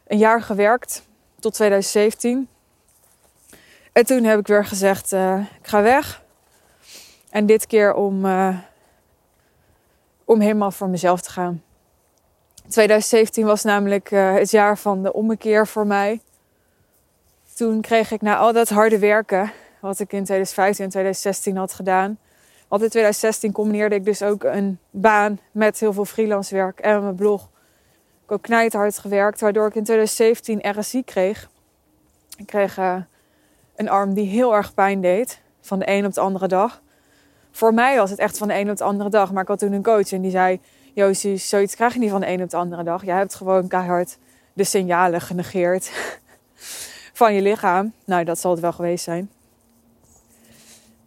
een 0.07 0.17
jaar 0.17 0.41
gewerkt 0.41 1.03
tot 1.39 1.53
2017. 1.53 2.47
En 3.97 4.05
toen 4.05 4.23
heb 4.23 4.39
ik 4.39 4.47
weer 4.47 4.65
gezegd, 4.65 5.11
uh, 5.11 5.39
ik 5.59 5.67
ga 5.67 5.81
weg. 5.81 6.23
En 7.29 7.45
dit 7.45 7.67
keer 7.67 7.93
om, 7.93 8.25
uh, 8.25 8.57
om 10.25 10.39
helemaal 10.39 10.71
voor 10.71 10.89
mezelf 10.89 11.21
te 11.21 11.29
gaan. 11.29 11.63
2017 12.67 13.45
was 13.45 13.63
namelijk 13.63 14.11
uh, 14.11 14.33
het 14.33 14.51
jaar 14.51 14.77
van 14.77 15.03
de 15.03 15.13
ommekeer 15.13 15.67
voor 15.67 15.87
mij. 15.87 16.21
Toen 17.55 17.81
kreeg 17.81 18.11
ik 18.11 18.21
na 18.21 18.37
al 18.37 18.53
dat 18.53 18.69
harde 18.69 18.99
werken, 18.99 19.51
wat 19.79 19.99
ik 19.99 20.11
in 20.13 20.23
2015 20.23 20.83
en 20.83 20.89
2016 20.89 21.57
had 21.57 21.73
gedaan. 21.73 22.19
Want 22.67 22.81
in 22.81 22.89
2016 22.89 23.51
combineerde 23.51 23.95
ik 23.95 24.05
dus 24.05 24.21
ook 24.21 24.43
een 24.43 24.79
baan 24.89 25.39
met 25.51 25.79
heel 25.79 25.93
veel 25.93 26.05
freelance 26.05 26.55
werk 26.55 26.79
en 26.79 27.03
mijn 27.03 27.15
blog. 27.15 27.41
Ik 27.43 27.49
heb 28.21 28.31
ook 28.31 28.41
knijthard 28.41 28.97
gewerkt, 28.97 29.41
waardoor 29.41 29.67
ik 29.67 29.75
in 29.75 29.83
2017 29.83 30.79
RSI 30.79 31.03
kreeg. 31.03 31.49
Ik 32.37 32.45
kreeg 32.45 32.79
een 33.77 33.89
arm 33.89 34.13
die 34.13 34.27
heel 34.27 34.55
erg 34.55 34.73
pijn 34.73 35.01
deed. 35.01 35.41
Van 35.61 35.79
de 35.79 35.89
een 35.89 36.05
op 36.05 36.13
de 36.13 36.21
andere 36.21 36.47
dag. 36.47 36.81
Voor 37.51 37.73
mij 37.73 37.97
was 37.97 38.09
het 38.09 38.19
echt 38.19 38.37
van 38.37 38.47
de 38.47 38.53
een 38.53 38.69
op 38.69 38.77
de 38.77 38.83
andere 38.83 39.09
dag. 39.09 39.31
Maar 39.31 39.41
ik 39.41 39.47
had 39.47 39.59
toen 39.59 39.71
een 39.71 39.83
coach 39.83 40.11
en 40.11 40.21
die 40.21 40.31
zei... 40.31 40.59
Josie, 40.93 41.37
zoiets 41.37 41.75
krijg 41.75 41.93
je 41.93 41.99
niet 41.99 42.09
van 42.09 42.19
de 42.19 42.27
een 42.27 42.41
op 42.41 42.49
de 42.49 42.57
andere 42.57 42.83
dag. 42.83 43.05
Je 43.05 43.11
hebt 43.11 43.35
gewoon 43.35 43.67
keihard 43.67 44.17
de 44.53 44.63
signalen 44.63 45.21
genegeerd 45.21 45.91
van 47.13 47.33
je 47.33 47.41
lichaam. 47.41 47.93
Nou, 48.05 48.23
dat 48.23 48.39
zal 48.39 48.51
het 48.51 48.59
wel 48.59 48.71
geweest 48.71 49.03
zijn. 49.03 49.29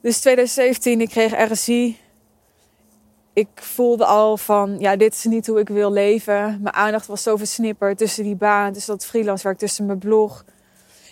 Dus 0.01 0.21
2017, 0.21 1.01
ik 1.01 1.09
kreeg 1.09 1.53
RSI. 1.53 1.99
Ik 3.33 3.49
voelde 3.55 4.05
al 4.05 4.37
van, 4.37 4.77
ja, 4.79 4.97
dit 4.97 5.15
is 5.15 5.25
niet 5.25 5.47
hoe 5.47 5.61
ik 5.61 5.69
wil 5.69 5.93
leven. 5.93 6.59
Mijn 6.63 6.75
aandacht 6.75 7.07
was 7.07 7.23
zo 7.23 7.37
versnipperd 7.37 7.99
tussen 7.99 8.25
die 8.25 8.37
baan, 8.37 8.73
tussen 8.73 8.93
dat 8.93 9.07
freelance 9.07 9.45
werk, 9.45 9.59
tussen 9.59 9.87
mijn 9.87 9.99
blog. 9.99 10.45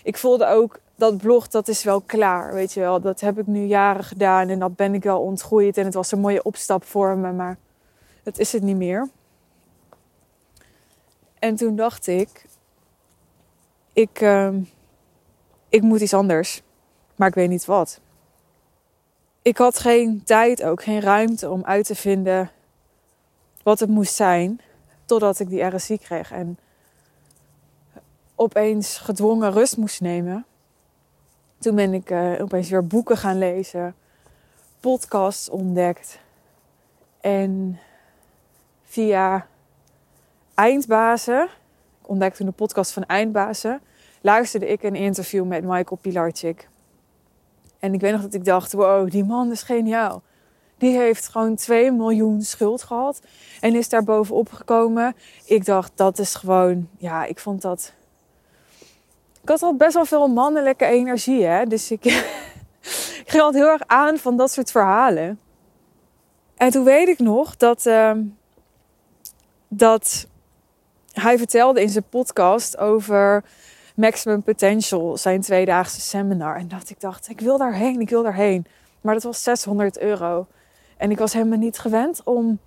Ik 0.03 0.17
voelde 0.17 0.47
ook, 0.47 0.79
dat 0.99 1.17
blog, 1.17 1.49
dat 1.49 1.69
is 1.69 1.85
wel 1.85 2.01
klaar, 2.01 2.55
weet 2.55 2.73
je 2.73 2.81
wel. 2.81 3.01
Dat 3.01 3.21
heb 3.21 3.39
ik 3.39 3.47
nu 3.47 3.65
jaren 3.65 4.05
gedaan 4.05 4.49
en 4.49 4.59
dat 4.59 4.77
ben 4.77 4.95
ik 4.95 5.03
wel 5.03 5.21
ontgroeid. 5.21 5.77
En 5.77 5.85
het 5.85 5.95
was 5.95 6.13
een 6.13 6.21
mooie 6.21 6.43
opstap 6.43 6.85
voor 6.85 7.17
me, 7.17 7.33
maar 7.33 7.59
dat 8.23 8.39
is 8.39 8.53
het 8.53 8.63
niet 8.63 8.77
meer. 8.77 9.09
En 11.39 11.57
toen 11.57 11.77
dacht 11.77 12.07
ik, 12.07 12.47
ik, 13.93 14.21
uh, 14.21 14.55
ik 15.69 15.83
moet 15.83 16.01
iets 16.01 16.15
anders, 16.15 16.63
maar 17.17 17.29
ik 17.29 17.35
weet 17.35 17.49
niet 17.49 17.65
wat. 17.65 18.01
Ik 19.43 19.59
had 19.59 19.79
geen 19.79 20.23
tijd 20.25 20.63
ook, 20.63 20.83
geen 20.83 21.01
ruimte 21.01 21.51
om 21.51 21.65
uit 21.65 21.87
te 21.87 21.95
vinden 21.95 22.51
wat 23.63 23.81
het 23.81 23.89
moest 23.89 24.15
zijn, 24.15 24.61
totdat 25.05 25.39
ik 25.39 25.49
die 25.49 25.63
RSI 25.63 25.99
kreeg 25.99 26.33
en 26.33 26.59
opeens 28.35 28.99
gedwongen 28.99 29.53
rust 29.53 29.77
moest 29.77 30.01
nemen. 30.01 30.47
Toen 31.59 31.75
ben 31.75 31.95
ik 31.95 32.11
uh, 32.11 32.33
opeens 32.41 32.71
weer 32.71 32.87
boeken 32.87 33.17
gaan 33.17 33.39
lezen, 33.39 33.95
podcasts 34.81 35.49
ontdekt. 35.49 36.19
En 37.21 37.79
via 38.85 39.47
Eindbazen, 40.55 41.45
ik 42.03 42.09
ontdekte 42.09 42.37
toen 42.39 42.47
de 42.47 42.53
podcast 42.53 42.93
van 42.93 43.05
Eindbazen, 43.05 43.81
luisterde 44.21 44.67
ik 44.67 44.83
een 44.83 44.95
interview 44.95 45.45
met 45.45 45.65
Michael 45.65 45.99
Pilarczyk. 46.01 46.69
En 47.79 47.95
ik 47.95 48.01
weet 48.01 48.13
nog 48.13 48.23
dat 48.23 48.35
ik 48.35 48.45
dacht, 48.45 48.73
wow, 48.73 49.11
die 49.11 49.25
man 49.25 49.51
is 49.51 49.63
geniaal. 49.63 50.23
Die 50.79 50.97
heeft 50.97 51.29
gewoon 51.29 51.55
2 51.55 51.93
miljoen 51.93 52.43
schuld 52.43 52.83
gehad 52.83 53.21
en 53.61 53.75
is 53.75 53.89
daar 53.89 54.05
bovenop 54.05 54.53
gekomen. 54.53 55.17
Ik 55.45 55.65
dacht, 55.65 55.93
dat 55.95 56.19
is 56.19 56.35
gewoon, 56.35 56.89
ja, 56.99 57.25
ik 57.25 57.39
vond 57.39 57.63
dat. 57.63 57.93
Ik 59.43 59.49
had 59.49 59.63
al 59.63 59.77
best 59.77 59.95
wel 59.95 60.05
veel 60.05 60.29
mannelijke 60.29 60.85
energie, 60.85 61.45
hè. 61.45 61.65
Dus 61.65 61.91
ik, 61.91 62.05
ik 63.25 63.25
ging 63.27 63.43
altijd 63.43 63.63
heel 63.63 63.73
erg 63.73 63.87
aan 63.87 64.19
van 64.19 64.37
dat 64.37 64.51
soort 64.51 64.71
verhalen. 64.71 65.41
En 66.57 66.71
toen 66.71 66.85
weet 66.85 67.09
ik 67.09 67.19
nog 67.19 67.57
dat, 67.57 67.87
uh, 67.87 68.13
dat 69.69 70.27
hij 71.13 71.39
vertelde 71.39 71.83
in 71.83 71.89
zijn 71.89 72.09
podcast 72.09 72.79
over 72.79 73.45
Maximum 73.95 74.43
Potential, 74.43 75.17
zijn 75.17 75.41
tweedaagse 75.41 76.01
seminar. 76.01 76.57
En 76.57 76.69
dat 76.69 76.91
ik 76.91 77.01
dacht, 77.01 77.29
ik 77.29 77.41
wil 77.41 77.59
daarheen, 77.59 78.01
ik 78.01 78.11
wil 78.11 78.23
daarheen. 78.23 78.67
Maar 79.01 79.15
dat 79.15 79.23
was 79.23 79.43
600 79.43 79.99
euro. 79.99 80.47
En 80.97 81.11
ik 81.11 81.19
was 81.19 81.33
helemaal 81.33 81.59
niet 81.59 81.79
gewend 81.79 82.21
om 82.25 82.59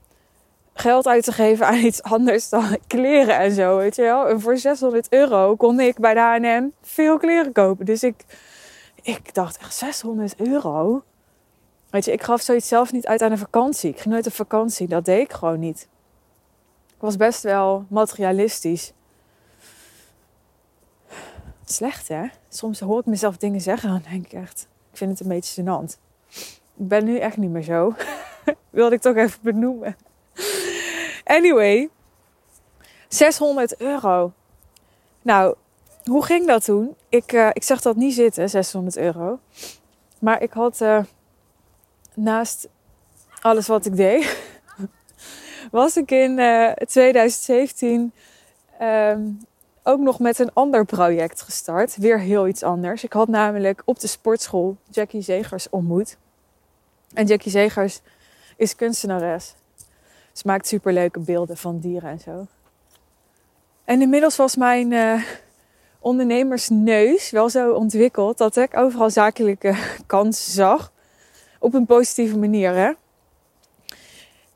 geld 0.74 1.08
uit 1.08 1.24
te 1.24 1.32
geven 1.32 1.68
aan 1.68 1.76
iets 1.76 2.04
anders 2.04 2.50
dan 2.50 2.78
kleren 2.88 3.38
en 3.38 3.52
zo, 3.52 3.78
weet 3.78 3.96
je 3.96 4.02
wel. 4.02 4.28
En 4.28 4.42
voor 4.42 4.58
600 4.58 5.08
euro 5.10 5.56
kon 5.56 5.80
ik 5.80 6.00
bij 6.00 6.14
de 6.14 6.20
H&M 6.20 6.70
veel 6.82 7.18
kleren 7.18 7.52
kopen. 7.52 7.86
Dus 7.86 8.04
ik, 8.04 8.26
ik 9.02 9.34
dacht 9.34 9.58
echt 9.58 9.76
600 9.76 10.36
euro? 10.40 11.04
Weet 11.90 12.06
je, 12.06 12.12
ik 12.12 12.24
gaf 12.24 12.42
zoiets 12.42 12.68
zelf 12.68 12.92
niet 12.92 13.08
uit 13.08 13.22
aan 13.22 13.32
een 13.32 13.38
vakantie. 13.38 13.90
Ik 13.90 14.00
ging 14.00 14.14
nooit 14.14 14.28
op 14.28 14.34
vakantie, 14.34 14.88
dat 14.88 15.06
deed 15.06 15.22
ik 15.22 15.34
gewoon 15.34 15.60
niet. 15.60 15.88
Ik 16.88 17.02
was 17.08 17.18
best 17.18 17.44
wel 17.44 17.86
materialistisch. 17.90 18.94
Slecht 21.66 22.08
hè? 22.08 22.26
Soms 22.50 22.80
hoor 22.80 23.00
ik 23.00 23.06
mezelf 23.06 23.38
dingen 23.38 23.62
zeggen 23.62 23.90
en 23.90 24.04
denk 24.10 24.26
ik 24.26 24.34
echt, 24.34 24.68
ik 24.92 24.98
vind 24.98 25.12
het 25.12 25.20
een 25.20 25.28
beetje 25.28 25.62
gênant. 25.62 26.00
Ik 26.76 26.88
ben 26.88 27.06
nu 27.06 27.18
echt 27.18 27.38
niet 27.38 27.50
meer 27.50 27.64
zo. 27.64 27.94
Wilde 28.70 28.96
ik 28.96 29.02
toch 29.02 29.16
even 29.16 29.40
benoemen. 29.42 29.96
Anyway, 31.24 31.90
600 33.08 33.78
euro. 33.78 34.34
Nou, 35.22 35.56
hoe 36.04 36.26
ging 36.26 36.48
dat 36.48 36.64
toen? 36.64 36.96
Ik, 37.10 37.32
uh, 37.32 37.50
ik 37.54 37.64
zag 37.64 37.82
dat 37.82 37.96
niet 37.96 38.14
zitten, 38.14 38.50
600 38.50 38.98
euro. 38.98 39.40
Maar 40.20 40.42
ik 40.42 40.52
had 40.52 40.82
uh, 40.82 41.04
naast 42.14 42.68
alles 43.42 43.68
wat 43.68 43.86
ik 43.86 43.96
deed, 43.96 44.38
was 45.72 45.98
ik 45.98 46.12
in 46.12 46.38
uh, 46.38 46.68
eh, 46.70 46.76
2017 46.76 48.14
um, 48.82 49.40
ook 49.84 50.00
nog 50.00 50.20
met 50.20 50.40
een 50.40 50.54
ander 50.54 50.86
project 50.86 51.42
gestart. 51.42 51.96
Weer 51.98 52.20
heel 52.20 52.48
iets 52.48 52.64
anders. 52.64 53.04
Ik 53.04 53.14
had 53.14 53.28
namelijk 53.28 53.82
op 53.86 54.00
de 54.00 54.08
sportschool 54.08 54.78
Jackie 54.90 55.22
Zegers 55.22 55.70
ontmoet. 55.70 56.18
En 57.14 57.26
Jackie 57.26 57.52
Zegers 57.52 58.02
is 58.58 58.76
kunstenares. 58.76 59.56
Ze 60.34 60.44
maakt 60.46 60.68
superleuke 60.68 61.20
beelden 61.20 61.58
van 61.58 61.80
dieren 61.80 62.10
en 62.10 62.20
zo. 62.20 62.48
En 63.86 64.02
inmiddels 64.02 64.36
was 64.36 64.56
mijn 64.56 64.92
uh, 64.92 65.24
ondernemersneus 66.00 67.30
wel 67.30 67.50
zo 67.50 67.74
ontwikkeld 67.74 68.38
dat 68.38 68.56
ik 68.56 68.78
overal 68.78 69.10
zakelijke 69.10 69.76
kansen 70.08 70.52
zag. 70.52 70.92
Op 71.60 71.74
een 71.74 71.86
positieve 71.86 72.38
manier, 72.38 72.74
hè. 72.74 72.92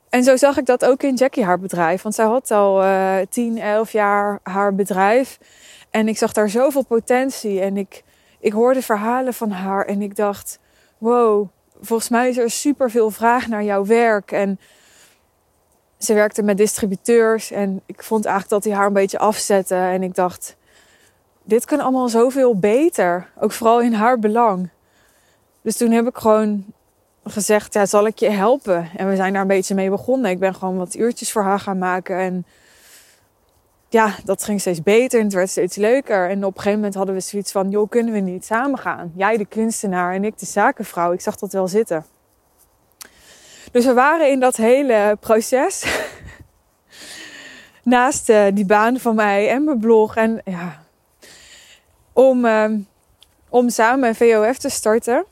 En 0.08 0.24
zo 0.24 0.36
zag 0.36 0.56
ik 0.56 0.66
dat 0.66 0.84
ook 0.84 1.02
in 1.02 1.14
Jackie 1.14 1.44
haar 1.44 1.58
bedrijf. 1.58 2.02
Want 2.02 2.14
zij 2.14 2.24
had 2.24 2.50
al 2.50 2.84
uh, 2.84 3.16
10, 3.30 3.58
11 3.58 3.92
jaar 3.92 4.40
haar 4.42 4.74
bedrijf. 4.74 5.38
En 5.90 6.08
ik 6.08 6.18
zag 6.18 6.32
daar 6.32 6.48
zoveel 6.48 6.84
potentie. 6.84 7.60
En 7.60 7.76
ik, 7.76 8.04
ik 8.40 8.52
hoorde 8.52 8.82
verhalen 8.82 9.34
van 9.34 9.50
haar. 9.50 9.84
En 9.84 10.02
ik 10.02 10.16
dacht, 10.16 10.58
wow, 10.98 11.48
volgens 11.80 12.08
mij 12.08 12.28
is 12.28 12.38
er 12.38 12.50
super 12.50 12.90
veel 12.90 13.10
vraag 13.10 13.46
naar 13.46 13.64
jouw 13.64 13.86
werk. 13.86 14.32
En 14.32 14.60
ze 15.98 16.14
werkte 16.14 16.42
met 16.42 16.56
distributeurs. 16.56 17.50
En 17.50 17.80
ik 17.86 18.02
vond 18.02 18.24
eigenlijk 18.24 18.54
dat 18.54 18.64
hij 18.64 18.80
haar 18.80 18.86
een 18.86 18.92
beetje 18.92 19.18
afzette. 19.18 19.74
En 19.74 20.02
ik 20.02 20.14
dacht, 20.14 20.56
dit 21.42 21.64
kan 21.64 21.80
allemaal 21.80 22.08
zoveel 22.08 22.58
beter. 22.58 23.28
Ook 23.40 23.52
vooral 23.52 23.80
in 23.80 23.92
haar 23.92 24.18
belang. 24.18 24.68
Dus 25.62 25.76
toen 25.76 25.90
heb 25.90 26.06
ik 26.06 26.16
gewoon 26.16 26.64
gezegd, 27.24 27.74
ja, 27.74 27.86
zal 27.86 28.06
ik 28.06 28.18
je 28.18 28.30
helpen? 28.30 28.88
En 28.96 29.08
we 29.08 29.16
zijn 29.16 29.32
daar 29.32 29.42
een 29.42 29.48
beetje 29.48 29.74
mee 29.74 29.90
begonnen. 29.90 30.30
Ik 30.30 30.38
ben 30.38 30.54
gewoon 30.54 30.76
wat 30.76 30.94
uurtjes 30.94 31.32
voor 31.32 31.42
haar 31.42 31.60
gaan 31.60 31.78
maken. 31.78 32.18
En 32.18 32.46
ja, 33.88 34.14
dat 34.24 34.42
ging 34.42 34.60
steeds 34.60 34.82
beter 34.82 35.18
en 35.18 35.24
het 35.24 35.34
werd 35.34 35.50
steeds 35.50 35.76
leuker. 35.76 36.28
En 36.30 36.44
op 36.44 36.54
een 36.54 36.56
gegeven 36.56 36.78
moment 36.78 36.94
hadden 36.94 37.14
we 37.14 37.20
zoiets 37.20 37.52
van, 37.52 37.70
joh, 37.70 37.88
kunnen 37.88 38.12
we 38.12 38.20
niet 38.20 38.44
samen 38.44 38.78
gaan? 38.78 39.12
Jij 39.14 39.36
de 39.36 39.46
kunstenaar 39.46 40.14
en 40.14 40.24
ik 40.24 40.38
de 40.38 40.46
zakenvrouw. 40.46 41.12
Ik 41.12 41.20
zag 41.20 41.36
dat 41.36 41.52
wel 41.52 41.68
zitten. 41.68 42.04
Dus 43.72 43.84
we 43.84 43.92
waren 43.92 44.30
in 44.30 44.40
dat 44.40 44.56
hele 44.56 45.16
proces. 45.20 45.84
Naast 47.82 48.28
uh, 48.28 48.44
die 48.52 48.66
baan 48.66 48.98
van 48.98 49.14
mij 49.14 49.50
en 49.50 49.64
mijn 49.64 49.78
blog. 49.78 50.16
En 50.16 50.40
ja, 50.44 50.82
om, 52.12 52.44
uh, 52.44 52.70
om 53.48 53.68
samen 53.68 54.08
een 54.08 54.14
VOF 54.14 54.58
te 54.58 54.68
starten. 54.68 55.24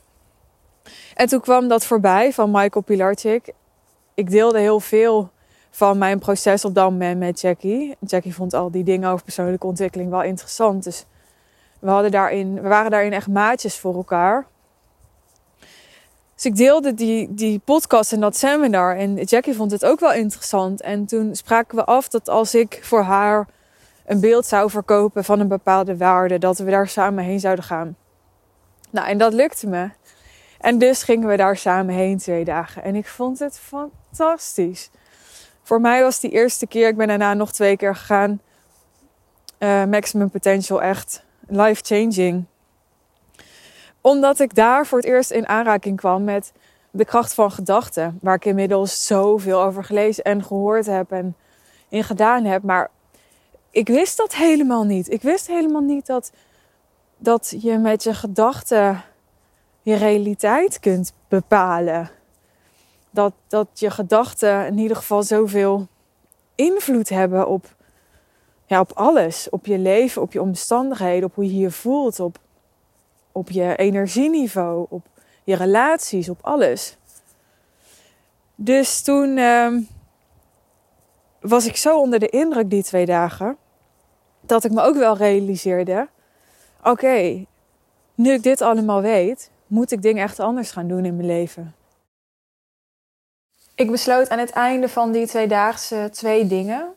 En 1.14 1.28
toen 1.28 1.40
kwam 1.40 1.68
dat 1.68 1.84
voorbij 1.84 2.32
van 2.32 2.50
Michael 2.50 2.84
Pilarczyk. 2.84 3.52
Ik 4.14 4.30
deelde 4.30 4.58
heel 4.58 4.80
veel 4.80 5.30
van 5.70 5.98
mijn 5.98 6.18
proces 6.18 6.64
op 6.64 6.74
dat 6.74 6.90
moment 6.90 7.18
met 7.18 7.40
Jackie. 7.40 7.96
Jackie 8.00 8.34
vond 8.34 8.54
al 8.54 8.70
die 8.70 8.84
dingen 8.84 9.10
over 9.10 9.24
persoonlijke 9.24 9.66
ontwikkeling 9.66 10.10
wel 10.10 10.22
interessant. 10.22 10.84
Dus 10.84 11.04
we, 11.78 11.90
hadden 11.90 12.10
daarin, 12.10 12.62
we 12.62 12.68
waren 12.68 12.90
daarin 12.90 13.12
echt 13.12 13.28
maatjes 13.28 13.78
voor 13.78 13.94
elkaar. 13.94 14.46
Dus 16.34 16.44
ik 16.44 16.56
deelde 16.56 16.94
die, 16.94 17.34
die 17.34 17.58
podcast 17.58 18.12
en 18.12 18.20
dat 18.20 18.36
seminar. 18.36 18.96
En 18.96 19.14
Jackie 19.22 19.54
vond 19.54 19.70
het 19.70 19.84
ook 19.84 20.00
wel 20.00 20.12
interessant. 20.12 20.80
En 20.80 21.06
toen 21.06 21.34
spraken 21.34 21.76
we 21.76 21.84
af 21.84 22.08
dat 22.08 22.28
als 22.28 22.54
ik 22.54 22.78
voor 22.82 23.02
haar 23.02 23.48
een 24.06 24.20
beeld 24.20 24.46
zou 24.46 24.70
verkopen 24.70 25.24
van 25.24 25.40
een 25.40 25.48
bepaalde 25.48 25.96
waarde, 25.96 26.38
dat 26.38 26.58
we 26.58 26.70
daar 26.70 26.88
samen 26.88 27.24
heen 27.24 27.40
zouden 27.40 27.64
gaan. 27.64 27.96
Nou, 28.90 29.08
en 29.08 29.18
dat 29.18 29.32
lukte 29.32 29.66
me. 29.66 29.90
En 30.60 30.78
dus 30.78 31.02
gingen 31.02 31.28
we 31.28 31.36
daar 31.36 31.56
samen 31.56 31.94
heen 31.94 32.18
twee 32.18 32.44
dagen. 32.44 32.82
En 32.82 32.94
ik 32.94 33.06
vond 33.06 33.38
het 33.38 33.58
fantastisch. 33.58 34.90
Voor 35.62 35.80
mij 35.80 36.02
was 36.02 36.20
die 36.20 36.30
eerste 36.30 36.66
keer, 36.66 36.88
ik 36.88 36.96
ben 36.96 37.08
daarna 37.08 37.34
nog 37.34 37.52
twee 37.52 37.76
keer 37.76 37.96
gegaan. 37.96 38.40
Uh, 39.58 39.84
maximum 39.84 40.30
potential 40.30 40.82
echt 40.82 41.24
life 41.46 41.82
changing. 41.84 42.44
Omdat 44.06 44.38
ik 44.40 44.54
daar 44.54 44.86
voor 44.86 44.98
het 44.98 45.06
eerst 45.06 45.30
in 45.30 45.48
aanraking 45.48 45.96
kwam 45.96 46.24
met 46.24 46.52
de 46.90 47.04
kracht 47.04 47.34
van 47.34 47.50
gedachten. 47.50 48.18
Waar 48.22 48.34
ik 48.34 48.44
inmiddels 48.44 49.06
zoveel 49.06 49.62
over 49.62 49.84
gelezen 49.84 50.24
en 50.24 50.44
gehoord 50.44 50.86
heb 50.86 51.12
en 51.12 51.36
in 51.88 52.04
gedaan 52.04 52.44
heb. 52.44 52.62
Maar 52.62 52.90
ik 53.70 53.88
wist 53.88 54.16
dat 54.16 54.34
helemaal 54.34 54.84
niet. 54.84 55.10
Ik 55.10 55.22
wist 55.22 55.46
helemaal 55.46 55.80
niet 55.80 56.06
dat, 56.06 56.32
dat 57.16 57.54
je 57.58 57.78
met 57.78 58.02
je 58.02 58.14
gedachten 58.14 59.02
je 59.82 59.94
realiteit 59.94 60.80
kunt 60.80 61.12
bepalen. 61.28 62.10
Dat, 63.10 63.32
dat 63.48 63.68
je 63.74 63.90
gedachten 63.90 64.66
in 64.66 64.78
ieder 64.78 64.96
geval 64.96 65.22
zoveel 65.22 65.86
invloed 66.54 67.08
hebben 67.08 67.48
op, 67.48 67.74
ja, 68.66 68.80
op 68.80 68.92
alles. 68.92 69.48
Op 69.50 69.66
je 69.66 69.78
leven, 69.78 70.22
op 70.22 70.32
je 70.32 70.40
omstandigheden, 70.40 71.28
op 71.28 71.34
hoe 71.34 71.44
je 71.44 71.58
je 71.58 71.70
voelt, 71.70 72.20
op, 72.20 72.38
op 73.34 73.50
je 73.50 73.76
energieniveau, 73.76 74.86
op 74.88 75.06
je 75.44 75.56
relaties, 75.56 76.28
op 76.28 76.38
alles. 76.42 76.96
Dus 78.54 79.02
toen 79.02 79.36
uh, 79.36 79.76
was 81.40 81.66
ik 81.66 81.76
zo 81.76 81.98
onder 81.98 82.18
de 82.18 82.28
indruk 82.28 82.70
die 82.70 82.82
twee 82.82 83.06
dagen, 83.06 83.56
dat 84.40 84.64
ik 84.64 84.72
me 84.72 84.82
ook 84.82 84.96
wel 84.96 85.16
realiseerde: 85.16 86.08
oké, 86.82 87.44
nu 88.14 88.32
ik 88.32 88.42
dit 88.42 88.60
allemaal 88.60 89.00
weet, 89.00 89.50
moet 89.66 89.92
ik 89.92 90.02
dingen 90.02 90.22
echt 90.22 90.40
anders 90.40 90.70
gaan 90.70 90.88
doen 90.88 91.04
in 91.04 91.16
mijn 91.16 91.28
leven. 91.28 91.74
Ik 93.74 93.90
besloot 93.90 94.28
aan 94.28 94.38
het 94.38 94.50
einde 94.50 94.88
van 94.88 95.12
die 95.12 95.26
tweedaagse 95.26 96.08
twee 96.12 96.46
dingen. 96.46 96.94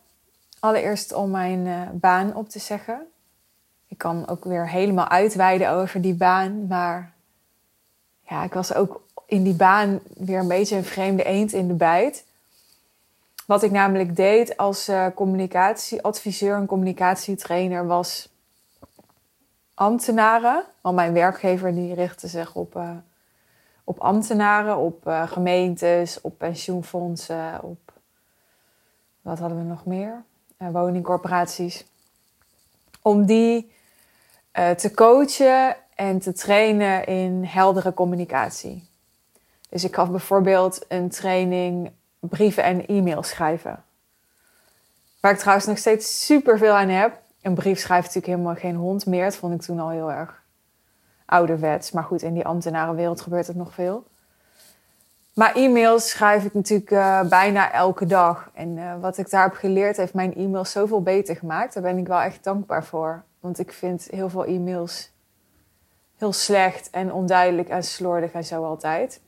Allereerst 0.60 1.14
om 1.14 1.32
mijn 1.32 1.66
uh, 1.66 1.82
baan 1.94 2.36
op 2.36 2.50
te 2.50 2.60
zeggen. 2.60 3.08
Ik 3.88 3.98
kan 3.98 4.28
ook 4.28 4.44
weer 4.44 4.70
helemaal 4.70 5.08
uitweiden 5.08 5.70
over 5.70 6.02
die 6.02 6.16
baan. 6.16 6.68
Maar 6.68 7.14
ja, 8.22 8.44
ik 8.44 8.54
was 8.54 8.74
ook 8.74 9.02
in 9.26 9.44
die 9.44 9.54
baan 9.54 10.00
weer 10.18 10.40
een 10.40 10.48
beetje 10.48 10.76
een 10.76 10.86
vreemde 10.86 11.24
eend 11.24 11.54
in 11.54 11.68
de 11.68 11.74
bijt. 11.74 12.26
Wat 13.46 13.64
ik 13.64 13.72
namelijk 13.72 14.16
deed 14.16 14.58
als 14.58 14.90
uh, 14.90 15.06
communicatieadviseur 15.16 16.56
en 16.56 16.66
communicatietrainer 16.66 17.88
was 17.88 18.30
ambtenaren. 19.74 20.64
Want 20.82 20.96
mijn 20.96 21.14
werkgever 21.14 21.74
die 21.74 21.94
richtte 21.94 22.28
zich 22.28 22.56
op, 22.56 22.76
uh, 22.76 22.90
op 23.84 24.00
ambtenaren, 24.00 24.78
op 24.78 25.08
uh, 25.08 25.28
gemeentes, 25.28 26.22
op 26.22 26.38
pensioenfondsen, 26.38 27.64
op 27.64 27.88
wat 29.28 29.40
hadden 29.40 29.58
we 29.58 29.64
nog 29.64 29.86
meer? 29.86 30.24
Woningcorporaties. 30.58 31.86
Om 33.02 33.26
die 33.26 33.72
te 34.78 34.92
coachen 34.96 35.76
en 35.96 36.20
te 36.20 36.34
trainen 36.34 37.06
in 37.06 37.44
heldere 37.44 37.94
communicatie. 37.94 38.90
Dus 39.70 39.84
ik 39.84 39.96
had 39.96 40.12
bijvoorbeeld 40.12 40.86
een 40.88 41.10
training 41.10 41.92
brieven 42.20 42.64
en 42.64 42.86
e-mails 42.86 43.30
schrijven. 43.30 43.84
Waar 45.20 45.32
ik 45.32 45.38
trouwens 45.38 45.68
nog 45.68 45.78
steeds 45.78 46.26
super 46.26 46.58
veel 46.58 46.74
aan 46.74 46.90
heb. 46.90 47.22
Een 47.42 47.54
brief 47.54 47.80
schrijft 47.80 48.06
natuurlijk 48.06 48.34
helemaal 48.34 48.56
geen 48.56 48.76
hond 48.76 49.06
meer. 49.06 49.24
Dat 49.24 49.36
vond 49.36 49.54
ik 49.54 49.62
toen 49.62 49.80
al 49.80 49.90
heel 49.90 50.12
erg 50.12 50.42
ouderwets. 51.26 51.92
Maar 51.92 52.04
goed, 52.04 52.22
in 52.22 52.34
die 52.34 52.46
ambtenarenwereld 52.46 53.22
gebeurt 53.22 53.48
het 53.48 53.56
nog 53.56 53.74
veel. 53.74 54.06
Maar 55.34 55.56
e-mails 55.56 56.10
schrijf 56.10 56.44
ik 56.44 56.54
natuurlijk 56.54 56.92
uh, 56.92 57.22
bijna 57.22 57.72
elke 57.72 58.06
dag. 58.06 58.50
En 58.54 58.78
uh, 58.78 59.00
wat 59.00 59.18
ik 59.18 59.30
daar 59.30 59.44
heb 59.44 59.54
geleerd 59.54 59.98
heeft 59.98 60.14
mijn 60.14 60.36
e-mails 60.36 60.72
zoveel 60.72 61.02
beter 61.02 61.36
gemaakt. 61.36 61.74
Daar 61.74 61.84
ben 61.84 61.98
ik 61.98 62.08
wel 62.08 62.20
echt 62.20 62.44
dankbaar 62.44 62.84
voor. 62.84 63.24
Want 63.40 63.60
ik 63.60 63.74
vind 63.74 64.08
heel 64.12 64.30
veel 64.30 64.46
e-mails 64.46 65.12
heel 66.18 66.34
slecht 66.34 66.90
en 66.90 67.14
onduidelijk 67.14 67.70
en 67.70 67.84
slordig 67.84 68.32
en 68.32 68.46
zo 68.46 68.64
altijd. 68.66 69.22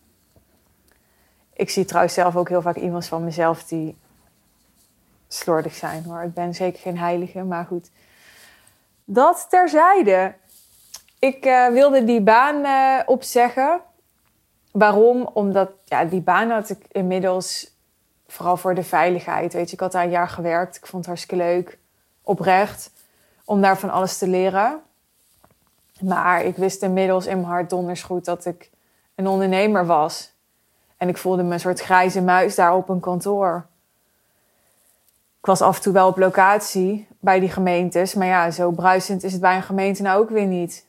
Ik 1.54 1.70
zie 1.70 1.86
trouwens 1.86 2.14
zelf 2.14 2.36
ook 2.36 2.50
heel 2.50 2.62
vaak 2.62 2.78
e-mails 2.78 3.08
van 3.08 3.24
mezelf 3.24 3.64
die 3.64 3.98
slordig 5.28 5.76
zijn 5.76 6.04
hoor. 6.04 6.24
Ik 6.24 6.34
ben 6.34 6.54
zeker 6.54 6.80
geen 6.80 6.98
heilige, 6.98 7.44
maar 7.44 7.66
goed. 7.66 7.90
Dat 9.04 9.48
terzijde. 9.50 10.36
Ik 11.20 11.46
uh, 11.46 11.68
wilde 11.68 12.04
die 12.04 12.22
baan 12.22 12.56
uh, 12.56 13.00
opzeggen. 13.06 13.82
Waarom? 14.72 15.30
Omdat 15.34 15.72
ja, 15.86 16.06
die 16.06 16.22
baan 16.22 16.50
had 16.50 16.70
ik 16.70 16.86
inmiddels 16.92 17.76
vooral 18.28 18.58
voor 18.58 18.76
de 18.76 18.84
veiligheid. 18.84 19.54
Weet 19.54 19.68
je, 19.68 19.74
ik 19.74 19.80
had 19.80 19.92
daar 19.92 20.04
een 20.04 20.10
jaar 20.10 20.30
gewerkt. 20.30 20.76
Ik 20.76 20.86
vond 20.86 21.06
het 21.06 21.06
hartstikke 21.06 21.44
leuk, 21.44 21.78
oprecht, 22.22 22.92
om 23.50 23.62
daar 23.62 23.78
van 23.78 23.90
alles 23.90 24.18
te 24.18 24.28
leren. 24.28 24.80
Maar 26.00 26.44
ik 26.44 26.56
wist 26.56 26.82
inmiddels 26.82 27.26
in 27.26 27.36
mijn 27.36 27.52
hart 27.52 27.70
donders 27.70 28.04
goed 28.04 28.26
dat 28.26 28.46
ik 28.46 28.70
een 29.16 29.28
ondernemer 29.28 29.86
was. 29.86 30.32
En 30.98 31.08
ik 31.08 31.18
voelde 31.18 31.44
me 31.44 31.54
een 31.54 31.60
soort 31.60 31.80
grijze 31.80 32.22
muis 32.22 32.56
daar 32.56 32.76
op 32.76 32.90
een 32.90 33.00
kantoor. 33.00 33.66
Ik 35.40 35.46
was 35.46 35.62
af 35.62 35.76
en 35.76 35.82
toe 35.82 35.94
wel 35.94 36.08
op 36.08 36.18
locatie 36.18 37.08
bij 37.20 37.40
die 37.40 37.50
gemeentes. 37.50 38.14
Maar 38.14 38.28
ja, 38.28 38.52
zo 38.52 38.72
bruisend 38.72 39.24
is 39.24 39.32
het 39.32 39.42
bij 39.42 39.56
een 39.56 39.64
gemeente 39.64 40.02
nou 40.02 40.22
ook 40.22 40.30
weer 40.30 40.46
niet. 40.46 40.86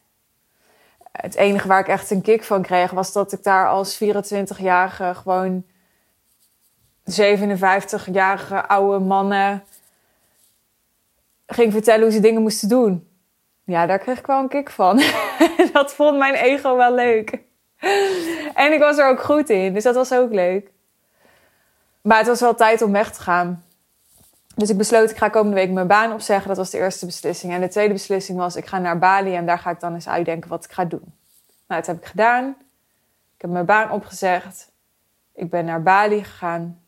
Het 1.13 1.35
enige 1.35 1.69
waar 1.69 1.81
ik 1.81 1.89
echt 1.89 2.11
een 2.11 2.23
kick 2.23 2.45
van 2.45 2.63
kreeg, 2.63 2.91
was 2.91 3.13
dat 3.13 3.33
ik 3.33 3.43
daar 3.43 3.69
als 3.69 4.03
24-jarige 4.05 5.15
gewoon 5.15 5.65
57-jarige 7.11 8.67
oude 8.67 9.05
mannen 9.05 9.65
ging 11.51 11.73
vertellen 11.73 12.03
hoe 12.03 12.13
ze 12.13 12.21
dingen 12.21 12.43
moesten 12.43 12.69
doen. 12.69 13.09
Ja, 13.65 13.87
daar 13.87 13.99
kreeg 13.99 14.19
ik 14.19 14.27
wel 14.27 14.41
een 14.41 14.49
kick 14.49 14.71
van. 14.71 15.03
dat 15.73 15.95
vond 15.95 16.19
mijn 16.19 16.35
ego 16.35 16.77
wel 16.77 16.95
leuk. 16.95 17.39
en 18.55 18.73
ik 18.73 18.79
was 18.79 18.99
er 18.99 19.09
ook 19.09 19.23
goed 19.23 19.51
in, 19.51 19.75
dus 19.75 19.83
dat 19.83 19.95
was 19.95 20.13
ook 20.13 20.33
leuk. 20.33 20.71
Maar 22.03 22.19
het 22.19 22.27
was 22.27 22.41
wel 22.41 22.55
tijd 22.55 22.83
om 22.83 22.93
weg 22.93 23.13
te 23.13 23.21
gaan. 23.21 23.65
Dus 24.55 24.71
ik 24.71 24.77
besloot, 24.77 25.11
ik 25.11 25.17
ga 25.17 25.29
komende 25.29 25.57
week 25.57 25.71
mijn 25.71 25.87
baan 25.87 26.13
opzeggen. 26.13 26.49
Dat 26.49 26.57
was 26.57 26.71
de 26.71 26.79
eerste 26.79 27.07
beslissing. 27.07 27.53
En 27.53 27.61
de 27.61 27.69
tweede 27.69 27.93
beslissing 27.93 28.39
was, 28.39 28.57
ik 28.57 28.67
ga 28.67 28.79
naar 28.79 28.99
Bali 28.99 29.35
en 29.35 29.47
daar 29.47 29.59
ga 29.59 29.71
ik 29.71 29.81
dan 29.81 29.95
eens 29.95 30.09
uitdenken 30.09 30.51
wat 30.51 30.65
ik 30.65 30.73
ga 30.73 30.85
doen. 30.85 31.15
Nou, 31.67 31.81
dat 31.81 31.87
heb 31.87 31.97
ik 31.97 32.07
gedaan. 32.07 32.49
Ik 33.35 33.41
heb 33.41 33.51
mijn 33.51 33.67
baan 33.67 33.91
opgezegd. 33.91 34.73
Ik 35.35 35.51
ben 35.51 35.65
naar 35.65 35.83
Bali 35.83 36.25
gegaan. 36.25 36.83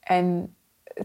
En 0.00 0.56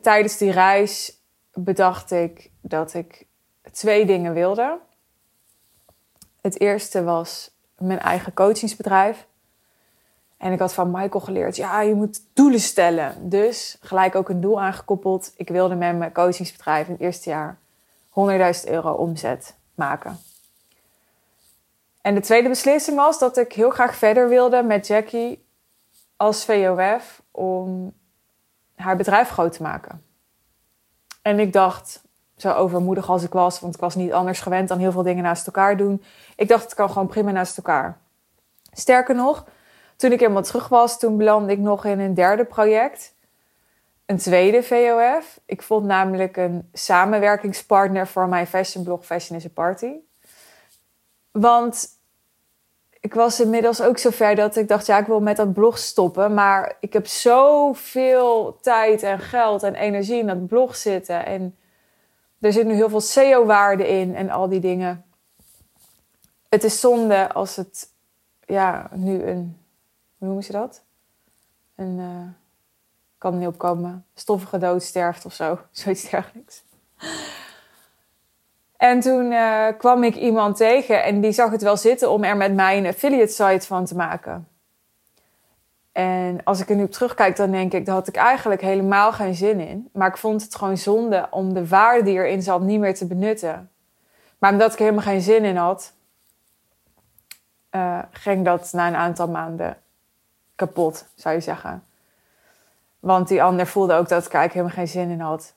tijdens 0.02 0.38
die 0.38 0.52
reis 0.52 1.23
bedacht 1.54 2.12
ik 2.12 2.52
dat 2.62 2.94
ik 2.94 3.26
twee 3.72 4.06
dingen 4.06 4.34
wilde. 4.34 4.80
Het 6.42 6.60
eerste 6.60 7.04
was 7.04 7.52
mijn 7.78 8.00
eigen 8.00 8.34
coachingsbedrijf. 8.34 9.28
En 10.38 10.52
ik 10.52 10.60
had 10.60 10.74
van 10.74 10.92
Michael 10.92 11.24
geleerd, 11.24 11.56
ja, 11.56 11.82
je 11.82 11.94
moet 11.94 12.22
doelen 12.34 12.60
stellen. 12.60 13.30
Dus 13.30 13.78
gelijk 13.82 14.16
ook 14.16 14.30
een 14.30 14.42
doel 14.42 14.62
aangekoppeld. 14.62 15.34
Ik 15.36 15.50
wilde 15.50 15.76
met 15.76 15.98
mijn 15.98 16.12
coachingsbedrijf 16.12 16.88
in 16.88 16.94
het 16.94 17.02
eerste 17.02 17.30
jaar 17.30 17.58
100.000 18.10 18.70
euro 18.70 18.92
omzet 18.92 19.56
maken. 19.76 20.20
En 22.02 22.16
de 22.16 22.22
tweede 22.22 22.50
beslissing 22.50 22.98
was 22.98 23.20
dat 23.20 23.38
ik 23.38 23.54
heel 23.54 23.70
graag 23.70 23.96
verder 23.96 24.30
wilde 24.30 24.64
met 24.64 24.88
Jackie 24.88 25.46
als 26.16 26.46
VOF 26.46 27.22
om 27.32 27.94
haar 28.76 28.96
bedrijf 28.96 29.30
groot 29.30 29.54
te 29.54 29.62
maken. 29.62 30.04
En 31.24 31.40
ik 31.40 31.54
dacht, 31.54 32.04
zo 32.38 32.52
overmoedig 32.52 33.10
als 33.10 33.24
ik 33.24 33.32
was, 33.32 33.60
want 33.60 33.76
ik 33.76 33.82
was 33.82 33.96
niet 33.96 34.14
anders 34.14 34.40
gewend 34.40 34.68
dan 34.68 34.80
heel 34.80 34.92
veel 34.92 35.04
dingen 35.04 35.24
naast 35.24 35.46
elkaar 35.46 35.78
doen. 35.78 36.04
Ik 36.36 36.48
dacht, 36.48 36.64
het 36.64 36.74
kan 36.74 36.90
gewoon 36.90 37.08
prima 37.08 37.32
naast 37.32 37.58
elkaar. 37.58 37.98
Sterker 38.72 39.16
nog, 39.16 39.46
toen 39.96 40.12
ik 40.12 40.20
helemaal 40.20 40.44
terug 40.44 40.68
was, 40.68 41.00
toen 41.00 41.18
belandde 41.18 41.52
ik 41.52 41.60
nog 41.60 41.86
in 41.86 42.00
een 42.00 42.14
derde 42.14 42.46
project. 42.46 43.14
Een 44.06 44.18
tweede 44.18 44.64
VOF. 44.64 45.40
Ik 45.46 45.62
vond 45.62 45.86
namelijk 45.86 46.38
een 46.38 46.70
samenwerkingspartner 46.74 48.08
voor 48.08 48.28
mijn 48.28 48.48
fashionblog 48.48 49.06
Fashion 49.06 49.38
is 49.38 49.46
a 49.46 49.50
Party. 49.54 49.94
Want 51.32 51.88
ik 53.04 53.14
was 53.14 53.40
inmiddels 53.40 53.82
ook 53.82 53.98
zover 53.98 54.36
dat 54.36 54.56
ik 54.56 54.68
dacht, 54.68 54.86
ja, 54.86 54.98
ik 54.98 55.06
wil 55.06 55.22
met 55.22 55.38
dat 55.38 55.54
blog 55.54 55.78
stoppen. 55.78 56.34
Maar 56.34 56.78
ik 56.80 56.94
heb 56.94 57.08
zoveel 57.08 58.58
tijd 58.62 59.04
en 59.04 59.20
geld 59.20 59.64
en 59.64 59.76
energie 59.76 60.20
in 60.20 60.28
dat 60.28 60.48
blog 60.48 60.76
zitten. 60.76 61.26
En 61.26 61.58
er 62.40 62.54
zit 62.54 62.66
nu 62.66 62.74
heel 62.74 62.90
veel 62.90 63.02
SEO-waarde 63.02 63.88
in 63.88 64.16
en 64.16 64.30
al 64.30 64.50
die 64.50 64.60
dingen. 64.60 65.06
Het 66.50 66.64
is 66.64 66.80
zonde 66.80 67.32
als 67.32 67.56
het 67.56 67.90
ja, 68.46 68.90
nu 68.94 69.24
een 69.24 69.58
hoe 70.24 70.32
noemen 70.32 70.44
ze 70.44 70.52
dat? 70.52 70.84
Een, 71.76 71.98
uh, 71.98 72.28
kan 73.18 73.34
er 73.34 73.40
niet 73.40 73.48
opkomen, 73.48 74.06
stoffige 74.14 74.58
dood 74.58 74.84
sterft 74.84 75.26
of 75.26 75.34
zo, 75.34 75.60
zoiets 75.72 76.10
dergelijks. 76.10 76.64
En 78.84 79.00
toen 79.00 79.32
uh, 79.32 79.68
kwam 79.78 80.04
ik 80.04 80.16
iemand 80.16 80.58
tegen 80.58 81.04
en 81.04 81.22
die 81.22 81.32
zag 81.32 81.52
het 81.52 81.62
wel 81.62 81.78
zitten 81.78 82.12
om 82.12 82.24
er 82.24 82.38
met 82.38 82.54
mij 82.54 82.78
een 82.78 82.86
affiliate 82.86 83.32
site 83.32 83.68
van 83.68 83.86
te 83.86 83.96
maken. 83.96 84.48
En 85.92 86.44
als 86.44 86.60
ik 86.60 86.70
er 86.70 86.76
nu 86.76 86.84
op 86.84 86.92
terugkijk, 86.92 87.36
dan 87.36 87.52
denk 87.52 87.74
ik, 87.74 87.86
daar 87.86 87.96
had 87.96 88.08
ik 88.08 88.16
eigenlijk 88.16 88.62
helemaal 88.62 89.12
geen 89.12 89.36
zin 89.36 89.60
in. 89.60 89.90
Maar 89.94 90.08
ik 90.08 90.18
vond 90.18 90.42
het 90.42 90.56
gewoon 90.56 90.78
zonde 90.78 91.28
om 91.30 91.54
de 91.54 91.68
waarde 91.68 92.04
die 92.04 92.18
erin 92.18 92.42
zat 92.42 92.62
niet 92.62 92.80
meer 92.80 92.96
te 92.96 93.08
benutten. 93.08 93.72
Maar 94.38 94.52
omdat 94.52 94.72
ik 94.72 94.80
er 94.80 94.86
helemaal 94.86 95.06
geen 95.06 95.22
zin 95.22 95.46
in 95.46 95.56
had, 95.56 95.94
uh, 97.72 98.00
ging 98.12 98.46
dat 98.46 98.74
na 98.74 98.88
een 98.88 98.96
aantal 98.96 99.28
maanden 99.28 99.78
kapot, 100.56 101.08
zou 101.16 101.36
je 101.36 101.42
zeggen. 101.42 101.84
Want 103.00 103.28
die 103.28 103.44
ander 103.44 103.68
voelde 103.68 103.94
ook 103.94 104.08
dat 104.08 104.26
ik 104.26 104.34
eigenlijk 104.34 104.54
helemaal 104.54 104.76
geen 104.76 105.02
zin 105.02 105.10
in 105.10 105.26
had. 105.26 105.54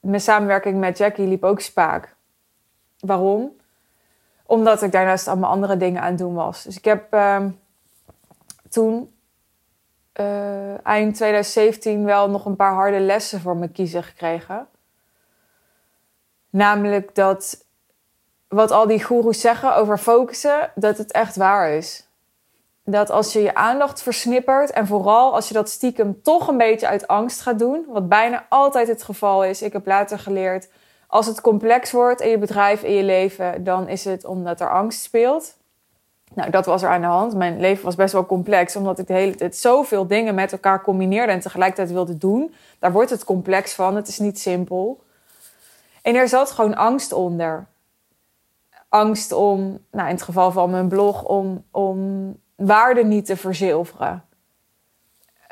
Mijn 0.00 0.20
samenwerking 0.20 0.78
met 0.78 0.98
Jackie 0.98 1.26
liep 1.26 1.44
ook 1.44 1.60
spaak. 1.60 2.16
Waarom? 2.98 3.56
Omdat 4.46 4.82
ik 4.82 4.92
daarnaast 4.92 5.28
allemaal 5.28 5.50
andere 5.50 5.76
dingen 5.76 6.02
aan 6.02 6.08
het 6.08 6.18
doen 6.18 6.34
was. 6.34 6.62
Dus 6.62 6.76
ik 6.76 6.84
heb 6.84 7.14
uh, 7.14 7.44
toen 8.68 9.14
uh, 10.20 10.86
eind 10.86 11.14
2017 11.14 12.04
wel 12.04 12.30
nog 12.30 12.44
een 12.44 12.56
paar 12.56 12.74
harde 12.74 13.00
lessen 13.00 13.40
voor 13.40 13.56
me 13.56 13.68
kiezen 13.68 14.02
gekregen. 14.02 14.68
Namelijk 16.50 17.14
dat 17.14 17.66
wat 18.48 18.70
al 18.70 18.86
die 18.86 19.04
goeroes 19.04 19.40
zeggen 19.40 19.76
over 19.76 19.98
focussen, 19.98 20.72
dat 20.74 20.98
het 20.98 21.12
echt 21.12 21.36
waar 21.36 21.70
is 21.70 22.07
dat 22.90 23.10
als 23.10 23.32
je 23.32 23.42
je 23.42 23.54
aandacht 23.54 24.02
versnippert 24.02 24.70
en 24.70 24.86
vooral 24.86 25.34
als 25.34 25.48
je 25.48 25.54
dat 25.54 25.68
stiekem 25.68 26.22
toch 26.22 26.48
een 26.48 26.56
beetje 26.56 26.88
uit 26.88 27.08
angst 27.08 27.40
gaat 27.40 27.58
doen, 27.58 27.84
wat 27.88 28.08
bijna 28.08 28.46
altijd 28.48 28.88
het 28.88 29.02
geval 29.02 29.44
is, 29.44 29.62
ik 29.62 29.72
heb 29.72 29.86
later 29.86 30.18
geleerd, 30.18 30.68
als 31.06 31.26
het 31.26 31.40
complex 31.40 31.90
wordt 31.90 32.20
in 32.20 32.30
je 32.30 32.38
bedrijf, 32.38 32.82
in 32.82 32.94
je 32.94 33.02
leven, 33.02 33.64
dan 33.64 33.88
is 33.88 34.04
het 34.04 34.24
omdat 34.24 34.60
er 34.60 34.70
angst 34.70 35.02
speelt. 35.02 35.56
Nou, 36.34 36.50
dat 36.50 36.66
was 36.66 36.82
er 36.82 36.88
aan 36.88 37.00
de 37.00 37.06
hand. 37.06 37.34
Mijn 37.34 37.60
leven 37.60 37.84
was 37.84 37.94
best 37.94 38.12
wel 38.12 38.26
complex, 38.26 38.76
omdat 38.76 38.98
ik 38.98 39.06
de 39.06 39.12
hele 39.12 39.34
tijd 39.34 39.56
zoveel 39.56 40.06
dingen 40.06 40.34
met 40.34 40.52
elkaar 40.52 40.82
combineerde 40.82 41.32
en 41.32 41.40
tegelijkertijd 41.40 41.90
wilde 41.90 42.18
doen. 42.18 42.54
Daar 42.78 42.92
wordt 42.92 43.10
het 43.10 43.24
complex 43.24 43.74
van, 43.74 43.96
het 43.96 44.08
is 44.08 44.18
niet 44.18 44.38
simpel. 44.38 45.02
En 46.02 46.14
er 46.14 46.28
zat 46.28 46.50
gewoon 46.50 46.76
angst 46.76 47.12
onder. 47.12 47.66
Angst 48.88 49.32
om, 49.32 49.78
nou 49.90 50.08
in 50.08 50.14
het 50.14 50.22
geval 50.22 50.50
van 50.52 50.70
mijn 50.70 50.88
blog, 50.88 51.24
om, 51.24 51.64
om 51.70 52.36
waarde 52.58 53.04
niet 53.04 53.26
te 53.26 53.36
verzilveren. 53.36 54.24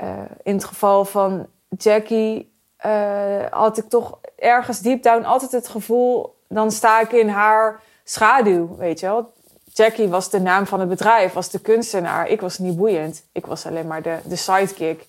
Uh, 0.02 0.18
in 0.42 0.54
het 0.54 0.64
geval 0.64 1.04
van 1.04 1.46
Jackie 1.68 2.52
uh, 2.86 3.46
had 3.50 3.78
ik 3.78 3.88
toch 3.88 4.18
ergens 4.36 4.80
deep 4.80 5.02
down 5.02 5.24
altijd 5.24 5.52
het 5.52 5.68
gevoel... 5.68 6.36
dan 6.48 6.70
sta 6.70 7.00
ik 7.00 7.12
in 7.12 7.28
haar 7.28 7.80
schaduw, 8.04 8.76
weet 8.76 9.00
je 9.00 9.06
wel. 9.06 9.32
Jackie 9.72 10.08
was 10.08 10.30
de 10.30 10.40
naam 10.40 10.66
van 10.66 10.80
het 10.80 10.88
bedrijf, 10.88 11.32
was 11.32 11.50
de 11.50 11.60
kunstenaar. 11.60 12.28
Ik 12.28 12.40
was 12.40 12.58
niet 12.58 12.76
boeiend. 12.76 13.24
Ik 13.32 13.46
was 13.46 13.66
alleen 13.66 13.86
maar 13.86 14.02
de, 14.02 14.18
de 14.24 14.36
sidekick. 14.36 15.06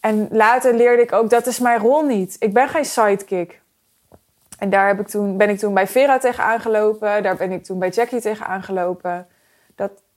En 0.00 0.28
later 0.30 0.74
leerde 0.74 1.02
ik 1.02 1.12
ook, 1.12 1.30
dat 1.30 1.46
is 1.46 1.58
mijn 1.58 1.78
rol 1.78 2.02
niet. 2.02 2.36
Ik 2.38 2.52
ben 2.52 2.68
geen 2.68 2.84
sidekick. 2.84 3.60
En 4.58 4.70
daar 4.70 4.86
heb 4.86 5.00
ik 5.00 5.08
toen, 5.08 5.36
ben 5.36 5.48
ik 5.48 5.58
toen 5.58 5.74
bij 5.74 5.86
Vera 5.86 6.18
tegen 6.18 6.44
aangelopen. 6.44 7.22
Daar 7.22 7.36
ben 7.36 7.52
ik 7.52 7.64
toen 7.64 7.78
bij 7.78 7.88
Jackie 7.88 8.20
tegen 8.20 8.46
aangelopen. 8.46 9.26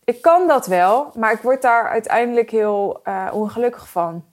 Ik 0.10 0.22
kan 0.22 0.48
dat 0.48 0.66
wel, 0.66 1.12
maar 1.16 1.32
ik 1.32 1.42
word 1.42 1.62
daar 1.62 1.90
uiteindelijk 1.90 2.50
heel 2.50 3.02
uh, 3.04 3.28
ongelukkig 3.32 3.90
van. 3.90 4.26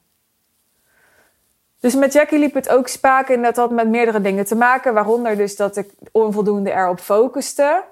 Dus 1.81 1.95
met 1.95 2.13
Jackie 2.13 2.39
liep 2.39 2.55
het 2.55 2.69
ook 2.69 2.89
spaak 2.89 3.29
en 3.29 3.43
dat 3.43 3.57
had 3.57 3.71
met 3.71 3.89
meerdere 3.89 4.21
dingen 4.21 4.45
te 4.45 4.55
maken. 4.55 4.95
Waaronder 4.95 5.37
dus 5.37 5.57
dat 5.57 5.77
ik 5.77 5.91
onvoldoende 6.13 6.73
erop 6.73 7.01
focuste. 7.01 7.83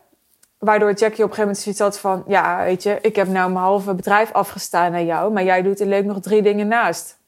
Waardoor 0.59 0.93
Jackie 0.93 1.24
op 1.24 1.30
een 1.30 1.37
gegeven 1.37 1.41
moment 1.41 1.59
zoiets 1.59 1.80
had 1.80 1.99
van... 1.99 2.24
Ja, 2.26 2.64
weet 2.64 2.82
je, 2.82 2.99
ik 3.01 3.16
heb 3.16 3.28
nou 3.28 3.51
mijn 3.51 3.64
halve 3.64 3.95
bedrijf 3.95 4.32
afgestaan 4.32 4.93
naar 4.93 5.05
jou... 5.05 5.32
maar 5.32 5.45
jij 5.45 5.62
doet 5.62 5.80
er 5.80 5.87
leuk 5.87 6.05
nog 6.05 6.20
drie 6.20 6.43
dingen 6.43 6.68
naast. 6.68 7.18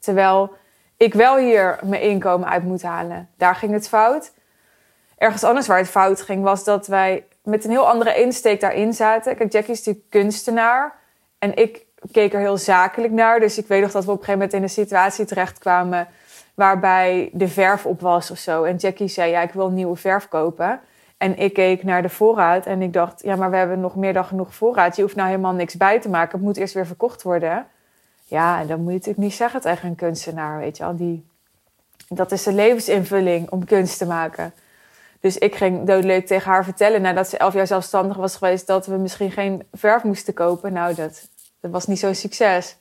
Terwijl 0.00 0.54
ik 0.96 1.14
wel 1.14 1.36
hier 1.36 1.78
mijn 1.84 2.02
inkomen 2.02 2.48
uit 2.48 2.62
moet 2.62 2.82
halen. 2.82 3.28
Daar 3.36 3.54
ging 3.54 3.72
het 3.72 3.88
fout. 3.88 4.32
Ergens 5.18 5.44
anders 5.44 5.66
waar 5.66 5.78
het 5.78 5.88
fout 5.88 6.20
ging, 6.20 6.42
was 6.42 6.64
dat 6.64 6.86
wij 6.86 7.24
met 7.46 7.64
een 7.64 7.70
heel 7.70 7.88
andere 7.88 8.20
insteek 8.20 8.60
daarin 8.60 8.94
zaten. 8.94 9.36
Kijk, 9.36 9.52
Jackie 9.52 9.72
is 9.72 9.78
natuurlijk 9.78 10.10
kunstenaar. 10.10 10.94
En 11.38 11.56
ik 11.56 11.84
keek 12.12 12.34
er 12.34 12.40
heel 12.40 12.56
zakelijk 12.56 13.12
naar. 13.12 13.40
Dus 13.40 13.58
ik 13.58 13.66
weet 13.66 13.82
nog 13.82 13.90
dat 13.90 14.04
we 14.04 14.10
op 14.10 14.18
een 14.18 14.24
gegeven 14.24 14.40
moment 14.40 14.58
in 14.58 14.62
een 14.62 14.84
situatie 14.84 15.24
terechtkwamen... 15.24 16.08
waarbij 16.54 17.30
de 17.32 17.48
verf 17.48 17.86
op 17.86 18.00
was 18.00 18.30
of 18.30 18.38
zo. 18.38 18.64
En 18.64 18.76
Jackie 18.76 19.08
zei, 19.08 19.30
ja, 19.30 19.40
ik 19.40 19.52
wil 19.52 19.70
nieuwe 19.70 19.96
verf 19.96 20.28
kopen. 20.28 20.80
En 21.16 21.38
ik 21.38 21.52
keek 21.52 21.82
naar 21.82 22.02
de 22.02 22.08
voorraad 22.08 22.66
en 22.66 22.82
ik 22.82 22.92
dacht... 22.92 23.22
ja, 23.22 23.36
maar 23.36 23.50
we 23.50 23.56
hebben 23.56 23.80
nog 23.80 23.96
meer 23.96 24.12
dan 24.12 24.24
genoeg 24.24 24.54
voorraad. 24.54 24.96
Je 24.96 25.02
hoeft 25.02 25.16
nou 25.16 25.28
helemaal 25.28 25.54
niks 25.54 25.76
bij 25.76 26.00
te 26.00 26.08
maken. 26.08 26.38
Het 26.38 26.46
moet 26.46 26.56
eerst 26.56 26.74
weer 26.74 26.86
verkocht 26.86 27.22
worden. 27.22 27.66
Ja, 28.24 28.60
en 28.60 28.66
dan 28.66 28.78
moet 28.78 28.88
je 28.88 28.92
natuurlijk 28.92 29.24
niet 29.24 29.34
zeggen 29.34 29.60
tegen 29.60 29.88
een 29.88 29.94
kunstenaar, 29.94 30.58
weet 30.58 30.76
je 30.76 30.82
wel. 30.82 30.96
Die, 30.96 31.26
dat 32.08 32.32
is 32.32 32.42
de 32.42 32.52
levensinvulling 32.52 33.50
om 33.50 33.64
kunst 33.64 33.98
te 33.98 34.06
maken. 34.06 34.52
Dus 35.20 35.38
ik 35.38 35.54
ging 35.54 35.86
doodleuk 35.86 36.26
tegen 36.26 36.50
haar 36.50 36.64
vertellen, 36.64 37.02
nadat 37.02 37.28
ze 37.28 37.36
elf 37.36 37.54
jaar 37.54 37.66
zelfstandig 37.66 38.16
was 38.16 38.36
geweest, 38.36 38.66
dat 38.66 38.86
we 38.86 38.96
misschien 38.96 39.30
geen 39.30 39.66
verf 39.72 40.02
moesten 40.02 40.34
kopen. 40.34 40.72
Nou, 40.72 40.94
dat, 40.94 41.28
dat 41.60 41.70
was 41.70 41.86
niet 41.86 41.98
zo'n 41.98 42.14
succes. 42.14 42.76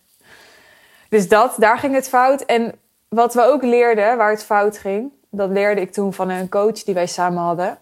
Dus 1.09 1.27
dat, 1.27 1.55
daar 1.57 1.77
ging 1.77 1.93
het 1.93 2.09
fout. 2.09 2.41
En 2.41 2.79
wat 3.07 3.33
we 3.33 3.41
ook 3.41 3.63
leerden, 3.63 4.17
waar 4.17 4.31
het 4.31 4.43
fout 4.43 4.77
ging, 4.77 5.11
dat 5.29 5.49
leerde 5.49 5.81
ik 5.81 5.91
toen 5.91 6.13
van 6.13 6.29
een 6.29 6.49
coach 6.49 6.83
die 6.83 6.93
wij 6.93 7.07
samen 7.07 7.43
hadden. 7.43 7.77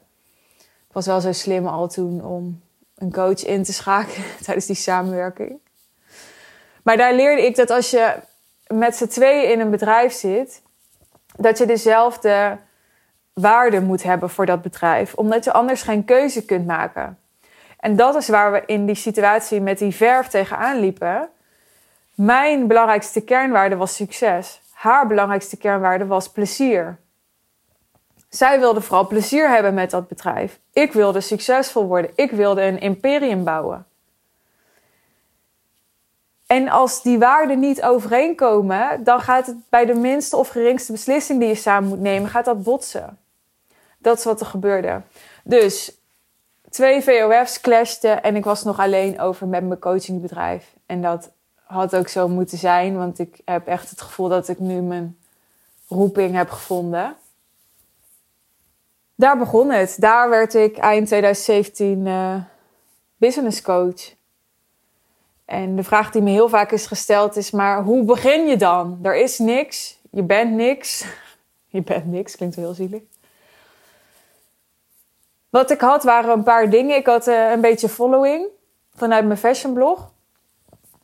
Ik 0.59 0.91
was 0.99 1.05
wel 1.05 1.21
zo 1.21 1.31
slim 1.31 1.67
al 1.67 1.87
toen 1.87 2.25
om 2.25 2.61
een 2.97 3.11
coach 3.11 3.45
in 3.45 3.63
te 3.63 3.73
schakelen 3.73 4.27
tijdens 4.45 4.65
die 4.65 4.75
samenwerking. 4.75 5.59
Maar 6.83 6.97
daar 6.97 7.13
leerde 7.13 7.45
ik 7.45 7.55
dat 7.55 7.69
als 7.69 7.91
je 7.91 8.15
met 8.67 8.95
z'n 8.95 9.07
tweeën 9.07 9.51
in 9.51 9.59
een 9.59 9.69
bedrijf 9.69 10.13
zit, 10.13 10.61
dat 11.35 11.57
je 11.57 11.65
dezelfde 11.65 12.57
waarde 13.33 13.81
moet 13.81 14.03
hebben 14.03 14.29
voor 14.29 14.45
dat 14.45 14.61
bedrijf, 14.61 15.13
omdat 15.13 15.43
je 15.43 15.53
anders 15.53 15.81
geen 15.81 16.05
keuze 16.05 16.45
kunt 16.45 16.65
maken. 16.65 17.17
En 17.79 17.95
dat 17.95 18.15
is 18.15 18.27
waar 18.27 18.51
we 18.51 18.63
in 18.65 18.85
die 18.85 18.95
situatie 18.95 19.61
met 19.61 19.77
die 19.77 19.95
verf 19.95 20.27
tegenaan 20.27 20.79
liepen. 20.79 21.29
Mijn 22.13 22.67
belangrijkste 22.67 23.21
kernwaarde 23.21 23.75
was 23.75 23.95
succes. 23.95 24.61
Haar 24.71 25.07
belangrijkste 25.07 25.57
kernwaarde 25.57 26.05
was 26.05 26.29
plezier. 26.29 26.97
Zij 28.29 28.59
wilde 28.59 28.81
vooral 28.81 29.07
plezier 29.07 29.49
hebben 29.49 29.73
met 29.73 29.91
dat 29.91 30.07
bedrijf. 30.07 30.59
Ik 30.73 30.93
wilde 30.93 31.21
succesvol 31.21 31.87
worden. 31.87 32.11
Ik 32.15 32.31
wilde 32.31 32.61
een 32.61 32.79
imperium 32.79 33.43
bouwen. 33.43 33.85
En 36.47 36.69
als 36.69 37.01
die 37.01 37.19
waarden 37.19 37.59
niet 37.59 37.81
overeenkomen, 37.83 39.03
dan 39.03 39.19
gaat 39.19 39.45
het 39.45 39.55
bij 39.69 39.85
de 39.85 39.93
minste 39.93 40.37
of 40.37 40.47
geringste 40.47 40.91
beslissing 40.91 41.39
die 41.39 41.47
je 41.47 41.55
samen 41.55 41.89
moet 41.89 41.99
nemen, 41.99 42.29
gaat 42.29 42.45
dat 42.45 42.63
botsen. 42.63 43.17
Dat 44.03 44.17
is 44.17 44.23
wat 44.23 44.39
er 44.39 44.45
gebeurde. 44.45 45.01
Dus 45.43 45.97
twee 46.69 47.01
VOF's 47.01 47.61
clashten 47.61 48.23
en 48.23 48.35
ik 48.35 48.43
was 48.43 48.63
nog 48.63 48.79
alleen 48.79 49.19
over 49.19 49.47
met 49.47 49.63
mijn 49.63 49.79
coachingbedrijf. 49.79 50.73
En 50.85 51.01
dat 51.01 51.31
had 51.63 51.95
ook 51.95 52.07
zo 52.07 52.27
moeten 52.27 52.57
zijn, 52.57 52.97
want 52.97 53.19
ik 53.19 53.41
heb 53.45 53.67
echt 53.67 53.89
het 53.89 54.01
gevoel 54.01 54.29
dat 54.29 54.47
ik 54.47 54.59
nu 54.59 54.81
mijn 54.81 55.17
roeping 55.87 56.35
heb 56.35 56.49
gevonden. 56.49 57.15
Daar 59.15 59.37
begon 59.37 59.69
het. 59.69 59.95
Daar 59.99 60.29
werd 60.29 60.53
ik 60.53 60.77
eind 60.77 61.07
2017 61.07 62.05
uh, 62.05 62.35
business 63.17 63.61
coach. 63.61 64.13
En 65.45 65.75
de 65.75 65.83
vraag 65.83 66.11
die 66.11 66.21
me 66.21 66.29
heel 66.29 66.49
vaak 66.49 66.71
is 66.71 66.85
gesteld 66.85 67.35
is: 67.35 67.51
maar 67.51 67.83
hoe 67.83 68.03
begin 68.03 68.47
je 68.47 68.57
dan? 68.57 68.99
Er 69.01 69.15
is 69.15 69.39
niks, 69.39 69.99
je 70.11 70.23
bent 70.23 70.51
niks. 70.51 71.05
Je 71.73 71.81
bent 71.81 72.05
niks, 72.05 72.35
klinkt 72.35 72.55
heel 72.55 72.73
zielig. 72.73 73.01
Wat 75.53 75.71
ik 75.71 75.81
had 75.81 76.03
waren 76.03 76.31
een 76.31 76.43
paar 76.43 76.69
dingen. 76.69 76.97
Ik 76.97 77.05
had 77.05 77.27
uh, 77.27 77.51
een 77.51 77.61
beetje 77.61 77.89
following 77.89 78.47
vanuit 78.93 79.25
mijn 79.25 79.37
fashionblog. 79.37 80.11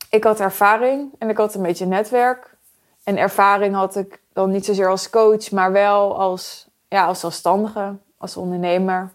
Ik 0.10 0.24
had 0.24 0.40
ervaring 0.40 1.12
en 1.18 1.30
ik 1.30 1.38
had 1.38 1.56
een 1.56 1.62
beetje 1.62 1.86
netwerk. 1.86 2.58
En 3.04 3.18
ervaring 3.18 3.76
had 3.76 3.96
ik 3.96 4.22
dan 4.34 4.50
niet 4.50 4.66
zozeer 4.66 4.90
als 4.90 5.10
coach, 5.10 5.52
maar 5.52 5.72
wel 5.72 6.20
als, 6.20 6.68
ja, 6.88 7.06
als 7.06 7.20
zelfstandige, 7.20 7.98
als 8.18 8.38
ondernemer, 8.38 9.14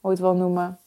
hoe 0.00 0.10
je 0.10 0.16
het 0.16 0.18
wel 0.18 0.34
noemen. 0.34 0.78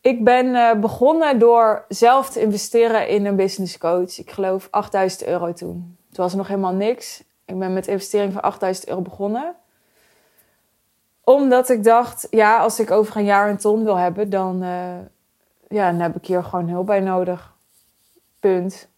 Ik 0.00 0.24
ben 0.24 0.46
uh, 0.46 0.72
begonnen 0.72 1.38
door 1.38 1.84
zelf 1.88 2.30
te 2.30 2.40
investeren 2.40 3.08
in 3.08 3.26
een 3.26 3.36
business 3.36 3.78
coach. 3.78 4.18
Ik 4.18 4.30
geloof 4.30 4.68
8000 4.70 5.24
euro 5.24 5.52
toen. 5.52 5.96
Toen 6.12 6.24
was 6.24 6.32
er 6.32 6.38
nog 6.38 6.48
helemaal 6.48 6.74
niks. 6.74 7.22
Ik 7.44 7.58
ben 7.58 7.72
met 7.72 7.86
investering 7.86 8.32
van 8.32 8.42
8000 8.42 8.88
euro 8.88 9.00
begonnen 9.00 9.56
omdat 11.24 11.68
ik 11.68 11.84
dacht, 11.84 12.26
ja, 12.30 12.58
als 12.58 12.80
ik 12.80 12.90
over 12.90 13.16
een 13.16 13.24
jaar 13.24 13.50
een 13.50 13.56
ton 13.56 13.84
wil 13.84 13.96
hebben, 13.96 14.30
dan, 14.30 14.62
uh, 14.62 14.98
ja, 15.68 15.90
dan 15.90 16.00
heb 16.00 16.16
ik 16.16 16.26
hier 16.26 16.44
gewoon 16.44 16.68
hulp 16.68 16.86
bij 16.86 17.00
nodig. 17.00 17.54
Punt. 18.40 18.88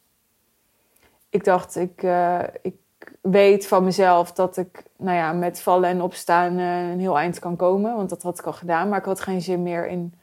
Ik 1.31 1.45
dacht, 1.45 1.77
ik, 1.77 2.03
uh, 2.03 2.43
ik 2.63 2.75
weet 3.21 3.67
van 3.67 3.85
mezelf 3.85 4.33
dat 4.33 4.57
ik 4.57 4.83
nou 4.97 5.17
ja, 5.17 5.33
met 5.33 5.61
vallen 5.61 5.89
en 5.89 6.03
opstaan 6.03 6.59
uh, 6.59 6.91
een 6.91 7.01
heel 7.01 7.19
eind 7.19 7.39
kan 7.39 7.57
komen. 7.57 7.97
Want 7.97 8.09
dat 8.09 8.23
had 8.23 8.39
ik 8.39 8.47
al 8.47 8.53
gedaan. 8.53 8.89
Maar 8.89 8.99
ik 8.99 9.05
had 9.05 9.21
geen 9.21 9.43
zin 9.43 9.63
meer 9.63 9.87
in 9.87 10.15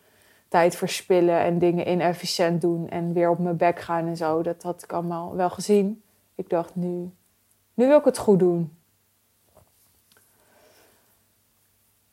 tijd 0.47 0.75
verspillen 0.75 1.39
en 1.39 1.59
dingen 1.59 1.89
inefficiënt 1.89 2.61
doen. 2.61 2.89
En 2.89 3.13
weer 3.13 3.29
op 3.29 3.39
mijn 3.39 3.57
bek 3.57 3.79
gaan 3.79 4.07
en 4.07 4.17
zo. 4.17 4.41
Dat 4.41 4.63
had 4.63 4.83
ik 4.83 4.93
allemaal 4.93 5.35
wel 5.35 5.49
gezien. 5.49 6.03
Ik 6.35 6.49
dacht, 6.49 6.75
nu, 6.75 7.11
nu 7.73 7.87
wil 7.87 7.97
ik 7.97 8.05
het 8.05 8.17
goed 8.17 8.39
doen. 8.39 8.77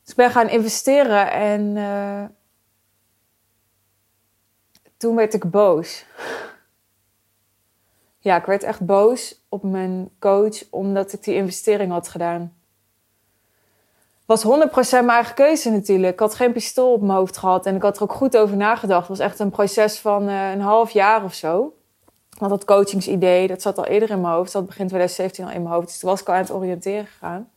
ik 0.11 0.17
ben 0.17 0.31
gaan 0.31 0.49
investeren 0.49 1.31
en 1.31 1.75
uh, 1.75 2.23
toen 4.97 5.15
werd 5.15 5.33
ik 5.33 5.49
boos. 5.49 6.05
Ja, 8.23 8.35
ik 8.37 8.45
werd 8.45 8.63
echt 8.63 8.85
boos 8.85 9.41
op 9.49 9.63
mijn 9.63 10.09
coach 10.19 10.63
omdat 10.69 11.13
ik 11.13 11.23
die 11.23 11.35
investering 11.35 11.91
had 11.91 12.07
gedaan. 12.07 12.53
Was 14.25 14.45
100% 14.45 14.47
mijn 14.89 15.09
eigen 15.09 15.35
keuze 15.35 15.69
natuurlijk. 15.69 16.13
Ik 16.13 16.19
had 16.19 16.35
geen 16.35 16.51
pistool 16.51 16.93
op 16.93 17.01
mijn 17.01 17.17
hoofd 17.17 17.37
gehad 17.37 17.65
en 17.65 17.75
ik 17.75 17.81
had 17.81 17.95
er 17.95 18.03
ook 18.03 18.13
goed 18.13 18.37
over 18.37 18.57
nagedacht. 18.57 19.07
Het 19.07 19.17
was 19.17 19.27
echt 19.27 19.39
een 19.39 19.49
proces 19.49 19.99
van 19.99 20.29
uh, 20.29 20.51
een 20.51 20.61
half 20.61 20.91
jaar 20.91 21.23
of 21.23 21.33
zo. 21.33 21.73
Want 22.37 22.51
dat 22.51 22.65
coachingsidee, 22.65 23.47
dat 23.47 23.61
zat 23.61 23.77
al 23.77 23.85
eerder 23.85 24.09
in 24.09 24.21
mijn 24.21 24.33
hoofd. 24.33 24.51
Dat 24.51 24.65
begin 24.65 24.87
2017 24.87 25.45
al 25.45 25.51
in 25.51 25.61
mijn 25.61 25.73
hoofd. 25.73 25.87
Dus 25.87 25.99
toen 25.99 26.09
was 26.09 26.21
ik 26.21 26.27
al 26.27 26.33
aan 26.33 26.41
het 26.41 26.51
oriënteren 26.51 27.07
gegaan. 27.07 27.49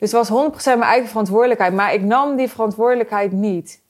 Dus 0.00 0.12
het 0.12 0.28
was 0.28 0.50
100% 0.52 0.64
mijn 0.64 0.82
eigen 0.82 1.08
verantwoordelijkheid. 1.08 1.72
Maar 1.72 1.94
ik 1.94 2.02
nam 2.02 2.36
die 2.36 2.48
verantwoordelijkheid 2.48 3.32
niet. 3.32 3.82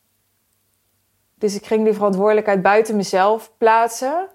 Dus 1.35 1.55
ik 1.55 1.67
ging 1.67 1.85
die 1.85 1.93
verantwoordelijkheid 1.93 2.63
buiten 2.63 2.97
mezelf 2.97 3.53
plaatsen. 3.59 4.29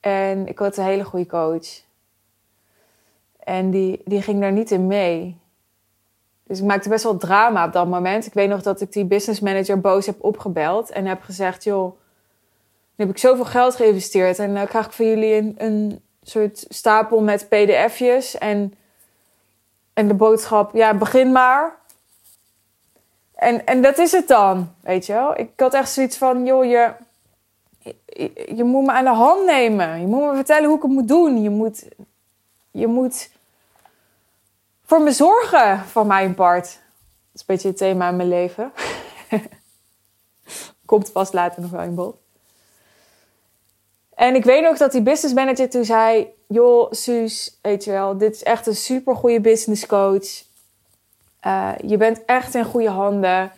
En 0.00 0.46
ik 0.46 0.58
had 0.58 0.76
een 0.76 0.84
hele 0.84 1.04
goede 1.04 1.26
coach. 1.26 1.82
En 3.38 3.70
die, 3.70 4.00
die 4.04 4.22
ging 4.22 4.40
daar 4.40 4.52
niet 4.52 4.70
in 4.70 4.86
mee. 4.86 5.38
Dus 6.42 6.58
ik 6.58 6.64
maakte 6.64 6.88
best 6.88 7.04
wel 7.04 7.16
drama 7.16 7.66
op 7.66 7.72
dat 7.72 7.88
moment. 7.88 8.26
Ik 8.26 8.34
weet 8.34 8.48
nog 8.48 8.62
dat 8.62 8.80
ik 8.80 8.92
die 8.92 9.04
business 9.04 9.40
manager 9.40 9.80
boos 9.80 10.06
heb 10.06 10.24
opgebeld. 10.24 10.90
En 10.90 11.06
heb 11.06 11.22
gezegd, 11.22 11.64
joh, 11.64 11.92
nu 12.94 13.04
heb 13.04 13.08
ik 13.08 13.18
zoveel 13.18 13.44
geld 13.44 13.76
geïnvesteerd. 13.76 14.38
En 14.38 14.54
dan 14.54 14.66
krijg 14.66 14.86
ik 14.86 14.92
van 14.92 15.06
jullie 15.06 15.34
een, 15.34 15.54
een 15.56 16.02
soort 16.22 16.64
stapel 16.68 17.22
met 17.22 17.48
pdf'jes. 17.48 18.38
En 18.38 18.74
en 19.98 20.08
de 20.08 20.14
boodschap, 20.14 20.74
ja, 20.74 20.94
begin 20.94 21.32
maar. 21.32 21.76
En, 23.34 23.66
en 23.66 23.82
dat 23.82 23.98
is 23.98 24.12
het 24.12 24.28
dan, 24.28 24.74
weet 24.80 25.06
je 25.06 25.12
wel. 25.12 25.38
Ik 25.38 25.50
had 25.56 25.74
echt 25.74 25.90
zoiets 25.90 26.16
van, 26.16 26.44
joh, 26.44 26.64
je, 26.64 26.92
je, 28.54 28.64
moet 28.64 28.84
me 28.84 28.92
aan 28.92 29.04
de 29.04 29.10
hand 29.10 29.44
nemen. 29.44 30.00
Je 30.00 30.06
moet 30.06 30.30
me 30.30 30.34
vertellen 30.34 30.68
hoe 30.68 30.76
ik 30.76 30.82
het 30.82 30.92
moet 30.92 31.08
doen. 31.08 31.42
Je 31.42 31.50
moet, 31.50 31.88
je 32.70 32.86
moet 32.86 33.30
voor 34.84 35.00
me 35.00 35.12
zorgen, 35.12 35.78
van 35.78 36.06
mijn 36.06 36.34
part. 36.34 36.64
Dat 36.64 36.74
is 37.34 37.40
een 37.40 37.46
beetje 37.46 37.68
het 37.68 37.76
thema 37.76 38.08
in 38.08 38.16
mijn 38.16 38.28
leven. 38.28 38.72
Komt 40.86 41.10
vast 41.10 41.32
later 41.32 41.62
nog 41.62 41.70
wel 41.70 41.82
in 41.82 41.94
bod. 41.94 42.16
En 44.14 44.34
ik 44.34 44.44
weet 44.44 44.62
nog 44.62 44.76
dat 44.76 44.92
die 44.92 45.02
business 45.02 45.34
manager 45.34 45.70
toen 45.70 45.84
zei: 45.84 46.36
Joh, 46.50 46.92
Suus, 46.92 47.58
weet 47.62 47.84
je 47.84 47.90
wel, 47.90 48.18
dit 48.18 48.34
is 48.34 48.42
echt 48.42 48.66
een 48.66 48.76
super 48.76 49.16
goede 49.16 49.40
business 49.40 49.86
coach. 49.86 50.42
Uh, 51.46 51.72
je 51.84 51.96
bent 51.96 52.24
echt 52.24 52.54
in 52.54 52.64
goede 52.64 52.90
handen. 52.90 53.52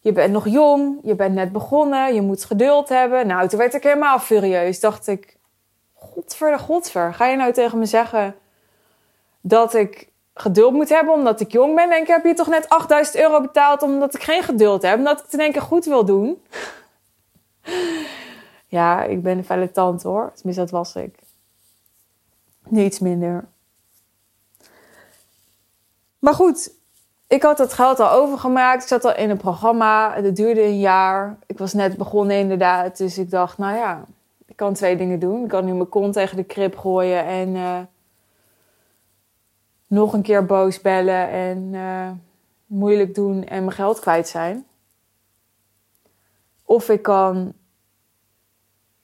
je 0.00 0.12
bent 0.12 0.32
nog 0.32 0.48
jong, 0.48 0.98
je 1.02 1.14
bent 1.14 1.34
net 1.34 1.52
begonnen, 1.52 2.14
je 2.14 2.20
moet 2.20 2.44
geduld 2.44 2.88
hebben. 2.88 3.26
Nou, 3.26 3.48
toen 3.48 3.58
werd 3.58 3.74
ik 3.74 3.82
helemaal 3.82 4.18
furieus. 4.18 4.80
Dacht 4.80 5.06
ik, 5.06 5.36
godver 5.94 6.50
de 6.50 6.58
godver. 6.58 7.14
Ga 7.14 7.26
je 7.26 7.36
nou 7.36 7.52
tegen 7.52 7.78
me 7.78 7.86
zeggen 7.86 8.36
dat 9.40 9.74
ik 9.74 10.08
geduld 10.34 10.72
moet 10.72 10.88
hebben 10.88 11.14
omdat 11.14 11.40
ik 11.40 11.52
jong 11.52 11.74
ben? 11.74 11.90
En 11.90 12.00
ik 12.00 12.08
heb 12.08 12.24
je 12.24 12.34
toch 12.34 12.48
net 12.48 12.68
8000 12.68 13.16
euro 13.16 13.40
betaald 13.40 13.82
omdat 13.82 14.14
ik 14.14 14.22
geen 14.22 14.42
geduld 14.42 14.82
heb. 14.82 14.98
Omdat 14.98 15.18
ik 15.18 15.24
het 15.24 15.32
in 15.32 15.40
één 15.40 15.52
keer 15.52 15.62
goed 15.62 15.84
wil 15.84 16.04
doen. 16.04 16.42
ja, 18.76 19.02
ik 19.02 19.22
ben 19.22 19.38
een 19.38 19.44
felle 19.44 19.70
tand 19.70 20.02
hoor. 20.02 20.32
Tenminste, 20.34 20.62
dat 20.62 20.70
was 20.70 20.94
ik. 20.94 21.23
Niets 22.68 22.98
minder. 22.98 23.44
Maar 26.18 26.34
goed, 26.34 26.72
ik 27.26 27.42
had 27.42 27.56
dat 27.56 27.72
geld 27.72 28.00
al 28.00 28.10
overgemaakt. 28.10 28.82
Ik 28.82 28.88
zat 28.88 29.04
al 29.04 29.16
in 29.16 29.30
een 29.30 29.36
programma. 29.36 30.14
Het 30.14 30.36
duurde 30.36 30.62
een 30.62 30.80
jaar. 30.80 31.38
Ik 31.46 31.58
was 31.58 31.72
net 31.72 31.96
begonnen 31.96 32.36
inderdaad. 32.36 32.96
Dus 32.96 33.18
ik 33.18 33.30
dacht, 33.30 33.58
nou 33.58 33.76
ja, 33.76 34.04
ik 34.46 34.56
kan 34.56 34.74
twee 34.74 34.96
dingen 34.96 35.18
doen. 35.18 35.42
Ik 35.42 35.48
kan 35.48 35.64
nu 35.64 35.72
mijn 35.72 35.88
kont 35.88 36.12
tegen 36.12 36.36
de 36.36 36.44
krip 36.44 36.76
gooien 36.76 37.24
en 37.24 37.48
uh, 37.48 37.78
nog 39.86 40.12
een 40.12 40.22
keer 40.22 40.46
boos 40.46 40.80
bellen 40.80 41.28
en 41.28 41.58
uh, 41.58 42.10
moeilijk 42.66 43.14
doen 43.14 43.44
en 43.44 43.64
mijn 43.64 43.76
geld 43.76 44.00
kwijt 44.00 44.28
zijn. 44.28 44.66
Of 46.64 46.88
ik 46.88 47.02
kan 47.02 47.52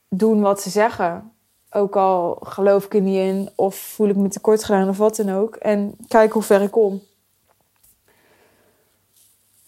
doen 0.08 0.40
wat 0.40 0.60
ze 0.60 0.70
zeggen. 0.70 1.32
Ook 1.70 1.96
al 1.96 2.38
geloof 2.42 2.84
ik 2.84 2.94
er 2.94 3.00
niet 3.00 3.16
in 3.16 3.50
of 3.54 3.76
voel 3.76 4.08
ik 4.08 4.16
me 4.16 4.28
tekort 4.28 4.64
gedaan 4.64 4.88
of 4.88 4.98
wat 4.98 5.16
dan 5.16 5.30
ook. 5.30 5.54
En 5.54 5.94
kijken 6.08 6.32
hoe 6.32 6.42
ver 6.42 6.62
ik 6.62 6.70
kom. 6.70 7.02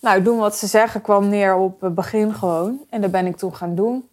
Nou, 0.00 0.22
doen 0.22 0.38
wat 0.38 0.56
ze 0.56 0.66
zeggen 0.66 1.02
kwam 1.02 1.28
neer 1.28 1.54
op 1.54 1.80
het 1.80 1.94
begin 1.94 2.34
gewoon. 2.34 2.84
En 2.90 3.00
dat 3.00 3.10
ben 3.10 3.26
ik 3.26 3.36
toen 3.36 3.54
gaan 3.54 3.74
doen. 3.74 4.08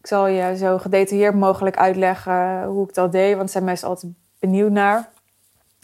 Ik 0.00 0.06
zal 0.06 0.26
je 0.26 0.56
zo 0.56 0.78
gedetailleerd 0.78 1.34
mogelijk 1.34 1.76
uitleggen 1.76 2.64
hoe 2.64 2.88
ik 2.88 2.94
dat 2.94 3.12
deed, 3.12 3.36
want 3.36 3.50
zijn 3.50 3.64
mensen 3.64 3.88
altijd 3.88 4.12
benieuwd 4.38 4.70
naar. 4.70 5.10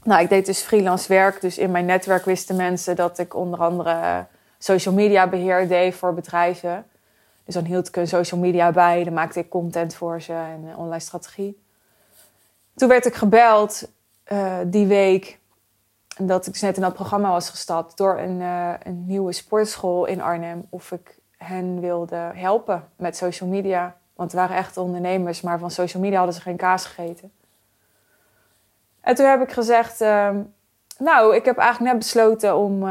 Nou, 0.02 0.22
ik 0.22 0.28
deed 0.28 0.46
dus 0.46 0.60
freelance 0.60 1.08
werk. 1.08 1.40
Dus 1.40 1.58
in 1.58 1.70
mijn 1.70 1.84
netwerk 1.84 2.24
wisten 2.24 2.56
mensen 2.56 2.96
dat 2.96 3.18
ik 3.18 3.34
onder 3.34 3.58
andere 3.58 4.26
social 4.58 4.94
media 4.94 5.26
beheer 5.26 5.68
deed 5.68 5.94
voor 5.94 6.14
bedrijven. 6.14 6.84
Dus 7.50 7.62
dan 7.62 7.70
hield 7.70 7.96
ik 7.96 8.08
social 8.08 8.40
media 8.40 8.70
bij, 8.70 9.04
dan 9.04 9.12
maakte 9.12 9.38
ik 9.38 9.48
content 9.48 9.94
voor 9.94 10.20
ze 10.22 10.32
en 10.32 10.76
online 10.76 11.00
strategie. 11.00 11.62
Toen 12.74 12.88
werd 12.88 13.06
ik 13.06 13.14
gebeld 13.14 13.90
uh, 14.32 14.56
die 14.66 14.86
week 14.86 15.38
dat 16.18 16.46
ik 16.46 16.52
dus 16.52 16.62
net 16.62 16.76
in 16.76 16.82
dat 16.82 16.94
programma 16.94 17.30
was 17.30 17.50
gestapt 17.50 17.96
door 17.96 18.18
een, 18.18 18.40
uh, 18.40 18.72
een 18.82 19.06
nieuwe 19.06 19.32
sportschool 19.32 20.04
in 20.04 20.20
Arnhem. 20.20 20.66
Of 20.68 20.92
ik 20.92 21.18
hen 21.36 21.80
wilde 21.80 22.30
helpen 22.34 22.88
met 22.96 23.16
social 23.16 23.48
media. 23.48 23.96
Want 24.14 24.32
het 24.32 24.40
waren 24.40 24.56
echt 24.56 24.76
ondernemers, 24.76 25.40
maar 25.40 25.58
van 25.58 25.70
social 25.70 26.02
media 26.02 26.16
hadden 26.16 26.36
ze 26.36 26.40
geen 26.42 26.56
kaas 26.56 26.84
gegeten. 26.84 27.32
En 29.00 29.14
toen 29.14 29.26
heb 29.26 29.42
ik 29.42 29.52
gezegd, 29.52 30.00
uh, 30.00 30.30
nou, 30.98 31.34
ik 31.34 31.44
heb 31.44 31.56
eigenlijk 31.56 31.92
net 31.92 32.02
besloten 32.02 32.56
om, 32.56 32.88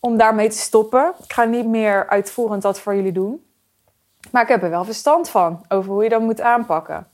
om 0.00 0.16
daarmee 0.16 0.48
te 0.48 0.58
stoppen. 0.58 1.14
Ik 1.24 1.32
ga 1.32 1.44
niet 1.44 1.66
meer 1.66 2.08
uitvoerend 2.08 2.62
dat 2.62 2.80
voor 2.80 2.94
jullie 2.94 3.12
doen. 3.12 3.42
Maar 4.30 4.42
ik 4.42 4.48
heb 4.48 4.62
er 4.62 4.70
wel 4.70 4.84
verstand 4.84 5.28
van 5.28 5.64
over 5.68 5.92
hoe 5.92 6.02
je 6.02 6.08
dat 6.08 6.20
moet 6.20 6.40
aanpakken. 6.40 7.08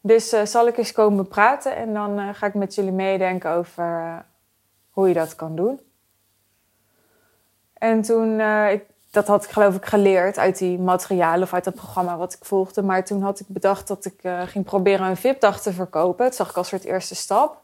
Dus 0.00 0.32
uh, 0.32 0.44
zal 0.44 0.66
ik 0.66 0.76
eens 0.76 0.92
komen 0.92 1.28
praten 1.28 1.76
en 1.76 1.94
dan 1.94 2.34
ga 2.34 2.46
ik 2.46 2.54
met 2.54 2.74
jullie 2.74 2.92
meedenken 2.92 3.50
over 3.50 4.24
hoe 4.90 5.08
je 5.08 5.14
dat 5.14 5.34
kan 5.34 5.56
doen. 5.56 5.80
En 7.72 8.02
toen, 8.02 8.40
ik 8.70 8.84
dat 9.10 9.26
had 9.26 9.44
ik 9.44 9.50
geloof 9.50 9.76
ik 9.76 9.84
geleerd 9.84 10.38
uit 10.38 10.58
die 10.58 10.78
materialen 10.78 11.42
of 11.42 11.54
uit 11.54 11.64
het 11.64 11.74
programma 11.74 12.16
wat 12.16 12.32
ik 12.32 12.44
volgde. 12.44 12.82
Maar 12.82 13.04
toen 13.04 13.22
had 13.22 13.40
ik 13.40 13.46
bedacht 13.48 13.88
dat 13.88 14.04
ik 14.04 14.20
ging 14.46 14.64
proberen 14.64 15.06
een 15.06 15.16
VIP-dag 15.16 15.60
te 15.60 15.72
verkopen. 15.72 16.24
Dat 16.24 16.34
zag 16.34 16.50
ik 16.50 16.56
als 16.56 16.68
soort 16.68 16.84
eerste 16.84 17.14
stap. 17.14 17.62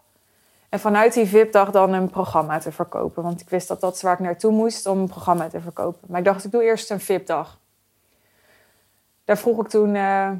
En 0.68 0.80
vanuit 0.80 1.12
die 1.12 1.26
VIP-dag 1.26 1.70
dan 1.70 1.92
een 1.92 2.10
programma 2.10 2.58
te 2.58 2.72
verkopen. 2.72 3.22
Want 3.22 3.40
ik 3.40 3.48
wist 3.48 3.68
dat 3.68 3.80
dat 3.80 3.94
is 3.94 4.02
waar 4.02 4.12
ik 4.12 4.18
naartoe 4.18 4.52
moest 4.52 4.86
om 4.86 4.98
een 4.98 5.08
programma 5.08 5.48
te 5.48 5.60
verkopen. 5.60 6.00
Maar 6.08 6.18
ik 6.18 6.24
dacht, 6.24 6.44
ik 6.44 6.50
doe 6.50 6.62
eerst 6.62 6.90
een 6.90 7.00
VIP-dag. 7.00 7.58
Daar 9.26 9.38
vroeg 9.38 9.60
ik 9.60 9.68
toen, 9.68 9.94
uh, 9.94 10.30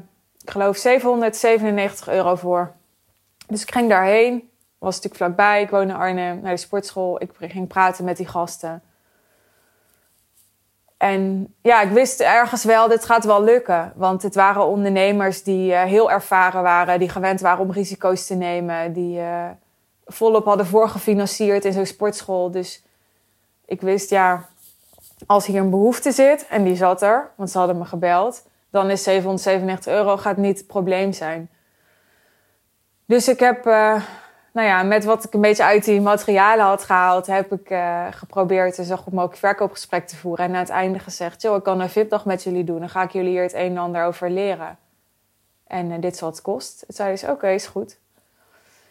ik 0.41 0.49
geloof, 0.49 0.77
797 0.77 2.07
euro 2.07 2.35
voor. 2.35 2.71
Dus 3.47 3.61
ik 3.61 3.71
ging 3.71 3.89
daarheen. 3.89 4.49
Was 4.77 4.95
natuurlijk 4.95 5.23
vlakbij. 5.23 5.61
Ik 5.61 5.69
woonde 5.69 5.93
in 5.93 5.99
Arnhem, 5.99 6.39
naar 6.41 6.53
de 6.53 6.59
sportschool. 6.59 7.21
Ik 7.21 7.31
ging 7.39 7.67
praten 7.67 8.05
met 8.05 8.17
die 8.17 8.27
gasten. 8.27 8.81
En 10.97 11.53
ja, 11.61 11.81
ik 11.81 11.91
wist 11.91 12.19
ergens 12.19 12.63
wel, 12.63 12.87
dit 12.87 13.05
gaat 13.05 13.25
wel 13.25 13.43
lukken. 13.43 13.93
Want 13.95 14.23
het 14.23 14.35
waren 14.35 14.65
ondernemers 14.65 15.43
die 15.43 15.71
uh, 15.71 15.83
heel 15.83 16.11
ervaren 16.11 16.63
waren, 16.63 16.99
die 16.99 17.09
gewend 17.09 17.41
waren 17.41 17.63
om 17.63 17.71
risico's 17.71 18.25
te 18.25 18.35
nemen, 18.35 18.93
die 18.93 19.19
uh, 19.19 19.49
volop 20.05 20.45
hadden 20.45 20.65
voorgefinancierd 20.65 21.65
in 21.65 21.73
zo'n 21.73 21.85
sportschool. 21.85 22.51
Dus 22.51 22.83
ik 23.65 23.81
wist, 23.81 24.09
ja, 24.09 24.47
als 25.25 25.45
hier 25.45 25.61
een 25.61 25.69
behoefte 25.69 26.11
zit, 26.11 26.47
en 26.47 26.63
die 26.63 26.75
zat 26.75 27.01
er, 27.01 27.31
want 27.35 27.49
ze 27.49 27.57
hadden 27.57 27.77
me 27.77 27.85
gebeld, 27.85 28.43
dan 28.77 28.89
is 28.89 29.03
797 29.03 29.93
euro 29.93 30.17
gaat 30.17 30.37
niet 30.37 30.57
het 30.57 30.67
probleem 30.67 31.13
zijn. 31.13 31.49
Dus 33.05 33.27
ik 33.27 33.39
heb 33.39 33.65
uh, 33.65 34.01
nou 34.51 34.67
ja, 34.67 34.83
met 34.83 35.03
wat 35.03 35.23
ik 35.23 35.33
een 35.33 35.41
beetje 35.41 35.63
uit 35.63 35.83
die 35.83 36.01
materialen 36.01 36.65
had 36.65 36.83
gehaald, 36.83 37.27
heb 37.27 37.53
ik 37.53 37.69
uh, 37.69 38.07
geprobeerd 38.11 38.77
een 38.77 38.85
zo 38.85 38.95
goed 38.95 39.13
mogelijk 39.13 39.39
verkoopgesprek 39.39 40.07
te 40.07 40.15
voeren. 40.15 40.45
En 40.45 40.53
aan 40.53 40.59
het 40.59 40.69
einde 40.69 40.99
gezegd, 40.99 41.41
joh, 41.41 41.55
ik 41.55 41.63
kan 41.63 41.79
een 41.79 41.89
VIP-dag 41.89 42.25
met 42.25 42.43
jullie 42.43 42.63
doen. 42.63 42.79
Dan 42.79 42.89
ga 42.89 43.03
ik 43.03 43.11
jullie 43.11 43.29
hier 43.29 43.41
het 43.41 43.53
een 43.53 43.71
en 43.71 43.77
ander 43.77 44.03
over 44.03 44.29
leren. 44.29 44.77
En 45.67 45.91
uh, 45.91 45.95
dit 45.99 46.13
is 46.13 46.19
wat 46.19 46.31
het 46.31 46.41
kost. 46.41 46.79
Toen 46.79 46.95
zei 46.95 47.15
ze, 47.15 47.31
oké, 47.31 47.49
is 47.49 47.67
goed. 47.67 47.97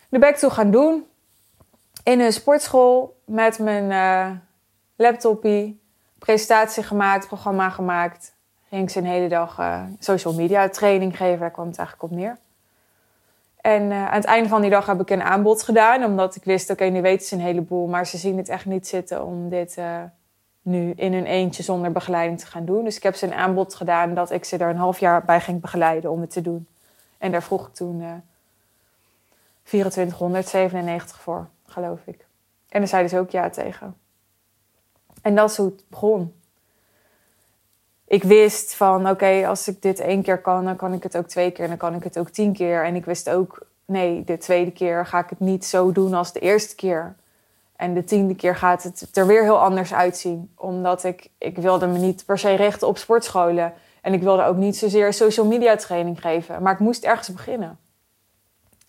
Ben 0.09 0.29
ik 0.29 0.37
toe 0.37 0.51
gaan 0.51 0.71
doen. 0.71 1.07
In 2.05 2.21
een 2.21 2.33
sportschool 2.33 3.21
met 3.25 3.59
mijn 3.59 4.43
laptopie. 4.97 5.81
Presentatie 6.19 6.83
gemaakt, 6.83 7.27
programma 7.27 7.71
gemaakt. 7.71 8.36
Ging 8.69 8.91
ze 8.91 8.99
een 8.99 9.07
hele 9.07 9.29
dag 9.29 9.61
social 9.99 10.35
media 10.35 10.69
training 10.69 11.17
geven. 11.17 11.39
Daar 11.39 11.51
kwam 11.51 11.67
het 11.67 11.79
eigenlijk 11.79 12.13
op 12.13 12.19
neer. 12.19 12.39
En 13.67 13.83
uh, 13.83 14.09
aan 14.09 14.15
het 14.15 14.25
einde 14.25 14.49
van 14.49 14.61
die 14.61 14.71
dag 14.71 14.87
heb 14.87 15.01
ik 15.01 15.11
een 15.11 15.23
aanbod 15.23 15.63
gedaan. 15.63 16.05
Omdat 16.05 16.37
ik 16.37 16.45
wist, 16.45 16.71
oké, 16.71 16.83
okay, 16.83 16.95
nu 16.95 17.03
weten 17.03 17.27
ze 17.27 17.35
een 17.35 17.41
heleboel. 17.41 17.87
Maar 17.87 18.07
ze 18.07 18.19
zien 18.19 18.37
het 18.37 18.49
echt 18.49 18.65
niet 18.65 18.87
zitten 18.87 19.25
om 19.25 19.49
dit 19.49 19.77
uh, 19.79 20.03
nu 20.63 20.91
in 20.91 21.13
hun 21.13 21.27
eentje 21.27 21.63
zonder 21.63 21.93
begeleiding 21.93 22.41
te 22.41 22.47
gaan 22.47 22.65
doen. 22.65 22.85
Dus 22.85 22.97
ik 22.97 23.03
heb 23.03 23.15
ze 23.15 23.27
een 23.27 23.35
aanbod 23.35 23.75
gedaan 23.75 24.15
dat 24.15 24.31
ik 24.31 24.45
ze 24.45 24.57
er 24.57 24.69
een 24.69 24.77
half 24.77 24.99
jaar 24.99 25.25
bij 25.25 25.41
ging 25.41 25.61
begeleiden 25.61 26.11
om 26.11 26.21
het 26.21 26.31
te 26.31 26.41
doen. 26.41 26.67
En 27.19 27.33
daar 27.33 27.43
vroeg 27.43 27.67
ik 27.67 27.75
toen 27.75 28.01
uh, 28.01 28.13
2497 29.63 31.21
voor, 31.21 31.49
geloof 31.67 32.01
ik. 32.05 32.27
En 32.69 32.79
daar 32.79 32.89
zeiden 32.89 33.11
ze 33.11 33.19
ook 33.19 33.31
ja 33.31 33.51
tegen. 33.51 33.97
En 35.23 35.35
dat 35.35 35.51
is 35.51 35.57
hoe 35.57 35.67
het 35.67 35.83
begon. 35.89 36.35
Ik 38.07 38.23
wist 38.23 38.75
van, 38.75 39.09
oké, 39.09 39.47
als 39.47 39.69
ik 39.69 39.83
dit 39.83 40.01
één 40.01 40.23
keer 40.23 40.41
kan, 40.41 40.65
dan 40.65 40.77
kan 40.77 40.93
ik 40.93 41.03
het 41.03 41.17
ook 41.17 41.27
twee 41.27 41.51
keer. 41.51 41.69
Dan 41.69 41.77
kan 41.77 41.95
ik 41.95 42.05
het 42.05 42.19
ook 42.19 42.29
tien 42.29 42.53
keer. 42.53 42.85
En 42.85 42.95
ik 42.95 43.05
wist 43.05 43.31
ook, 43.31 43.67
nee, 43.85 44.25
de 44.25 44.39
tweede 44.39 44.71
keer 44.71 45.07
ga 45.07 45.19
ik 45.19 45.31
het 45.31 45.41
niet 45.41 45.65
zo 45.65 45.93
doen 45.93 46.15
als 46.15 46.33
de 46.33 46.41
eerste 46.41 46.75
keer. 46.75 47.17
En 47.77 47.95
de 47.95 48.05
tiende 48.05 48.35
keer 48.35 48.57
gaat 48.57 48.83
het 48.83 49.17
er 49.17 49.27
weer 49.27 49.43
heel 49.43 49.59
anders 49.59 49.95
uitzien. 49.95 50.53
Omdat 50.57 51.05
ik, 51.05 51.31
ik 51.39 51.59
wilde 51.59 51.87
me 51.87 51.99
niet 51.99 52.25
per 52.25 52.39
se 52.39 52.55
richten 52.55 52.89
op 52.89 52.99
sportscholen. 52.99 53.73
En 54.01 54.13
ik 54.13 54.23
wilde 54.23 54.45
ook 54.45 54.57
niet 54.57 54.77
zozeer 54.77 55.13
social 55.13 55.47
media 55.47 55.77
training 55.77 56.21
geven. 56.21 56.63
Maar 56.63 56.73
ik 56.73 56.79
moest 56.79 57.05
ergens 57.05 57.33
beginnen. 57.33 57.79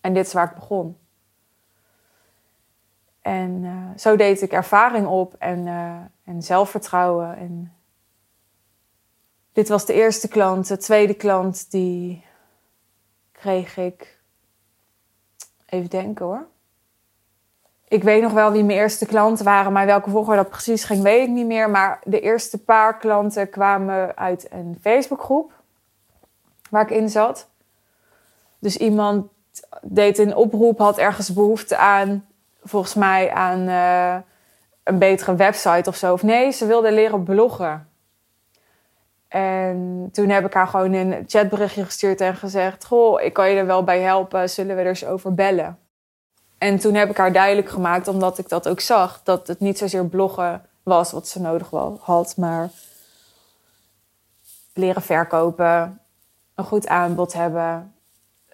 En 0.00 0.14
dit 0.14 0.26
is 0.26 0.32
waar 0.32 0.48
ik 0.48 0.54
begon. 0.54 0.96
En 3.22 3.62
uh, 3.62 3.70
zo 3.96 4.16
deed 4.16 4.42
ik 4.42 4.52
ervaring 4.52 5.06
op 5.06 5.34
en, 5.38 5.66
uh, 5.66 5.96
en 6.24 6.42
zelfvertrouwen. 6.42 7.36
En 7.36 7.72
dit 9.58 9.68
was 9.68 9.84
de 9.84 9.92
eerste 9.92 10.28
klant. 10.28 10.68
De 10.68 10.76
tweede 10.76 11.14
klant 11.14 11.70
die 11.70 12.24
kreeg 13.32 13.76
ik. 13.76 14.18
Even 15.66 15.90
denken 15.90 16.24
hoor. 16.24 16.46
Ik 17.88 18.02
weet 18.02 18.22
nog 18.22 18.32
wel 18.32 18.52
wie 18.52 18.64
mijn 18.64 18.78
eerste 18.78 19.06
klanten 19.06 19.44
waren, 19.44 19.72
maar 19.72 19.86
welke 19.86 20.10
volgorde 20.10 20.42
dat 20.42 20.50
precies 20.50 20.84
ging, 20.84 21.02
weet 21.02 21.28
ik 21.28 21.34
niet 21.34 21.46
meer. 21.46 21.70
Maar 21.70 22.00
de 22.04 22.20
eerste 22.20 22.58
paar 22.58 22.98
klanten 22.98 23.50
kwamen 23.50 24.16
uit 24.16 24.46
een 24.50 24.78
Facebookgroep 24.80 25.52
waar 26.70 26.82
ik 26.82 26.90
in 26.90 27.08
zat. 27.08 27.48
Dus 28.58 28.76
iemand 28.76 29.26
deed 29.82 30.18
een 30.18 30.36
oproep, 30.36 30.78
had 30.78 30.98
ergens 30.98 31.32
behoefte 31.32 31.76
aan, 31.76 32.26
volgens 32.62 32.94
mij 32.94 33.30
aan 33.30 33.68
uh, 33.68 34.16
een 34.82 34.98
betere 34.98 35.34
website 35.34 35.88
of 35.88 35.96
zo. 35.96 36.12
Of 36.12 36.22
nee, 36.22 36.50
ze 36.50 36.66
wilde 36.66 36.92
leren 36.92 37.22
bloggen. 37.22 37.87
En 39.28 40.08
toen 40.12 40.28
heb 40.28 40.46
ik 40.46 40.52
haar 40.52 40.68
gewoon 40.68 40.92
een 40.92 41.24
chatberichtje 41.26 41.84
gestuurd 41.84 42.20
en 42.20 42.34
gezegd: 42.36 42.84
Goh, 42.84 43.22
ik 43.22 43.32
kan 43.32 43.50
je 43.50 43.56
er 43.56 43.66
wel 43.66 43.84
bij 43.84 44.00
helpen, 44.00 44.50
zullen 44.50 44.76
we 44.76 44.82
er 44.82 44.88
eens 44.88 45.04
over 45.04 45.34
bellen? 45.34 45.78
En 46.58 46.78
toen 46.78 46.94
heb 46.94 47.10
ik 47.10 47.16
haar 47.16 47.32
duidelijk 47.32 47.68
gemaakt, 47.68 48.08
omdat 48.08 48.38
ik 48.38 48.48
dat 48.48 48.68
ook 48.68 48.80
zag, 48.80 49.20
dat 49.22 49.46
het 49.46 49.60
niet 49.60 49.78
zozeer 49.78 50.06
bloggen 50.06 50.62
was 50.82 51.12
wat 51.12 51.28
ze 51.28 51.40
nodig 51.40 51.70
had. 52.00 52.36
Maar 52.36 52.70
leren 54.74 55.02
verkopen, 55.02 56.00
een 56.54 56.64
goed 56.64 56.86
aanbod 56.86 57.32
hebben, 57.32 57.94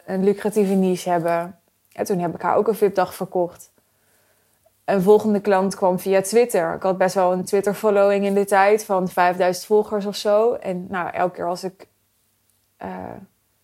een 0.05 0.25
lucratieve 0.25 0.75
niche 0.75 1.11
hebben. 1.11 1.59
En 1.93 2.05
toen 2.05 2.19
heb 2.19 2.35
ik 2.35 2.43
haar 2.43 2.57
ook 2.57 2.69
een 2.69 2.75
VIP-dag 2.75 3.15
verkocht. 3.15 3.71
Een 4.85 5.03
volgende 5.03 5.41
klant 5.41 5.75
kwam 5.75 5.99
via 5.99 6.21
Twitter. 6.21 6.75
Ik 6.75 6.83
had 6.83 6.99
best 6.99 7.15
wel 7.15 7.33
een 7.33 7.45
Twitter-following 7.45 8.25
in 8.25 8.35
de 8.35 8.45
tijd 8.45 8.85
van 8.85 9.09
5000 9.09 9.67
volgers 9.67 10.07
of 10.07 10.17
zo. 10.17 10.53
En 10.53 10.87
nou, 10.89 11.11
elke 11.11 11.35
keer 11.35 11.47
als 11.47 11.65
ik 11.65 11.87
uh, 12.83 12.89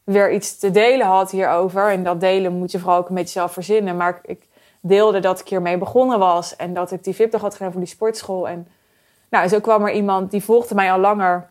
weer 0.04 0.32
iets 0.32 0.58
te 0.58 0.70
delen 0.70 1.06
had 1.06 1.30
hierover. 1.30 1.90
En 1.90 2.02
dat 2.02 2.20
delen 2.20 2.52
moet 2.52 2.70
je 2.70 2.78
vooral 2.78 2.98
ook 2.98 3.08
een 3.08 3.14
beetje 3.14 3.38
zelf 3.38 3.52
verzinnen. 3.52 3.96
Maar 3.96 4.20
ik 4.22 4.46
deelde 4.80 5.20
dat 5.20 5.40
ik 5.40 5.48
hiermee 5.48 5.78
begonnen 5.78 6.18
was. 6.18 6.56
En 6.56 6.74
dat 6.74 6.90
ik 6.90 7.04
die 7.04 7.14
VIP-dag 7.14 7.40
had 7.40 7.54
gedaan 7.54 7.72
voor 7.72 7.80
die 7.80 7.90
sportschool. 7.90 8.48
En 8.48 8.68
nou, 9.30 9.48
zo 9.48 9.60
kwam 9.60 9.82
er 9.82 9.92
iemand 9.92 10.30
die 10.30 10.44
volgde 10.44 10.74
mij 10.74 10.92
al 10.92 10.98
langer 10.98 11.48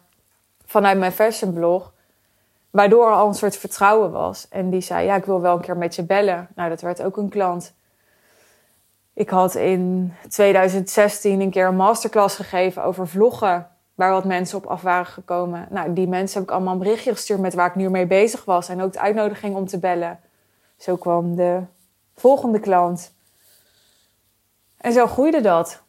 vanuit 0.66 0.98
mijn 0.98 1.12
fashionblog. 1.12 1.94
Waardoor 2.70 3.08
er 3.08 3.14
al 3.14 3.28
een 3.28 3.34
soort 3.34 3.58
vertrouwen 3.58 4.12
was. 4.12 4.48
En 4.50 4.70
die 4.70 4.82
zei, 4.82 5.06
ja, 5.06 5.16
ik 5.16 5.26
wil 5.26 5.42
wel 5.42 5.56
een 5.56 5.62
keer 5.62 5.78
met 5.78 5.96
je 5.96 6.04
bellen. 6.04 6.48
Nou, 6.56 6.70
dat 6.70 6.82
werd 6.82 7.04
ook 7.04 7.18
een 7.18 7.30
klant. 7.30 7.74
Ik 9.20 9.30
had 9.30 9.56
in 9.56 10.14
2016 10.30 11.42
een 11.42 11.50
keer 11.50 11.68
een 11.68 11.76
masterclass 11.76 12.36
gegeven 12.36 12.84
over 12.84 13.08
vloggen. 13.08 13.68
Waar 13.96 14.12
wat 14.12 14.26
mensen 14.26 14.58
op 14.58 14.66
af 14.66 14.82
waren 14.82 15.06
gekomen. 15.06 15.68
Nou, 15.70 15.94
die 15.94 16.08
mensen 16.08 16.40
heb 16.40 16.50
ik 16.50 16.56
allemaal 16.56 16.74
een 16.74 16.80
berichtje 16.80 17.12
gestuurd 17.12 17.40
met 17.40 17.54
waar 17.54 17.68
ik 17.68 17.76
nu 17.76 17.90
mee 17.90 18.06
bezig 18.06 18.46
was. 18.46 18.70
En 18.70 18.82
ook 18.82 18.94
de 18.94 19.00
uitnodiging 19.00 19.56
om 19.56 19.68
te 19.68 19.80
bellen. 19.80 20.20
Zo 20.78 20.96
kwam 20.96 21.36
de 21.36 21.62
volgende 22.16 22.60
klant. 22.60 23.14
En 24.78 24.94
zo 24.94 25.08
groeide 25.08 25.42
dat. 25.42 25.82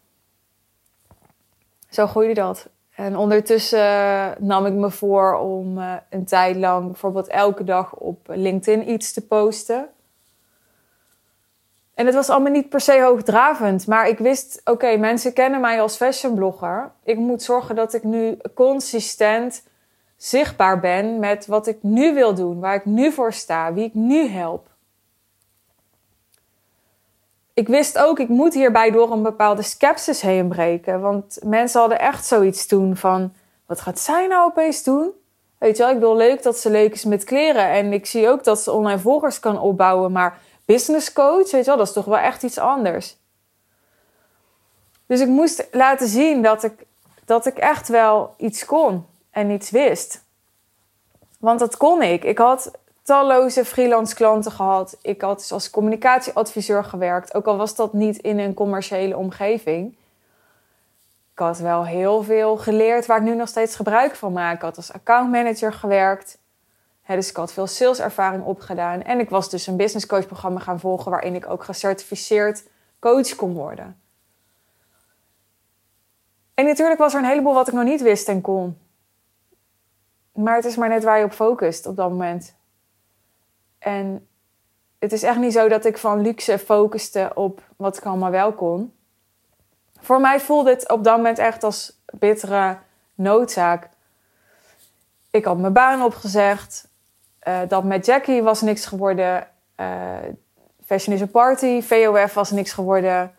Zo 1.89 2.07
groeide 2.07 2.35
dat. 2.35 2.69
En 2.95 3.17
ondertussen 3.17 4.35
nam 4.39 4.67
ik 4.67 4.73
me 4.73 4.91
voor 4.91 5.35
om 5.35 5.79
uh, 5.79 5.95
een 6.09 6.25
tijd 6.25 6.57
lang 6.57 6.87
bijvoorbeeld 6.87 7.29
elke 7.29 7.65
dag 7.65 7.95
op 7.95 8.27
LinkedIn 8.29 8.91
iets 8.91 9.13
te 9.13 9.27
posten. 9.27 9.89
En 12.01 12.07
het 12.07 12.15
was 12.15 12.29
allemaal 12.29 12.53
niet 12.53 12.69
per 12.69 12.81
se 12.81 13.03
hoogdravend, 13.03 13.87
maar 13.87 14.09
ik 14.09 14.19
wist, 14.19 14.61
oké, 14.65 14.97
mensen 14.97 15.33
kennen 15.33 15.61
mij 15.61 15.81
als 15.81 15.97
fashionblogger. 15.97 16.93
Ik 17.05 17.17
moet 17.17 17.43
zorgen 17.43 17.75
dat 17.75 17.95
ik 17.95 18.03
nu 18.03 18.37
consistent 18.55 19.63
zichtbaar 20.17 20.81
ben 20.81 21.19
met 21.19 21.47
wat 21.47 21.67
ik 21.67 21.79
nu 21.81 22.15
wil 22.15 22.35
doen, 22.35 22.61
waar 22.61 22.75
ik 22.75 22.85
nu 22.85 23.13
voor 23.13 23.33
sta, 23.33 23.73
wie 23.73 23.85
ik 23.85 23.95
nu 23.95 24.29
help. 24.29 24.69
Ik 27.55 27.69
wist 27.69 27.99
ook, 27.99 28.19
ik 28.19 28.29
moet 28.29 28.55
hierbij 28.55 28.91
door 28.91 29.13
een 29.13 29.23
bepaalde 29.23 29.63
skepsis 29.63 30.21
heen 30.21 30.49
breken. 30.49 31.01
Want 31.01 31.39
mensen 31.45 31.81
hadden 31.81 31.99
echt 31.99 32.27
zoiets 32.27 32.67
toen 32.67 32.97
van, 32.97 33.33
wat 33.67 33.81
gaat 33.81 33.99
zij 33.99 34.27
nou 34.27 34.51
opeens 34.51 34.83
doen? 34.83 35.11
Weet 35.59 35.77
je 35.77 35.83
wel, 35.83 35.93
ik 35.93 35.99
bedoel 35.99 36.17
leuk 36.17 36.43
dat 36.43 36.57
ze 36.57 36.71
leuk 36.71 36.93
is 36.93 37.05
met 37.05 37.25
kleren. 37.25 37.71
En 37.71 37.93
ik 37.93 38.07
zie 38.07 38.29
ook 38.29 38.45
dat 38.45 38.61
ze 38.61 38.73
online 38.73 39.01
volgers 39.01 39.41
kan 39.41 39.61
opbouwen. 39.61 40.13
Maar 40.13 40.39
business 40.73 41.13
coach, 41.13 41.51
weet 41.51 41.65
je 41.65 41.71
wel, 41.71 41.77
dat 41.77 41.87
is 41.87 41.93
toch 41.93 42.05
wel 42.05 42.19
echt 42.19 42.43
iets 42.43 42.59
anders. 42.59 43.17
Dus 45.07 45.21
ik 45.21 45.29
moest 45.29 45.69
laten 45.73 46.09
zien 46.09 46.43
dat 46.43 46.63
ik, 46.63 46.87
dat 47.25 47.47
ik 47.47 47.57
echt 47.59 47.89
wel 47.89 48.35
iets 48.37 48.65
kon 48.65 49.07
en 49.31 49.51
iets 49.51 49.71
wist. 49.71 50.25
Want 51.39 51.59
dat 51.59 51.77
kon 51.77 52.03
ik. 52.03 52.25
Ik 52.25 52.39
had 52.39 52.71
talloze 53.03 53.65
freelance 53.65 54.15
klanten 54.15 54.53
gehad. 54.53 54.97
Ik 55.03 55.21
had 55.21 55.39
dus 55.39 55.53
als 55.53 55.71
communicatieadviseur 55.71 56.85
gewerkt, 56.85 57.35
ook 57.35 57.47
al 57.47 57.57
was 57.57 57.75
dat 57.75 57.93
niet 57.93 58.19
in 58.19 58.39
een 58.39 58.55
commerciële 58.55 59.17
omgeving. 59.17 59.97
Ik 61.33 61.39
had 61.39 61.59
wel 61.59 61.87
heel 61.87 62.23
veel 62.23 62.57
geleerd 62.57 63.07
waar 63.07 63.19
ik 63.19 63.23
nu 63.23 63.35
nog 63.35 63.49
steeds 63.49 63.77
gebruik 63.77 64.15
van 64.15 64.33
maak. 64.33 64.55
Ik 64.55 64.63
had 64.63 64.77
als 64.77 64.93
accountmanager 64.93 65.73
gewerkt. 65.73 66.39
Dus 67.15 67.31
ik 67.31 67.37
had 67.37 67.53
veel 67.53 67.67
saleservaring 67.67 68.45
opgedaan. 68.45 69.03
En 69.03 69.21
ik 69.21 69.31
was 69.31 69.51
dus 69.51 69.67
een 69.67 69.77
business 69.77 70.07
coach 70.07 70.27
programma 70.27 70.61
gaan 70.61 70.81
volgen 70.81 71.11
waarin 71.11 71.35
ik 71.35 71.49
ook 71.49 71.65
gecertificeerd 71.65 72.69
coach 72.99 73.35
kon 73.35 73.53
worden. 73.55 74.01
En 76.55 76.67
natuurlijk 76.67 76.99
was 77.01 77.15
er 77.15 77.21
een 77.21 77.29
heleboel 77.29 77.55
wat 77.55 77.69
ik 77.69 77.75
nog 77.75 77.85
niet 77.85 78.03
wist 78.03 78.29
en 78.29 78.41
kon. 78.41 78.79
Maar 80.33 80.57
het 80.57 80.65
is 80.65 80.77
maar 80.77 80.89
net 80.89 81.05
waar 81.05 81.19
je 81.19 81.25
op 81.25 81.33
focust 81.33 81.87
op 81.87 81.97
dat 81.97 82.11
moment. 82.11 82.55
En 83.79 84.29
het 84.99 85.13
is 85.13 85.23
echt 85.23 85.39
niet 85.39 85.53
zo 85.53 85.69
dat 85.69 85.85
ik 85.85 85.99
van 85.99 86.21
luxe 86.21 86.59
focuste 86.59 87.31
op 87.35 87.63
wat 87.77 87.97
ik 87.97 88.05
allemaal 88.05 88.31
wel 88.31 88.53
kon. 88.53 88.95
Voor 90.01 90.21
mij 90.21 90.41
voelde 90.41 90.71
het 90.71 90.89
op 90.89 91.05
dat 91.05 91.17
moment 91.17 91.39
echt 91.39 91.63
als 91.63 92.01
bittere 92.13 92.79
noodzaak. 93.15 93.89
Ik 95.31 95.45
had 95.45 95.59
mijn 95.59 95.73
baan 95.73 96.03
opgezegd. 96.03 96.89
Uh, 97.49 97.61
dat 97.69 97.85
met 97.85 98.07
Jackie 98.07 98.43
was 98.43 98.61
niks 98.61 98.87
geworden. 98.87 99.49
Uh, 99.77 100.17
Fashion 100.85 101.15
is 101.15 101.23
a 101.23 101.27
Party, 101.27 101.83
VOF 101.83 102.35
was 102.35 102.51
niks 102.51 102.73
geworden. 102.73 103.35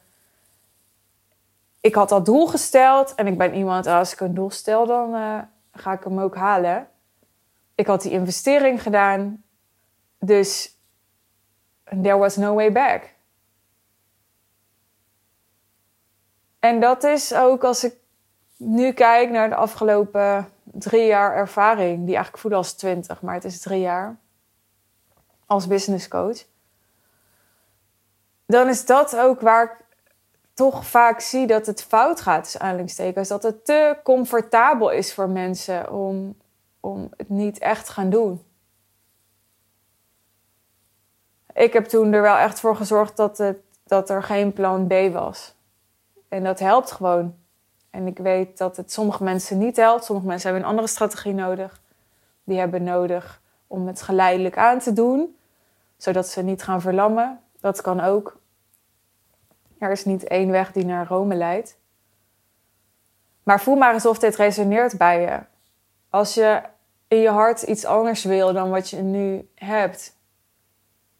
Ik 1.79 1.95
had 1.95 2.09
dat 2.09 2.25
doel 2.25 2.47
gesteld 2.47 3.15
en 3.15 3.27
ik 3.27 3.37
ben 3.37 3.53
iemand, 3.53 3.87
als 3.87 4.13
ik 4.13 4.19
een 4.19 4.33
doel 4.33 4.49
stel, 4.49 4.85
dan 4.85 5.15
uh, 5.15 5.37
ga 5.73 5.93
ik 5.93 6.03
hem 6.03 6.19
ook 6.19 6.35
halen. 6.35 6.87
Ik 7.75 7.87
had 7.87 8.01
die 8.01 8.11
investering 8.11 8.81
gedaan. 8.81 9.43
Dus 10.19 10.77
there 12.01 12.17
was 12.17 12.35
no 12.35 12.53
way 12.53 12.71
back. 12.71 13.09
En 16.59 16.79
dat 16.79 17.03
is 17.03 17.33
ook 17.33 17.63
als 17.63 17.83
ik 17.83 17.95
nu 18.57 18.91
kijk 18.91 19.29
naar 19.29 19.49
de 19.49 19.55
afgelopen 19.55 20.49
drie 20.71 21.05
jaar 21.05 21.35
ervaring, 21.35 21.97
die 21.97 22.15
eigenlijk 22.15 22.37
voelde 22.37 22.57
als 22.57 22.73
twintig, 22.73 23.21
maar 23.21 23.33
het 23.33 23.43
is 23.43 23.59
drie 23.59 23.79
jaar 23.79 24.17
als 25.45 25.67
business 25.67 26.07
coach. 26.07 26.45
Dan 28.45 28.67
is 28.67 28.85
dat 28.85 29.17
ook 29.17 29.41
waar 29.41 29.63
ik 29.63 29.85
toch 30.53 30.85
vaak 30.85 31.19
zie 31.19 31.47
dat 31.47 31.65
het 31.65 31.83
fout 31.83 32.21
gaat, 32.21 32.43
dus 32.43 32.59
aanhalingstekens. 32.59 33.27
Dat 33.27 33.43
het 33.43 33.65
te 33.65 33.97
comfortabel 34.03 34.89
is 34.89 35.13
voor 35.13 35.29
mensen 35.29 35.91
om, 35.91 36.37
om 36.79 37.09
het 37.17 37.29
niet 37.29 37.59
echt 37.59 37.89
gaan 37.89 38.09
doen 38.09 38.45
ik 41.53 41.73
heb 41.73 41.85
toen 41.85 42.13
er 42.13 42.21
wel 42.21 42.37
echt 42.37 42.59
voor 42.59 42.75
gezorgd 42.75 43.17
dat, 43.17 43.37
het, 43.37 43.57
dat 43.83 44.09
er 44.09 44.23
geen 44.23 44.53
plan 44.53 44.87
B 44.87 44.93
was. 45.13 45.53
En 46.29 46.43
dat 46.43 46.59
helpt 46.59 46.91
gewoon. 46.91 47.35
En 47.91 48.07
ik 48.07 48.17
weet 48.17 48.57
dat 48.57 48.77
het 48.77 48.91
sommige 48.91 49.23
mensen 49.23 49.57
niet 49.57 49.75
helpt. 49.75 50.03
Sommige 50.03 50.27
mensen 50.27 50.49
hebben 50.49 50.65
een 50.65 50.73
andere 50.73 50.93
strategie 50.93 51.33
nodig. 51.33 51.81
Die 52.43 52.59
hebben 52.59 52.83
nodig 52.83 53.41
om 53.67 53.87
het 53.87 54.01
geleidelijk 54.01 54.57
aan 54.57 54.79
te 54.79 54.93
doen, 54.93 55.37
zodat 55.97 56.27
ze 56.27 56.41
niet 56.41 56.63
gaan 56.63 56.81
verlammen. 56.81 57.39
Dat 57.59 57.81
kan 57.81 57.99
ook. 57.99 58.39
Er 59.77 59.91
is 59.91 60.05
niet 60.05 60.23
één 60.23 60.51
weg 60.51 60.71
die 60.71 60.85
naar 60.85 61.07
Rome 61.07 61.35
leidt. 61.35 61.77
Maar 63.43 63.61
voel 63.61 63.75
maar 63.75 63.93
eens 63.93 64.05
of 64.05 64.19
dit 64.19 64.35
resoneert 64.35 64.97
bij 64.97 65.21
je. 65.21 65.39
Als 66.09 66.33
je 66.33 66.61
in 67.07 67.17
je 67.17 67.29
hart 67.29 67.61
iets 67.61 67.85
anders 67.85 68.23
wil 68.23 68.53
dan 68.53 68.69
wat 68.69 68.89
je 68.89 69.01
nu 69.01 69.49
hebt, 69.55 70.15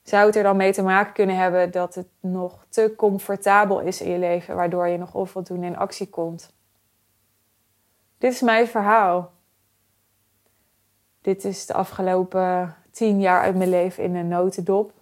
zou 0.03 0.25
het 0.25 0.35
er 0.35 0.43
dan 0.43 0.57
mee 0.57 0.73
te 0.73 0.81
maken 0.81 1.13
kunnen 1.13 1.37
hebben 1.37 1.71
dat 1.71 1.95
het 1.95 2.07
nog 2.19 2.65
te 2.69 2.93
comfortabel 2.97 3.79
is 3.79 4.01
in 4.01 4.11
je 4.11 4.17
leven, 4.17 4.55
waardoor 4.55 4.87
je 4.87 4.97
nog 4.97 5.13
onvoldoende 5.13 5.65
in 5.65 5.77
actie 5.77 6.09
komt? 6.09 6.53
Dit 8.21 8.31
is 8.31 8.41
mijn 8.41 8.67
verhaal. 8.67 9.31
Dit 11.21 11.45
is 11.45 11.65
de 11.65 11.73
afgelopen 11.73 12.75
tien 12.91 13.21
jaar 13.21 13.41
uit 13.41 13.55
mijn 13.55 13.69
leven 13.69 14.03
in 14.03 14.15
een 14.15 14.27
notendop. 14.27 14.93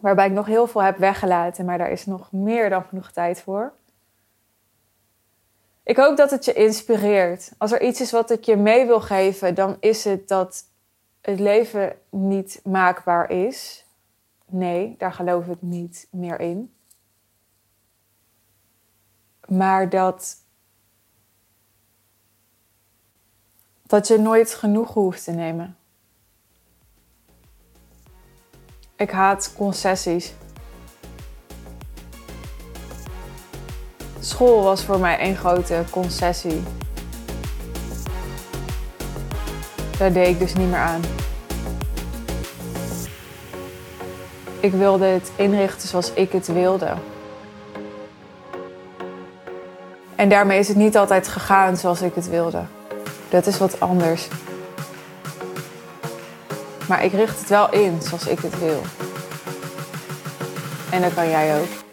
Waarbij 0.00 0.26
ik 0.26 0.32
nog 0.32 0.46
heel 0.46 0.66
veel 0.66 0.82
heb 0.82 0.96
weggelaten, 0.96 1.64
maar 1.64 1.78
daar 1.78 1.90
is 1.90 2.06
nog 2.06 2.32
meer 2.32 2.70
dan 2.70 2.84
genoeg 2.84 3.10
tijd 3.10 3.42
voor. 3.42 3.72
Ik 5.82 5.96
hoop 5.96 6.16
dat 6.16 6.30
het 6.30 6.44
je 6.44 6.52
inspireert. 6.52 7.52
Als 7.58 7.72
er 7.72 7.82
iets 7.82 8.00
is 8.00 8.10
wat 8.10 8.30
ik 8.30 8.44
je 8.44 8.56
mee 8.56 8.86
wil 8.86 9.00
geven, 9.00 9.54
dan 9.54 9.76
is 9.80 10.04
het 10.04 10.28
dat 10.28 10.64
het 11.20 11.40
leven 11.40 11.98
niet 12.10 12.60
maakbaar 12.64 13.30
is. 13.30 13.86
Nee, 14.46 14.94
daar 14.98 15.12
geloof 15.12 15.46
ik 15.46 15.62
niet 15.62 16.08
meer 16.10 16.40
in. 16.40 16.74
Maar 19.48 19.88
dat, 19.88 20.43
dat 23.86 24.08
je 24.08 24.18
nooit 24.18 24.54
genoeg 24.54 24.92
hoeft 24.92 25.24
te 25.24 25.30
nemen. 25.30 25.76
Ik 28.96 29.10
haat 29.10 29.52
concessies. 29.56 30.34
School 34.20 34.62
was 34.62 34.84
voor 34.84 34.98
mij 34.98 35.28
een 35.28 35.36
grote 35.36 35.84
concessie. 35.90 36.62
Daar 39.98 40.12
deed 40.12 40.28
ik 40.28 40.38
dus 40.38 40.54
niet 40.54 40.68
meer 40.68 40.78
aan. 40.78 41.00
Ik 44.60 44.72
wilde 44.72 45.04
het 45.04 45.32
inrichten 45.36 45.88
zoals 45.88 46.12
ik 46.12 46.32
het 46.32 46.46
wilde. 46.46 46.94
En 50.14 50.28
daarmee 50.28 50.58
is 50.58 50.68
het 50.68 50.76
niet 50.76 50.96
altijd 50.96 51.28
gegaan 51.28 51.76
zoals 51.76 52.02
ik 52.02 52.14
het 52.14 52.28
wilde. 52.28 52.64
Dat 53.34 53.46
is 53.46 53.58
wat 53.58 53.80
anders. 53.80 54.28
Maar 56.88 57.04
ik 57.04 57.12
richt 57.12 57.38
het 57.38 57.48
wel 57.48 57.72
in 57.72 58.02
zoals 58.02 58.26
ik 58.26 58.38
het 58.38 58.58
wil. 58.58 58.82
En 60.90 61.02
dat 61.02 61.14
kan 61.14 61.28
jij 61.28 61.60
ook. 61.60 61.83